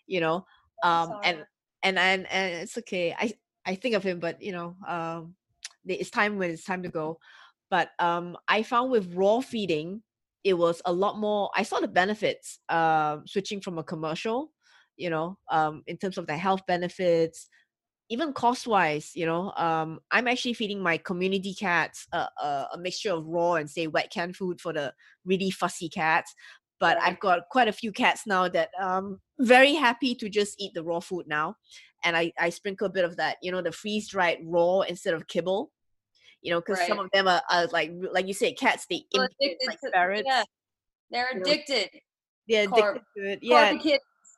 [0.06, 0.46] you know?
[0.84, 1.46] Um and
[1.84, 3.16] and and and it's okay.
[3.18, 3.34] I
[3.66, 5.36] i think of him but you know um
[5.86, 7.20] it's time when it's time to go.
[7.70, 10.02] But um i found with raw feeding
[10.48, 14.52] it was a lot more i saw the benefits uh, switching from a commercial
[14.96, 17.50] you know um, in terms of the health benefits
[18.10, 22.78] even cost wise you know um, i'm actually feeding my community cats a, a, a,
[22.78, 24.94] mixture of raw and say wet canned food for the
[25.26, 26.34] really fussy cats
[26.80, 30.74] but i've got quite a few cats now that um very happy to just eat
[30.74, 31.56] the raw food now
[32.06, 35.14] and i i sprinkle a bit of that you know the freeze dried raw instead
[35.14, 35.72] of kibble
[36.42, 36.88] you know, because right.
[36.88, 40.24] some of them are, are, like, like you say, cats they imitate like to, ferrets.
[40.26, 40.44] Yeah.
[41.12, 41.90] They're addicted.
[42.48, 43.40] Yeah, addicted to it.
[43.42, 43.78] Yeah,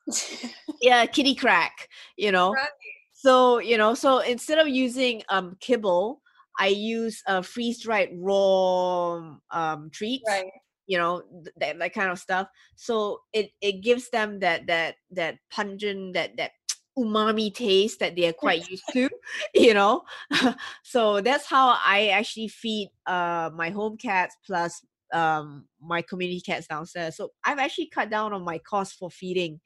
[0.81, 1.87] yeah, kitty crack.
[2.17, 2.53] You know.
[2.53, 2.67] Right.
[3.13, 6.21] So you know, so instead of using um kibble,
[6.59, 10.23] I use a uh, freeze dried raw um treats.
[10.27, 10.51] Right.
[10.87, 11.23] You know
[11.57, 12.47] that that kind of stuff.
[12.75, 16.51] So it it gives them that that that pungent that that
[16.99, 19.09] umami taste that they're quite used to
[19.53, 20.03] you know?
[20.83, 24.81] So that's how i actually feed uh my home cats plus
[25.13, 27.15] um my community cats downstairs.
[27.17, 29.59] So i've actually cut down on my cost for feeding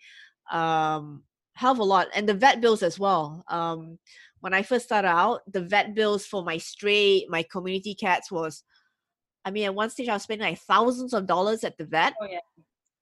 [0.51, 1.23] um
[1.55, 2.07] hell of a lot.
[2.15, 3.43] And the vet bills as well.
[3.47, 3.99] Um
[4.41, 8.63] when i first started out the vet bills for my stray my community cats was
[9.45, 12.13] i mean at one stage i was spending like thousands of dollars at the vet.
[12.21, 12.39] Oh, yeah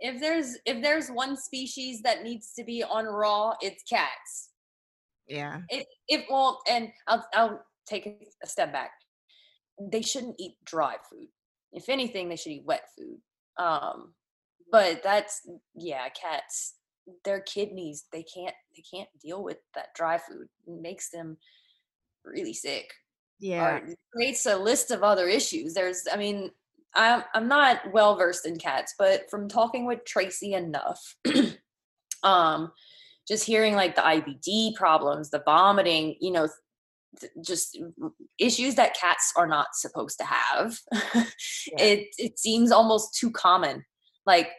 [0.01, 4.49] if there's if there's one species that needs to be on raw, it's cats.
[5.27, 5.61] Yeah.
[5.69, 8.91] It it won't and I'll I'll take a step back.
[9.79, 11.27] They shouldn't eat dry food.
[11.71, 13.19] If anything, they should eat wet food.
[13.57, 14.13] Um
[14.71, 16.75] but that's yeah, cats
[17.25, 20.47] their kidneys they can't they can't deal with that dry food.
[20.67, 21.37] It makes them
[22.25, 22.91] really sick.
[23.39, 23.77] Yeah.
[23.77, 25.73] Or creates a list of other issues.
[25.73, 26.51] There's I mean,
[26.95, 31.15] I'm I'm not well versed in cats, but from talking with Tracy enough,
[32.23, 32.71] um,
[33.27, 36.49] just hearing like the IBD problems, the vomiting, you know,
[37.19, 37.79] th- just
[38.39, 40.77] issues that cats are not supposed to have.
[41.13, 41.83] yeah.
[41.83, 43.85] It it seems almost too common.
[44.25, 44.49] Like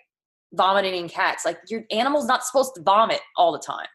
[0.53, 1.45] vomiting in cats.
[1.45, 3.87] Like your animal's not supposed to vomit all the time.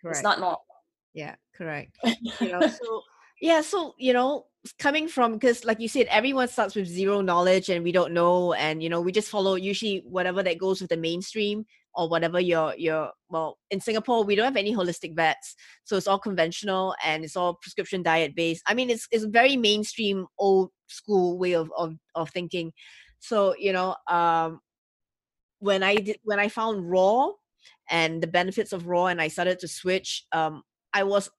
[0.00, 0.16] Correct.
[0.16, 0.64] It's not normal.
[1.12, 1.96] Yeah, correct.
[2.40, 3.02] you know, so
[3.40, 7.68] yeah, so you know, coming from because like you said, everyone starts with zero knowledge
[7.68, 10.90] and we don't know, and you know, we just follow usually whatever that goes with
[10.90, 15.54] the mainstream or whatever your your well in Singapore we don't have any holistic vets.
[15.84, 18.62] So it's all conventional and it's all prescription diet based.
[18.66, 22.72] I mean it's it's very mainstream old school way of of, of thinking.
[23.20, 24.60] So you know um
[25.60, 27.30] when I did when I found raw
[27.88, 30.62] and the benefits of raw and I started to switch, um,
[30.92, 31.30] I was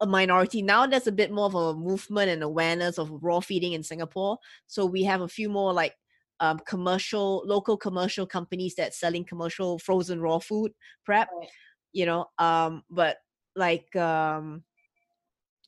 [0.00, 0.62] a minority.
[0.62, 4.38] Now there's a bit more of a movement and awareness of raw feeding in Singapore.
[4.66, 5.94] So we have a few more like
[6.40, 10.72] um, commercial, local commercial companies that selling commercial frozen raw food
[11.04, 11.28] prep.
[11.38, 11.48] Right.
[11.92, 13.18] You know, um, but
[13.56, 14.62] like um,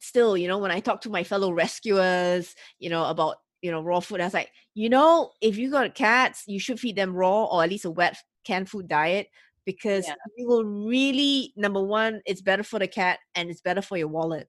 [0.01, 3.81] still, you know, when I talk to my fellow rescuers, you know, about you know
[3.81, 7.15] raw food i was like you know if you got cats you should feed them
[7.15, 9.29] raw or at least a wet canned food diet
[9.64, 10.14] because yeah.
[10.36, 14.09] you will really number one it's better for the cat and it's better for your
[14.09, 14.48] wallet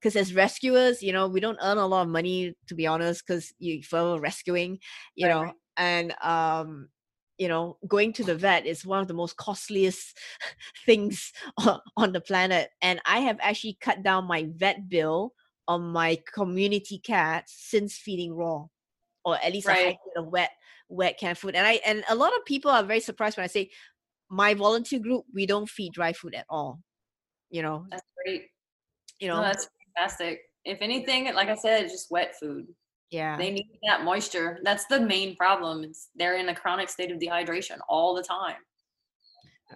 [0.00, 3.24] because as rescuers you know we don't earn a lot of money to be honest
[3.26, 4.78] because you for rescuing
[5.14, 5.54] you right, know right.
[5.76, 6.88] and um
[7.38, 10.16] you know going to the vet is one of the most costliest
[10.86, 11.32] things
[11.96, 15.32] on the planet and i have actually cut down my vet bill
[15.66, 18.64] on my community cats since feeding raw
[19.24, 19.96] or at least right.
[20.16, 20.50] a wet
[20.88, 23.48] wet canned food and i and a lot of people are very surprised when i
[23.48, 23.70] say
[24.34, 26.80] my volunteer group we don't feed dry food at all
[27.54, 27.86] you know?
[27.88, 28.46] That's great.
[29.20, 29.36] You know?
[29.36, 30.40] no, that's fantastic.
[30.64, 32.66] If anything like i said just wet food.
[33.10, 33.36] Yeah.
[33.36, 34.58] They need that moisture.
[34.64, 35.84] That's the main problem.
[35.84, 38.56] It's they're in a chronic state of dehydration all the time.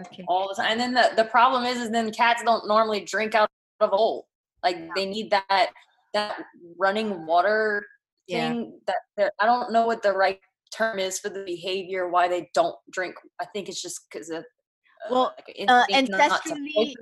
[0.00, 0.24] Okay.
[0.26, 3.34] All the time and then the, the problem is is then cats don't normally drink
[3.34, 3.48] out
[3.80, 4.26] of a hole
[4.62, 4.88] like yeah.
[4.94, 5.70] they need that
[6.14, 6.42] that
[6.78, 7.86] running water
[8.28, 8.94] thing yeah.
[9.16, 10.40] that I don't know what the right
[10.70, 13.14] term is for the behavior why they don't drink.
[13.40, 16.94] I think it's just because of uh, well like uh, ancestrally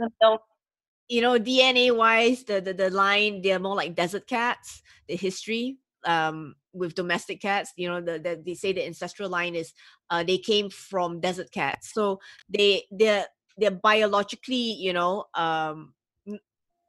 [1.08, 5.78] you know dna wise the, the the line they're more like desert cats the history
[6.04, 9.72] um with domestic cats you know the, the they say the ancestral line is
[10.10, 12.18] uh they came from desert cats so
[12.48, 13.26] they they're
[13.56, 15.94] they're biologically you know um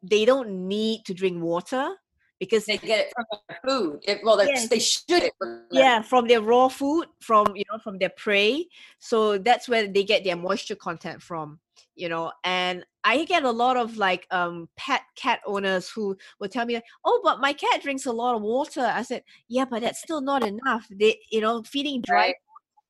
[0.04, 1.96] they don't need to drink water
[2.40, 4.00] because they get it from their food.
[4.04, 4.68] It, well, yes.
[4.68, 5.30] they should.
[5.38, 8.68] From yeah, from their raw food, from you know, from their prey.
[9.00, 11.60] So that's where they get their moisture content from.
[11.96, 16.50] You know, and I get a lot of like um pet cat owners who will
[16.50, 19.82] tell me, "Oh, but my cat drinks a lot of water." I said, "Yeah, but
[19.82, 20.88] that's still not enough.
[20.92, 22.36] They, you know, feeding dry." Right.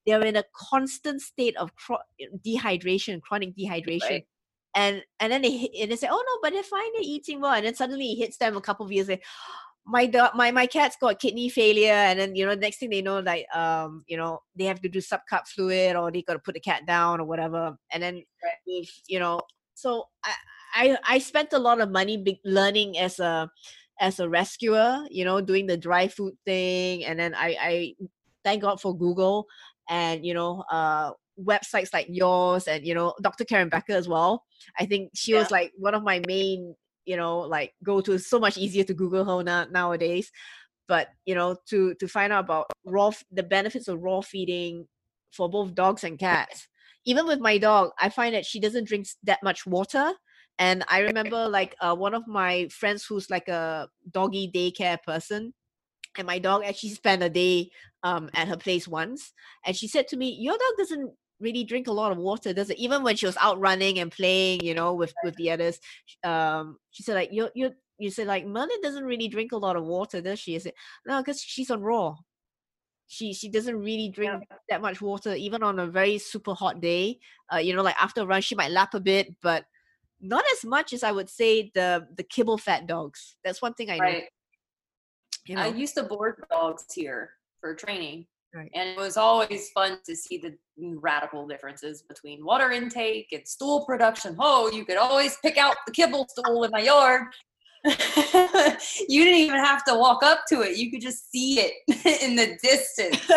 [0.06, 1.98] They're in a constant state of cro-
[2.46, 4.10] dehydration, chronic dehydration.
[4.10, 4.28] Right
[4.76, 7.54] and and then they and they say, oh no, but they're fine, they're eating well,
[7.54, 9.22] and then suddenly it hits them a couple of years later.
[9.86, 13.02] My dog, my my cat's got kidney failure, and then you know next thing they
[13.02, 16.40] know, like um you know they have to do subcut fluid or they got to
[16.40, 18.24] put the cat down or whatever, and then
[18.66, 19.42] if you know,
[19.76, 20.34] so I
[20.76, 23.50] I I spent a lot of money big learning as a
[24.00, 27.96] as a rescuer, you know, doing the dry food thing, and then I I
[28.44, 29.48] thank God for Google
[29.90, 31.12] and you know uh
[31.44, 34.44] websites like yours and you know dr karen becker as well.
[34.80, 35.40] I think she yeah.
[35.40, 38.94] was like one of my main you know like go to so much easier to
[38.94, 40.32] google her na- nowadays.
[40.88, 44.88] But you know to to find out about raw the benefits of raw feeding
[45.32, 46.68] for both dogs and cats.
[47.06, 50.12] Even with my dog i find that she doesn't drink that much water.
[50.60, 55.54] And i remember like uh, one of my friends who's like a doggy daycare person
[56.18, 57.70] and my dog actually spent a day
[58.04, 59.34] um, at her place once.
[59.66, 62.54] And she said to me your dog doesn't really drink a lot of water.
[62.54, 65.52] Does it even when she was out running and playing you know with with the
[65.52, 65.80] others
[66.24, 69.76] um she said like you you you said like Merlin doesn't really drink a lot
[69.76, 70.56] of water does she?
[70.56, 70.74] I said
[71.06, 72.16] no because she's on raw.
[73.08, 74.58] She she doesn't really drink yeah.
[74.70, 77.20] that much water even on a very super hot day.
[77.54, 79.66] Uh you know like after a run she might lap a bit but
[80.20, 83.36] not as much as I would say the the kibble fat dogs.
[83.44, 84.14] That's one thing I right.
[84.14, 84.28] know
[85.48, 85.62] you know?
[85.62, 88.26] I used to board dogs here for training
[88.58, 88.72] Right.
[88.74, 93.86] And it was always fun to see the radical differences between water intake and stool
[93.86, 94.36] production.
[94.40, 97.22] Oh, you could always pick out the kibble stool in my yard.
[97.86, 100.76] you didn't even have to walk up to it.
[100.76, 101.74] You could just see it
[102.24, 103.30] in the distance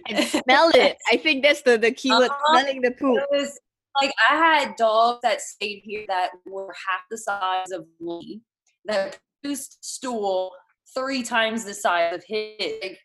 [0.08, 0.96] and smell it.
[1.10, 2.60] I think that's the, the key word uh-huh.
[2.60, 3.18] smelling the poop.
[3.32, 3.58] Was,
[4.00, 8.42] like I had dogs that stayed here that were half the size of me
[8.84, 10.52] that produced stool
[10.94, 12.96] three times the size of his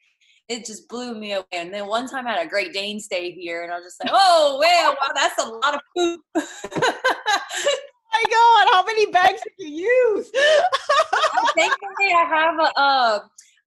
[0.53, 1.45] it just blew me away.
[1.51, 4.03] And then one time I had a Great Dane stay here, and I was just
[4.03, 6.21] like, oh wow, wow, that's a lot of poop.
[8.13, 10.31] my god, how many bags did you use?
[11.55, 12.80] Thankfully, I have a.
[12.80, 13.19] Uh,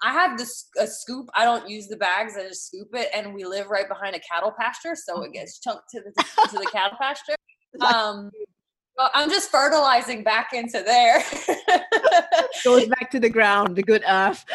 [0.02, 1.30] I have this a scoop.
[1.34, 2.34] I don't use the bags.
[2.38, 5.58] I just scoop it, and we live right behind a cattle pasture, so it gets
[5.58, 7.34] chunked to the to the cattle pasture.
[7.78, 8.30] Um,
[8.96, 11.22] well, I'm just fertilizing back into there.
[12.64, 14.46] Goes back to the ground, the good earth.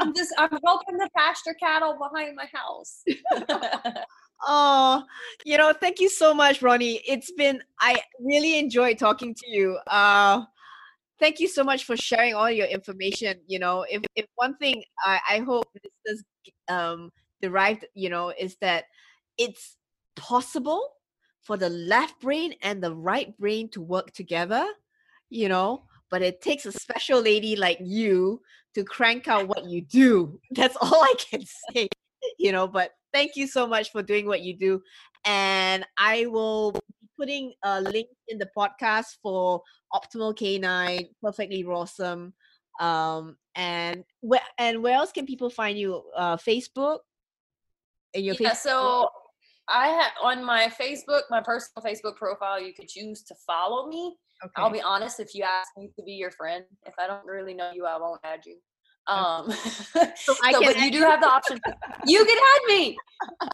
[0.00, 3.02] I'm just I'm helping the pasture cattle behind my house.
[4.46, 5.04] oh,
[5.44, 7.00] you know, thank you so much, Ronny.
[7.06, 9.78] It's been I really enjoyed talking to you.
[9.86, 10.44] Uh
[11.18, 13.40] thank you so much for sharing all your information.
[13.46, 16.24] You know, if if one thing I, I hope this is
[16.68, 17.10] um
[17.42, 18.84] derived, you know, is that
[19.38, 19.76] it's
[20.16, 20.82] possible
[21.42, 24.66] for the left brain and the right brain to work together,
[25.30, 28.40] you know, but it takes a special lady like you
[28.76, 30.38] to crank out what you do.
[30.50, 31.42] That's all I can
[31.72, 31.88] say,
[32.38, 34.82] you know, but thank you so much for doing what you do.
[35.24, 36.80] And I will be
[37.18, 39.62] putting a link in the podcast for
[39.94, 42.32] Optimal Canine, Perfectly Rawsome.
[42.78, 46.02] Um, and where and where else can people find you?
[46.14, 46.98] Uh, Facebook.
[48.12, 48.56] In your yeah, Facebook?
[48.56, 49.08] so
[49.66, 54.14] I have on my Facebook, my personal Facebook profile, you could choose to follow me.
[54.44, 54.52] Okay.
[54.56, 57.54] I'll be honest, if you ask me to be your friend, if I don't really
[57.54, 58.56] know you, I won't add you.
[59.08, 61.60] Um, so, I so but you do have the option.
[62.06, 62.96] you can add me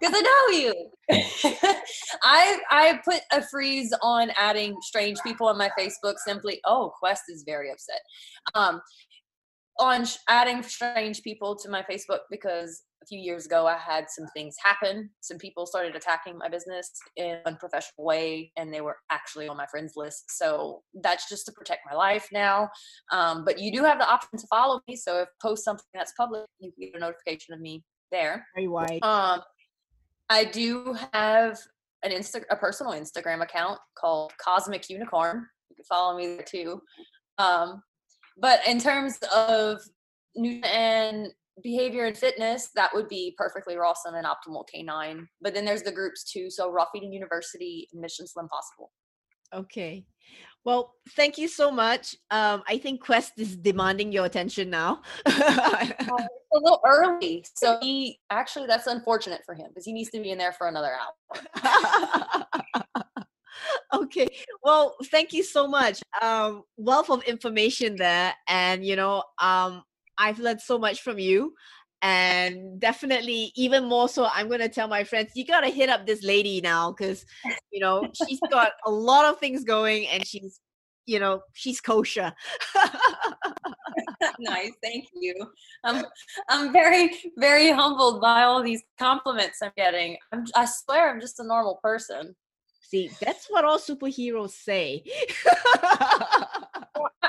[0.01, 0.91] because I know you.
[2.23, 6.15] I I put a freeze on adding strange people on my Facebook.
[6.27, 8.01] Simply, oh, Quest is very upset.
[8.55, 8.81] Um,
[9.79, 14.27] on adding strange people to my Facebook because a few years ago i had some
[14.35, 15.11] things happen.
[15.21, 19.57] Some people started attacking my business in an unprofessional way and they were actually on
[19.57, 20.25] my friends list.
[20.29, 22.71] So that's just to protect my life now.
[23.11, 24.97] Um, but you do have the option to follow me.
[24.97, 28.47] So if I post something that's public you can get a notification of me there.
[28.55, 29.41] Very wide um,
[30.29, 31.59] i do have
[32.03, 35.47] an insta a personal instagram account called cosmic unicorn.
[35.71, 36.83] You can follow me there too.
[37.39, 37.83] Um,
[38.39, 39.81] but in terms of
[40.35, 41.29] new and
[41.63, 45.29] behavior and fitness, that would be perfectly rawsome and optimal canine.
[45.41, 46.51] But then there's the groups too.
[46.51, 48.89] So Raw Feeding University and Mission Slimpawsible.
[49.55, 50.05] Okay.
[50.65, 52.15] Well, thank you so much.
[52.31, 55.03] Um, I think Quest is demanding your attention now.
[55.27, 55.87] uh,
[56.55, 57.45] a little early.
[57.57, 60.69] So he actually that's unfortunate for him because he needs to be in there for
[60.69, 62.47] another hour.
[63.95, 64.29] okay.
[64.63, 66.03] Well, thank you so much.
[66.21, 68.35] Um, wealth of information there.
[68.49, 69.83] And you know, um,
[70.19, 71.55] I've learned so much from you.
[72.05, 75.89] And definitely, even more so, I'm going to tell my friends, you got to hit
[75.89, 77.25] up this lady now because,
[77.71, 80.59] you know, she's got a lot of things going and she's,
[81.07, 82.33] you know, she's kosher.
[84.41, 84.73] nice.
[84.83, 85.33] Thank you.
[85.85, 86.05] I'm,
[86.49, 90.17] I'm very, very humbled by all these compliments I'm getting.
[90.33, 92.35] I'm, I swear I'm just a normal person.
[92.93, 95.03] See, that's what all superheroes say.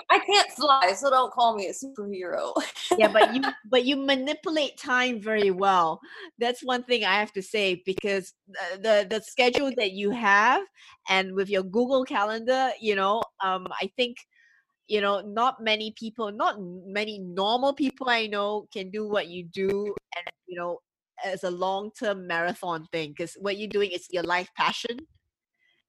[0.09, 2.51] I can't fly, so don't call me a superhero.
[2.97, 3.41] yeah, but you
[3.71, 6.01] but you manipulate time very well.
[6.37, 8.33] That's one thing I have to say because
[8.81, 10.63] the, the schedule that you have
[11.07, 14.17] and with your Google Calendar, you know, um, I think
[14.87, 19.45] you know not many people, not many normal people I know can do what you
[19.45, 20.79] do, and you know
[21.23, 24.99] as a long term marathon thing because what you're doing is your life passion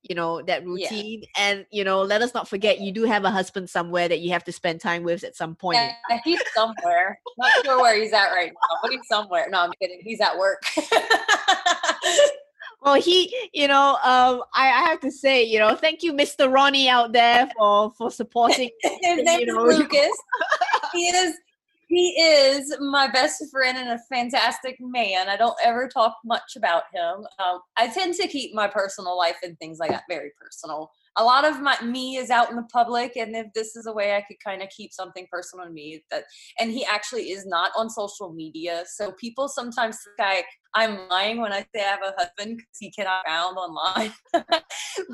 [0.04, 1.28] you know that routine yeah.
[1.38, 4.30] and you know let us not forget you do have a husband somewhere that you
[4.30, 5.78] have to spend time with at some point.
[5.78, 7.18] yeah, he's somewhere.
[7.38, 9.46] Not sure where he's at right now but he's somewhere.
[9.50, 10.00] No i'm kidding.
[10.02, 10.62] He's at work.
[12.84, 16.52] Well he you know um I, I have to say you know thank you mr
[16.52, 20.10] Ronny out there for for supporting his name is lucas.
[20.92, 21.34] He is
[21.88, 25.28] he is my best friend and a fantastic man.
[25.28, 27.26] I don't ever talk much about him.
[27.38, 30.90] Um, I tend to keep my personal life and things like that very personal.
[31.16, 33.92] A lot of my me is out in the public, and if this is a
[33.92, 36.24] way I could kind of keep something personal to me, that
[36.58, 40.44] and he actually is not on social media, so people sometimes think I
[40.76, 44.12] I'm lying when I say I have a husband because he cannot found online.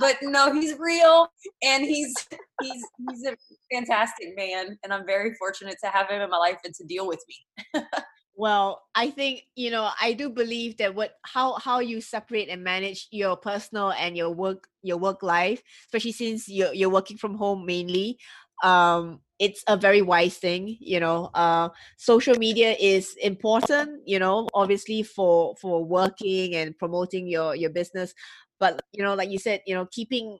[0.01, 1.29] but no, he's real
[1.63, 2.15] and he's
[2.63, 3.37] he's he's a
[3.73, 7.07] fantastic man, and I'm very fortunate to have him in my life and to deal
[7.07, 7.83] with me.
[8.41, 12.65] well, I think you know I do believe that what how how you separate and
[12.65, 17.35] manage your personal and your work your work life, especially since you're you're working from
[17.35, 18.19] home mainly.
[18.65, 24.47] Um, it's a very wise thing you know uh social media is important you know
[24.53, 28.13] obviously for for working and promoting your your business
[28.59, 30.39] but you know like you said you know keeping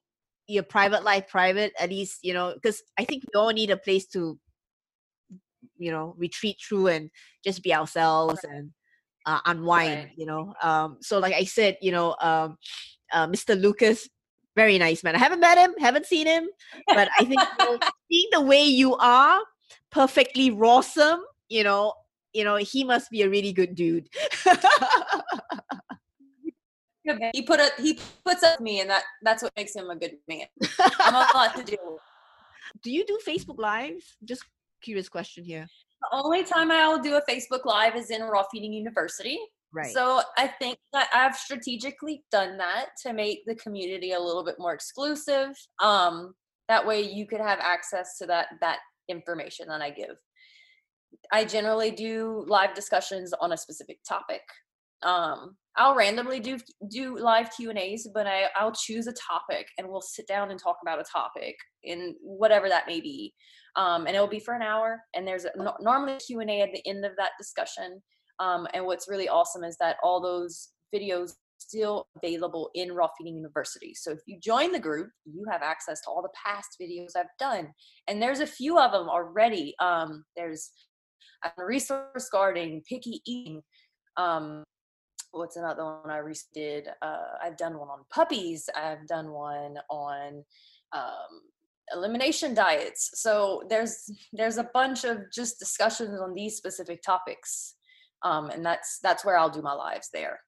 [0.49, 3.77] your private life private at least you know because i think we all need a
[3.79, 4.39] place to
[5.79, 7.11] you know retreat through and
[7.45, 8.71] just be ourselves and
[9.27, 10.13] uh, unwind Right.
[10.17, 12.57] you know um so like i said you know um
[13.13, 14.09] uh, mr lucas
[14.57, 16.49] very nice man i haven't met him haven't seen him
[16.89, 17.79] but i think you know,
[18.11, 19.41] seeing the way you are
[19.91, 21.93] perfectly rawsome you know
[22.33, 24.09] you know he must be a really good dude
[27.33, 30.17] He put a he puts up me, and that that's what makes him a good
[30.29, 30.47] man.
[31.01, 32.01] I'm a lot to with.
[32.83, 34.45] do you do facebook lives just
[34.81, 35.67] curious question here
[36.01, 39.39] The only time I'll do a Facebook Live is in Raw Feeding University.
[39.73, 44.45] right So I think that I've strategically done that to make the community a little
[44.45, 45.51] bit more exclusive.
[45.83, 46.35] Um,
[46.69, 48.79] that way you could have access to that that
[49.09, 50.17] information that I give.
[51.33, 54.43] I generally do live discussions on a specific topic.
[55.03, 56.59] Um, I'll randomly do
[56.91, 60.51] do live Q and A's, but I I'll choose a topic and we'll sit down
[60.51, 63.35] and talk about a topic in whatever that may be.
[63.77, 65.01] Um, and it'll be for an hour.
[65.15, 68.03] And there's a, no- normally a Q and A at the end of that discussion.
[68.39, 73.37] Um, and what's really awesome is that all those videos still available in Raw Feeding
[73.37, 73.93] University.
[73.95, 77.27] So if you join the group, you have access to all the past videos I've
[77.39, 77.73] done.
[78.09, 79.75] And there's a few of them already.
[79.79, 80.71] Um, there's
[81.45, 83.63] uh, resource guarding, picky eating.
[84.17, 84.65] Um,
[85.33, 86.89] what's another one I recently did?
[87.03, 88.69] Uh, I've done one on puppies.
[88.75, 90.45] I've done one on
[90.93, 91.41] um,
[91.93, 93.11] elimination diets.
[93.15, 97.75] So there's there's a bunch of just discussions on these specific topics,
[98.23, 100.41] um, and that's that's where I'll do my lives there.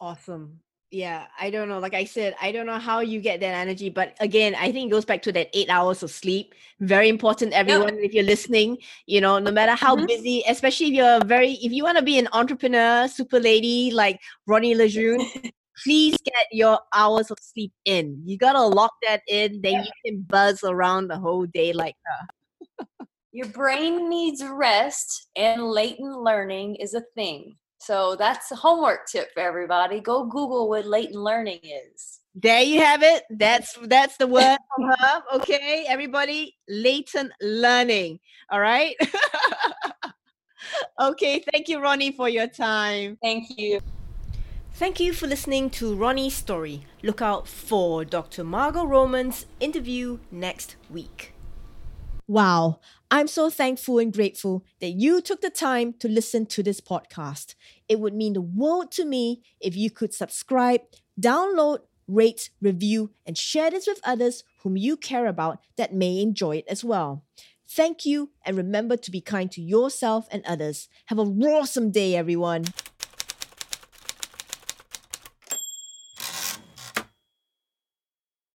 [0.00, 0.60] Awesome.
[0.90, 1.80] Yeah, I don't know.
[1.80, 4.88] Like I said, I don't know how you get that energy, but again, I think
[4.88, 6.54] it goes back to that eight hours of sleep.
[6.80, 7.98] Very important, everyone.
[7.98, 10.06] If you're listening, you know, no matter how Mhm.
[10.06, 14.18] busy, especially if you're very, if you want to be an entrepreneur, super lady like
[14.46, 15.52] Ronny LeJeune,
[15.84, 18.20] please get your hours of sleep in.
[18.24, 21.96] You gotta lock that in, then you can buzz around the whole day like
[23.32, 27.56] Your brain needs rest, and latent learning is a thing.
[27.78, 30.00] So that's a homework tip for everybody.
[30.00, 32.20] Go Google what latent learning is.
[32.34, 33.24] There you have it.
[33.30, 35.22] That's that's the word from her.
[35.36, 38.20] Okay, everybody, latent learning.
[38.50, 38.94] All right.
[41.00, 43.18] okay, thank you, Ronny, for your time.
[43.22, 43.80] Thank you.
[44.78, 46.86] Thank you for listening to Ronny's story.
[47.02, 48.44] Look out for Dr.
[48.44, 51.34] Margo Roman's interview next week.
[52.28, 52.78] Wow,
[53.10, 57.56] I'm so thankful and grateful that you took the time to listen to this podcast.
[57.88, 60.82] It would mean the world to me if you could subscribe,
[61.20, 66.58] download, rate, review, and share this with others whom you care about that may enjoy
[66.58, 67.24] it as well.
[67.68, 70.88] Thank you, and remember to be kind to yourself and others.
[71.06, 72.66] Have a awesome day, everyone.